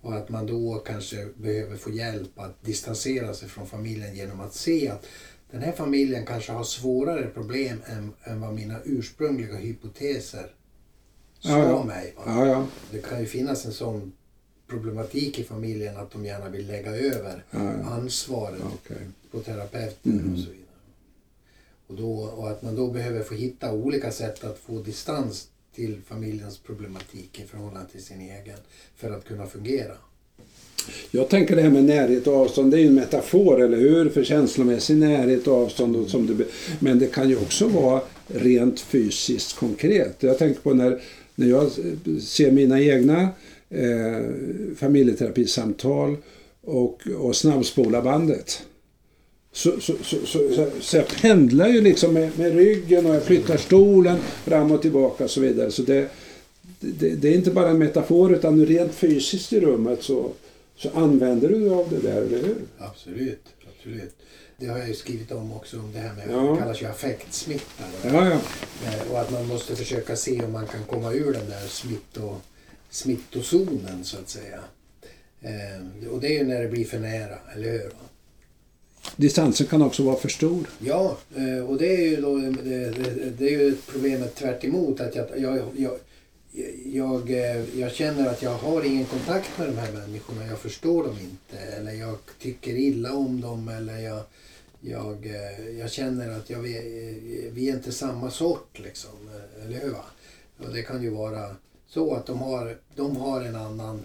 Och 0.00 0.14
att 0.14 0.28
man 0.28 0.46
då 0.46 0.82
kanske 0.86 1.28
behöver 1.36 1.76
få 1.76 1.90
hjälp 1.90 2.30
att 2.38 2.62
distansera 2.64 3.34
sig 3.34 3.48
från 3.48 3.66
familjen 3.66 4.16
genom 4.16 4.40
att 4.40 4.54
se 4.54 4.88
att 4.88 5.06
den 5.54 5.62
här 5.62 5.72
familjen 5.72 6.26
kanske 6.26 6.52
har 6.52 6.64
svårare 6.64 7.26
problem 7.26 7.82
än, 7.86 8.12
än 8.24 8.40
vad 8.40 8.54
mina 8.54 8.78
ursprungliga 8.84 9.56
hypoteser 9.56 10.54
sa 11.40 11.48
Ja, 11.50 11.58
ja. 11.68 11.84
mig. 11.84 12.14
Ja, 12.26 12.46
ja. 12.46 12.66
Det 12.90 12.98
kan 12.98 13.20
ju 13.20 13.26
finnas 13.26 13.66
en 13.66 13.72
sån 13.72 14.12
problematik 14.66 15.38
i 15.38 15.44
familjen 15.44 15.96
att 15.96 16.10
de 16.10 16.24
gärna 16.24 16.48
vill 16.48 16.66
lägga 16.66 16.90
över 16.96 17.44
ansvaret 17.84 18.62
Okej. 18.74 18.96
på 19.30 19.40
terapeuten 19.40 20.12
Mhm. 20.12 20.32
och 20.32 20.38
så 20.38 20.50
vidare. 20.50 20.60
Och, 21.86 21.94
då, 21.94 22.12
och 22.20 22.50
att 22.50 22.62
man 22.62 22.76
då 22.76 22.90
behöver 22.90 23.22
få 23.22 23.34
hitta 23.34 23.72
olika 23.72 24.10
sätt 24.12 24.44
att 24.44 24.58
få 24.58 24.78
distans 24.82 25.48
till 25.74 26.02
familjens 26.02 26.58
problematik 26.58 27.40
i 27.40 27.46
förhållande 27.46 27.90
till 27.90 28.04
sin 28.04 28.20
egen 28.20 28.58
för 28.96 29.10
att 29.10 29.24
kunna 29.24 29.46
fungera. 29.46 29.94
Jag 31.10 31.28
tänker 31.28 31.56
det 31.56 31.62
här 31.62 31.70
med 31.70 31.84
närhet 31.84 32.26
och 32.26 32.34
avstånd, 32.34 32.70
det 32.70 32.76
är 32.76 32.80
ju 32.80 32.86
en 32.86 32.94
metafor, 32.94 33.62
eller 33.62 33.78
hur? 33.78 34.08
För 34.08 34.24
känslomässig 34.24 34.96
närhet 34.96 35.46
och 35.46 35.62
avstånd. 35.62 35.96
Och 35.96 36.10
som 36.10 36.26
det, 36.26 36.44
men 36.80 36.98
det 36.98 37.06
kan 37.06 37.28
ju 37.28 37.36
också 37.36 37.68
vara 37.68 38.00
rent 38.26 38.80
fysiskt 38.80 39.56
konkret. 39.56 40.16
Jag 40.20 40.38
tänker 40.38 40.60
på 40.60 40.74
när, 40.74 41.00
när 41.34 41.46
jag 41.46 41.70
ser 42.20 42.50
mina 42.50 42.80
egna 42.80 43.28
eh, 43.70 44.24
familjeterapisamtal 44.76 46.16
och, 46.60 47.08
och 47.18 47.36
snabbspolar 47.36 48.02
bandet. 48.02 48.62
Så, 49.52 49.80
så, 49.80 49.92
så, 50.02 50.16
så, 50.26 50.38
så, 50.54 50.66
så 50.80 50.96
jag 50.96 51.08
pendlar 51.08 51.68
ju 51.68 51.80
liksom 51.80 52.14
med, 52.14 52.38
med 52.38 52.54
ryggen 52.54 53.06
och 53.06 53.14
jag 53.14 53.22
flyttar 53.22 53.56
stolen 53.56 54.18
fram 54.44 54.72
och 54.72 54.82
tillbaka 54.82 55.24
och 55.24 55.30
så 55.30 55.40
vidare. 55.40 55.70
Så 55.70 55.82
det, 55.82 56.08
det, 56.80 57.08
det 57.08 57.28
är 57.28 57.34
inte 57.34 57.50
bara 57.50 57.68
en 57.68 57.78
metafor 57.78 58.34
utan 58.34 58.66
rent 58.66 58.94
fysiskt 58.94 59.52
i 59.52 59.60
rummet 59.60 60.02
så, 60.02 60.30
så 60.76 60.90
använder 60.94 61.48
du 61.48 61.60
dig 61.60 61.68
av 61.70 61.90
det 61.90 62.08
där, 62.08 62.22
eller 62.22 62.38
hur? 62.42 62.56
Absolut, 62.78 63.44
absolut. 63.78 64.14
Det 64.56 64.66
har 64.66 64.78
jag 64.78 64.88
ju 64.88 64.94
skrivit 64.94 65.32
om 65.32 65.52
också, 65.52 65.78
om 65.78 65.92
det 65.92 65.98
här 65.98 66.14
med, 66.14 66.24
Ja. 66.30 66.52
det 66.52 66.58
kallas 66.58 66.82
ju 66.82 66.86
affektsmitta. 66.86 67.84
Ja, 68.04 68.28
ja. 68.30 68.40
Eh, 68.86 69.10
Och 69.12 69.20
att 69.20 69.30
man 69.30 69.46
måste 69.46 69.76
försöka 69.76 70.16
se 70.16 70.42
om 70.44 70.52
man 70.52 70.66
kan 70.66 70.84
komma 70.84 71.12
ur 71.12 71.32
den 71.32 71.48
där 71.50 71.66
smitto, 71.68 72.36
smittozonen 72.90 74.04
så 74.04 74.16
att 74.18 74.28
säga. 74.28 74.60
Eh, 75.42 76.08
och 76.10 76.20
det 76.20 76.26
är 76.26 76.38
ju 76.38 76.44
när 76.44 76.62
det 76.62 76.68
blir 76.68 76.84
för 76.84 76.98
nära, 76.98 77.38
eller 77.54 77.72
hur? 77.72 77.90
Distansen 79.16 79.66
kan 79.66 79.82
också 79.82 80.02
vara 80.02 80.16
för 80.16 80.28
stor. 80.28 80.66
Ja, 80.78 81.16
eh, 81.36 81.64
och 81.70 81.76
det 81.78 81.94
är 81.96 82.08
ju 82.08 82.16
då, 82.16 82.36
det, 82.36 82.90
det, 82.90 83.30
det 83.38 83.54
är 83.54 83.58
ju 83.58 83.76
problemet 83.92 84.34
tvärt 84.34 84.64
emot 84.64 85.00
att 85.00 85.14
jag, 85.14 85.26
jag, 85.36 85.58
jag, 85.76 85.92
jag, 86.84 87.30
eh, 87.30 87.80
jag 87.80 87.92
känner 87.92 88.26
att 88.26 88.42
jag 88.42 88.54
har 88.54 88.82
ingen 88.82 89.06
kontakt 89.06 89.58
med 89.58 89.68
de 89.68 89.76
här 89.78 89.92
människorna. 89.92 90.46
Jag 90.46 90.58
förstår 90.58 91.04
dem 91.04 91.16
inte 91.20 91.64
eller 91.64 91.92
jag 91.92 92.16
tycker 92.38 92.76
illa 92.76 93.12
om 93.12 93.40
dem 93.40 93.68
eller 93.68 93.98
jag, 93.98 94.22
jag, 94.80 95.26
eh, 95.26 95.78
jag 95.78 95.90
känner 95.90 96.38
att 96.38 96.50
jag, 96.50 96.58
eh, 96.58 96.72
vi, 97.52 97.68
är 97.68 97.74
inte 97.74 97.92
samma 97.92 98.30
sort 98.30 98.78
liksom. 98.78 99.30
Eller 99.62 99.80
hur? 99.80 99.90
va? 99.90 100.04
Och 100.58 100.72
det 100.72 100.82
kan 100.82 101.02
ju 101.02 101.10
vara 101.10 101.56
så 101.88 102.14
att 102.14 102.26
de 102.26 102.38
har, 102.38 102.76
de 102.94 103.16
har 103.16 103.40
en 103.40 103.56
annan 103.56 104.02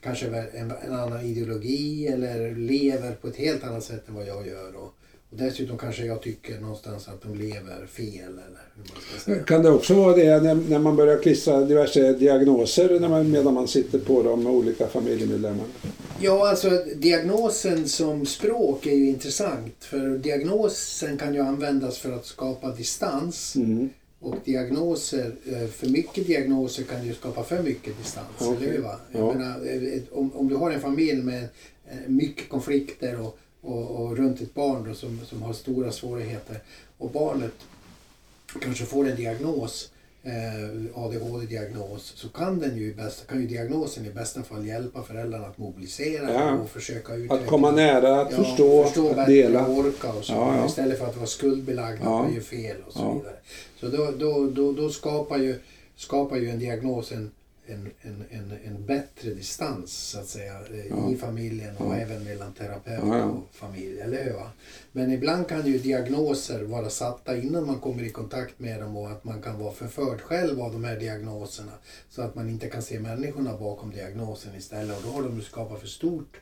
kanske 0.00 0.26
en, 0.26 0.70
en 0.70 0.92
annan 0.92 1.20
ideologi 1.20 2.06
eller 2.06 2.54
lever 2.54 3.14
på 3.14 3.28
ett 3.28 3.36
helt 3.36 3.64
annat 3.64 3.84
sätt 3.84 4.08
än 4.08 4.14
vad 4.14 4.26
jag 4.26 4.46
gör. 4.46 4.76
Och, 4.76 4.94
och 5.30 5.36
dessutom 5.36 5.78
kanske 5.78 6.04
jag 6.06 6.22
tycker 6.22 6.60
någonstans 6.60 7.08
att 7.08 7.22
de 7.22 7.34
lever 7.34 7.86
fel 7.86 8.18
eller 8.18 8.62
hur 8.74 8.82
man 8.94 9.02
ska 9.10 9.20
säga. 9.24 9.42
Kan 9.42 9.62
det 9.62 9.70
också 9.70 9.94
vara 9.94 10.16
det 10.16 10.40
när, 10.42 10.54
när 10.54 10.78
man 10.78 10.96
börjar 10.96 11.18
klistra 11.22 11.60
diverse 11.60 12.12
diagnoser 12.12 13.00
när 13.00 13.08
man, 13.08 13.30
medan 13.30 13.54
man 13.54 13.68
sitter 13.68 13.98
på 13.98 14.22
de 14.22 14.46
olika 14.46 14.86
familjemedlemmarna? 14.86 15.68
Ja, 16.20 16.48
alltså 16.50 16.70
diagnosen 16.96 17.88
som 17.88 18.26
språk 18.26 18.86
är 18.86 18.94
ju 18.94 19.08
intressant. 19.08 19.74
För 19.84 20.18
diagnosen 20.18 21.16
kan 21.18 21.34
ju 21.34 21.40
användas 21.40 21.98
för 21.98 22.12
att 22.12 22.26
skapa 22.26 22.70
distans. 22.74 23.56
Mm. 23.56 23.88
Och 24.20 24.34
diagnoser, 24.44 25.32
eh, 25.46 25.68
för 25.68 25.86
mycket 25.88 26.26
diagnoser 26.26 26.82
kan 26.82 27.06
ju 27.06 27.14
skapa 27.14 27.44
för 27.44 27.62
mycket 27.62 27.98
distans. 27.98 28.26
Okej. 28.40 28.56
Eller 28.68 28.72
hur? 28.76 28.82
Va? 28.82 28.96
Ja. 29.12 29.32
menar, 29.34 29.66
eh, 29.66 29.94
ett- 29.96 30.12
om, 30.12 30.30
om 30.36 30.48
du 30.48 30.54
har 30.56 30.70
en 30.70 30.80
familj 30.80 31.22
med 31.22 31.42
eh, 31.90 31.96
mycket 32.06 32.48
konflikter 32.48 33.20
och, 33.20 33.38
och, 33.72 33.90
och 34.04 34.16
runt 34.16 34.40
ett 34.40 34.54
barn 34.54 34.84
då, 34.88 34.94
som, 34.94 35.20
som 35.26 35.42
har 35.42 35.52
stora 35.52 35.92
svårigheter 35.92 36.60
och 36.98 37.10
barnet 37.10 37.52
kanske 38.60 38.84
får 38.84 39.08
en 39.08 39.16
diagnos, 39.16 39.90
eh, 40.22 41.02
ADHD-diagnos, 41.04 42.12
så 42.16 42.28
kan, 42.28 42.58
den 42.58 42.76
ju 42.76 42.90
i 42.90 42.94
bästa, 42.94 43.24
kan 43.24 43.40
ju 43.40 43.46
diagnosen 43.46 44.06
i 44.06 44.10
bästa 44.10 44.42
fall 44.42 44.66
hjälpa 44.66 45.02
föräldrarna 45.02 45.46
att 45.46 45.58
mobilisera 45.58 46.32
Ja. 46.32 46.52
och 46.52 46.70
försöka 46.70 47.14
utveckla. 47.14 47.36
Att 47.36 47.46
komma 47.46 47.70
nära, 47.70 48.20
att 48.20 48.30
Ja, 48.32 48.36
förstå, 48.36 48.84
förstå 48.84 49.08
att 49.10 49.16
bättre 49.16 49.32
dela. 49.32 49.66
och 49.66 49.78
orka 49.78 50.12
och 50.12 50.24
så. 50.24 50.32
Ja. 50.32 50.66
Istället 50.66 50.98
för 50.98 51.06
att 51.06 51.16
vara 51.16 51.26
skuldbelagd 51.26 52.00
Ja. 52.04 52.08
och 52.18 52.24
man 52.24 52.34
gör 52.34 52.40
fel 52.40 52.76
och 52.86 52.92
så 52.92 53.12
vidare. 53.14 53.36
Så 53.80 53.88
då, 53.88 54.10
då, 54.18 54.50
då, 54.50 54.72
då 54.72 54.90
skapar, 54.90 55.38
ju, 55.38 55.58
skapar 55.96 56.36
ju 56.36 56.50
en 56.50 56.58
diagnos 56.58 57.12
en, 57.12 57.30
en, 57.68 57.90
en, 58.02 58.24
en, 58.30 58.58
en 58.64 58.86
bättre 58.86 59.30
distans 59.30 59.92
så 59.92 60.18
att 60.20 60.26
säga 60.26 60.60
eh, 60.70 60.86
Ja. 60.86 61.10
i 61.10 61.16
familjen 61.16 61.76
och 61.76 61.94
Ja. 61.94 61.96
även 61.96 62.24
mellan 62.24 62.52
terapeut 62.52 63.00
Ja, 63.02 63.24
och 63.24 63.54
familj, 63.54 64.00
eller 64.00 64.24
hur? 64.24 64.32
va? 64.32 64.50
Men 64.92 65.12
ibland 65.12 65.48
kan 65.48 65.66
ju 65.66 65.78
diagnoser 65.78 66.62
vara 66.64 66.90
satta 66.90 67.36
innan 67.36 67.66
man 67.66 67.80
kommer 67.80 68.02
i 68.02 68.10
kontakt 68.10 68.58
med 68.60 68.80
dem 68.80 68.96
och 68.96 69.10
att 69.10 69.24
man 69.24 69.42
kan 69.42 69.58
vara 69.58 69.72
förförd 69.72 70.20
själv 70.20 70.60
av 70.60 70.72
de 70.72 70.84
här 70.84 71.00
diagnoserna 71.00 71.72
så 72.10 72.22
att 72.22 72.34
man 72.34 72.48
inte 72.48 72.68
kan 72.68 72.82
se 72.82 73.00
människorna 73.00 73.56
bakom 73.58 73.90
diagnosen 73.90 74.54
istället 74.54 74.96
och 74.96 75.02
då 75.02 75.08
har 75.10 75.22
de 75.22 75.42
skapat 75.42 75.80
för 75.80 75.86
stort 75.86 76.36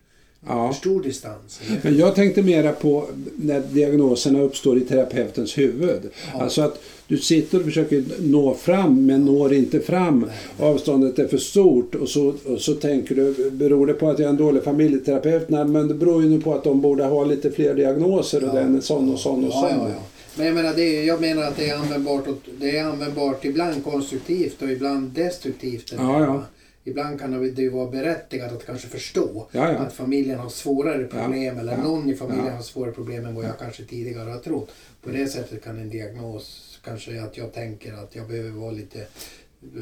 Ja. 0.48 0.72
för 0.72 0.80
stor 0.80 1.02
distans. 1.02 1.60
eller? 1.68 1.80
Men 1.82 1.96
jag 1.98 2.14
tänkte 2.14 2.42
mera 2.42 2.72
på 2.72 3.04
när 3.36 3.60
diagnoserna 3.60 4.40
uppstår 4.40 4.78
i 4.78 4.80
terapeutens 4.80 5.58
huvud. 5.58 6.00
Ja. 6.34 6.42
Alltså 6.42 6.62
att 6.62 6.82
du 7.08 7.18
sitter 7.18 7.58
och 7.58 7.64
försöker 7.64 8.04
nå 8.20 8.54
fram 8.54 9.06
men 9.06 9.24
når 9.24 9.52
inte 9.54 9.80
fram. 9.80 10.26
Avståndet 10.58 11.18
är 11.18 11.28
för 11.28 11.38
stort 11.38 11.94
och 11.94 12.08
så, 12.08 12.34
och 12.44 12.60
så 12.60 12.74
tänker 12.74 13.14
du, 13.14 13.50
beror 13.50 13.86
det 13.86 13.94
på 13.94 14.08
att 14.10 14.18
jag 14.18 14.26
är 14.26 14.30
en 14.30 14.36
dålig 14.36 14.62
familjeterapeut? 14.62 15.48
Nej, 15.48 15.64
men 15.64 15.88
det 15.88 15.94
beror 15.94 16.22
ju 16.24 16.40
på 16.40 16.54
att 16.54 16.64
de 16.64 16.80
borde 16.80 17.04
ha 17.04 17.24
lite 17.24 17.50
fler 17.50 17.74
diagnoser 17.74 18.42
och 18.42 18.48
Ja. 18.56 18.60
den 18.60 18.76
är 18.76 18.80
sån 18.80 19.12
och 19.12 19.18
sån 19.18 19.44
och 19.44 19.52
sån. 19.52 19.62
ja, 19.70 19.88
ja. 19.88 20.02
Men 20.36 20.46
jag 20.46 20.54
menar, 20.54 20.74
det 20.74 21.04
jag 21.04 21.20
menar 21.20 21.42
att 21.42 21.56
det 21.56 21.68
är 21.68 21.76
användbart, 21.76 22.28
åt, 22.28 22.42
det 22.60 22.76
är 22.78 22.84
användbart 22.84 23.44
ibland 23.44 23.84
konstruktivt 23.84 24.62
och 24.62 24.70
ibland 24.70 25.10
destruktivt. 25.10 25.92
Ja, 25.96 26.20
ja. 26.20 26.44
Ibland 26.88 27.20
kan 27.20 27.54
det 27.54 27.62
ju 27.62 27.68
vara 27.70 27.90
berättigat 27.90 28.52
att 28.52 28.66
kanske 28.66 28.88
förstå 28.88 29.46
Ja, 29.52 29.72
ja. 29.72 29.78
att 29.78 29.92
familjen 29.92 30.38
har 30.38 30.48
svårare 30.48 31.04
problem 31.06 31.58
eller 31.58 31.72
ja, 31.72 31.82
någon 31.82 32.10
i 32.10 32.14
familjen 32.14 32.46
ja. 32.46 32.52
har 32.52 32.62
svårare 32.62 32.92
problem 32.92 33.26
än 33.26 33.34
vad 33.34 33.44
jag 33.44 33.58
kanske 33.58 33.84
tidigare 33.84 34.30
har 34.30 34.38
trott. 34.38 34.70
På 35.02 35.10
det 35.10 35.26
sättet 35.26 35.64
kan 35.64 35.78
en 35.78 35.90
diagnos, 35.90 36.78
kanske 36.84 37.22
att 37.22 37.36
jag 37.36 37.52
tänker 37.52 37.92
att 37.92 38.14
jag 38.16 38.28
behöver 38.28 38.50
vara 38.50 38.70
lite 38.70 39.06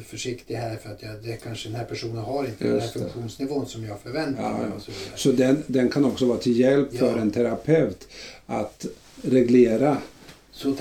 försiktig 0.07 0.55
här 0.55 0.77
för 0.77 0.91
att 0.91 1.03
jag, 1.03 1.11
det 1.25 1.37
kanske 1.43 1.69
den 1.69 1.77
här 1.77 1.85
personen 1.85 2.17
har 2.17 2.45
inte 2.45 2.65
den 2.65 2.73
här 2.73 2.81
Just 2.81 2.95
det. 2.95 3.01
funktionsnivån 3.01 3.67
som 3.67 3.85
jag 3.85 4.01
förväntar 4.01 4.43
Ja, 4.43 4.53
mig. 4.59 4.67
ja. 4.71 4.75
Och 4.77 4.83
så 4.83 4.91
vidare. 4.91 5.17
Så 5.17 5.33
den, 5.33 5.63
den 5.67 5.89
kan 5.89 6.05
också 6.05 6.27
vara 6.27 6.39
till 6.39 6.61
hjälp 6.61 6.89
Ja. 6.93 6.99
för 6.99 7.19
en 7.19 7.31
terapeut 7.31 8.09
att 8.47 8.87
reglera 9.23 9.97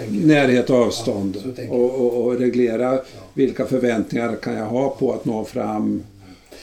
närhet 0.10 0.70
och 0.70 0.76
avstånd 0.78 1.54
Ja, 1.58 1.64
och, 1.70 1.96
och, 2.02 2.24
och 2.26 2.40
reglera 2.40 3.02
vilka 3.34 3.66
förväntningar 3.66 4.36
kan 4.36 4.54
jag 4.54 4.66
ha 4.66 4.90
på 4.90 5.14
att 5.14 5.26
nå 5.26 5.46
fram. 5.46 6.04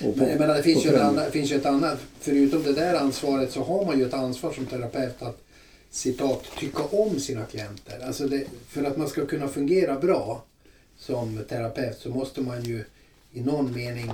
Men 0.00 0.28
jag 0.28 0.38
menar, 0.38 0.54
det 0.54 0.62
finns 0.62 0.86
ju, 0.86 0.96
annat, 0.96 1.32
finns 1.32 1.52
ju 1.52 1.56
ett 1.56 1.66
annat, 1.66 1.98
förutom 2.20 2.62
det 2.62 2.72
där 2.72 2.94
ansvaret 2.94 3.52
så 3.52 3.62
har 3.62 3.84
man 3.84 3.98
ju 3.98 4.06
ett 4.06 4.14
ansvar 4.14 4.52
som 4.52 4.66
terapeut 4.66 5.22
att 5.22 5.42
citat, 5.90 6.44
tycka 6.58 6.82
om 6.82 7.20
sina 7.20 7.44
klienter. 7.44 8.00
Alltså 8.06 8.28
det, 8.28 8.44
för 8.68 8.84
att 8.84 8.96
man 8.96 9.08
ska 9.08 9.26
kunna 9.26 9.48
fungera 9.48 9.98
bra 9.98 10.44
som 10.98 11.38
terapeut 11.48 11.98
så 11.98 12.08
måste 12.08 12.40
man 12.40 12.64
ju 12.64 12.84
i 13.32 13.40
någon 13.40 13.72
mening 13.72 14.12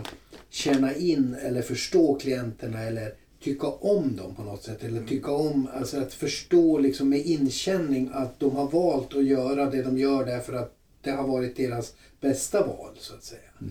känna 0.51 0.95
in 0.95 1.37
eller 1.43 1.63
förstå 1.63 2.15
klienterna 2.15 2.83
eller 2.83 3.15
tycka 3.43 3.67
om 3.67 4.17
dem 4.17 4.35
på 4.35 4.43
något 4.43 4.63
sätt. 4.63 4.85
Eller 4.85 5.03
tycka 5.03 5.33
om, 5.33 5.69
alltså 5.75 6.01
att 6.01 6.15
förstå 6.15 6.79
liksom 6.79 7.09
med 7.09 7.27
inkänning 7.27 8.11
att 8.13 8.41
de 8.41 8.57
har 8.57 8.69
valt 8.69 9.15
att 9.15 9.25
göra 9.25 9.71
det 9.71 9.83
de 9.83 9.99
gör 9.99 10.27
därför 10.27 10.53
att 10.53 10.77
det 11.03 11.11
har 11.11 11.27
varit 11.29 11.57
deras 11.57 11.95
bästa 12.21 12.67
val 12.67 12.91
så 12.99 13.15
att 13.15 13.25
säga. 13.25 13.41
Eh, 13.61 13.67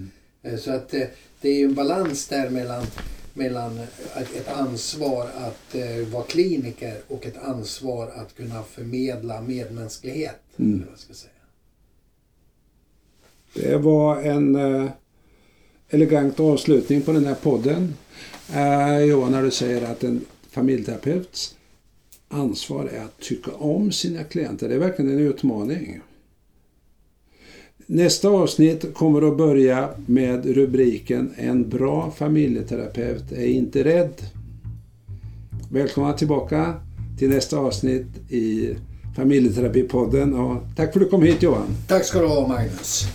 Så 0.57 0.71
att 0.71 0.93
eh, 0.93 1.07
det 1.41 1.49
är 1.49 1.55
ju 1.55 1.65
en 1.65 1.73
balans 1.73 2.27
där 2.27 2.49
mellan, 2.49 2.85
mellan 3.33 3.79
ett 4.15 4.47
ansvar 4.47 5.29
att 5.37 5.75
eh, 5.75 6.07
vara 6.11 6.23
kliniker 6.23 6.97
och 7.07 7.25
ett 7.25 7.37
ansvar 7.37 8.11
att 8.15 8.35
kunna 8.35 8.63
förmedla 8.63 9.41
medmänsklighet. 9.41 10.41
Mm. 10.57 10.85
vad 10.89 10.99
ska 10.99 11.13
säga. 11.13 11.31
Det 13.53 13.77
var 13.77 14.21
en 14.21 14.55
eh, 14.55 14.89
elegant 15.89 16.39
avslutning 16.39 17.01
på 17.01 17.11
den 17.11 17.25
här 17.25 17.35
podden. 17.35 17.93
Eh, 18.53 18.99
Johan, 18.99 19.31
när 19.31 19.43
du 19.43 19.51
säger 19.51 19.91
att 19.91 20.03
en 20.03 20.25
familjeterapeuts 20.49 21.55
ansvar 22.27 22.85
är 22.85 23.01
att 23.01 23.19
tycka 23.19 23.51
om 23.51 23.91
sina 23.91 24.23
klienter. 24.23 24.69
Det 24.69 24.75
är 24.75 24.79
verkligen 24.79 25.11
en 25.11 25.19
utmaning. 25.19 26.01
Nästa 27.87 28.29
avsnitt 28.29 28.93
kommer 28.93 29.27
att 29.27 29.37
börja 29.37 29.89
med 30.05 30.45
rubriken 30.45 31.33
En 31.35 31.69
bra 31.69 32.11
familjeterapeut 32.17 33.31
är 33.31 33.45
inte 33.45 33.83
rädd. 33.83 34.13
Välkomna 35.71 36.13
tillbaka 36.13 36.73
till 37.19 37.29
nästa 37.29 37.57
avsnitt 37.57 38.31
i 38.31 38.75
familjeterapipodden 39.15 40.33
och 40.33 40.61
tack 40.75 40.93
för 40.93 40.99
att 40.99 41.05
du 41.05 41.09
kom 41.09 41.23
hit 41.23 41.43
Johan. 41.43 41.67
Tack 41.87 42.05
ska 42.05 42.19
du 42.19 42.27
ha 42.27 42.47
Magnus. 42.47 43.07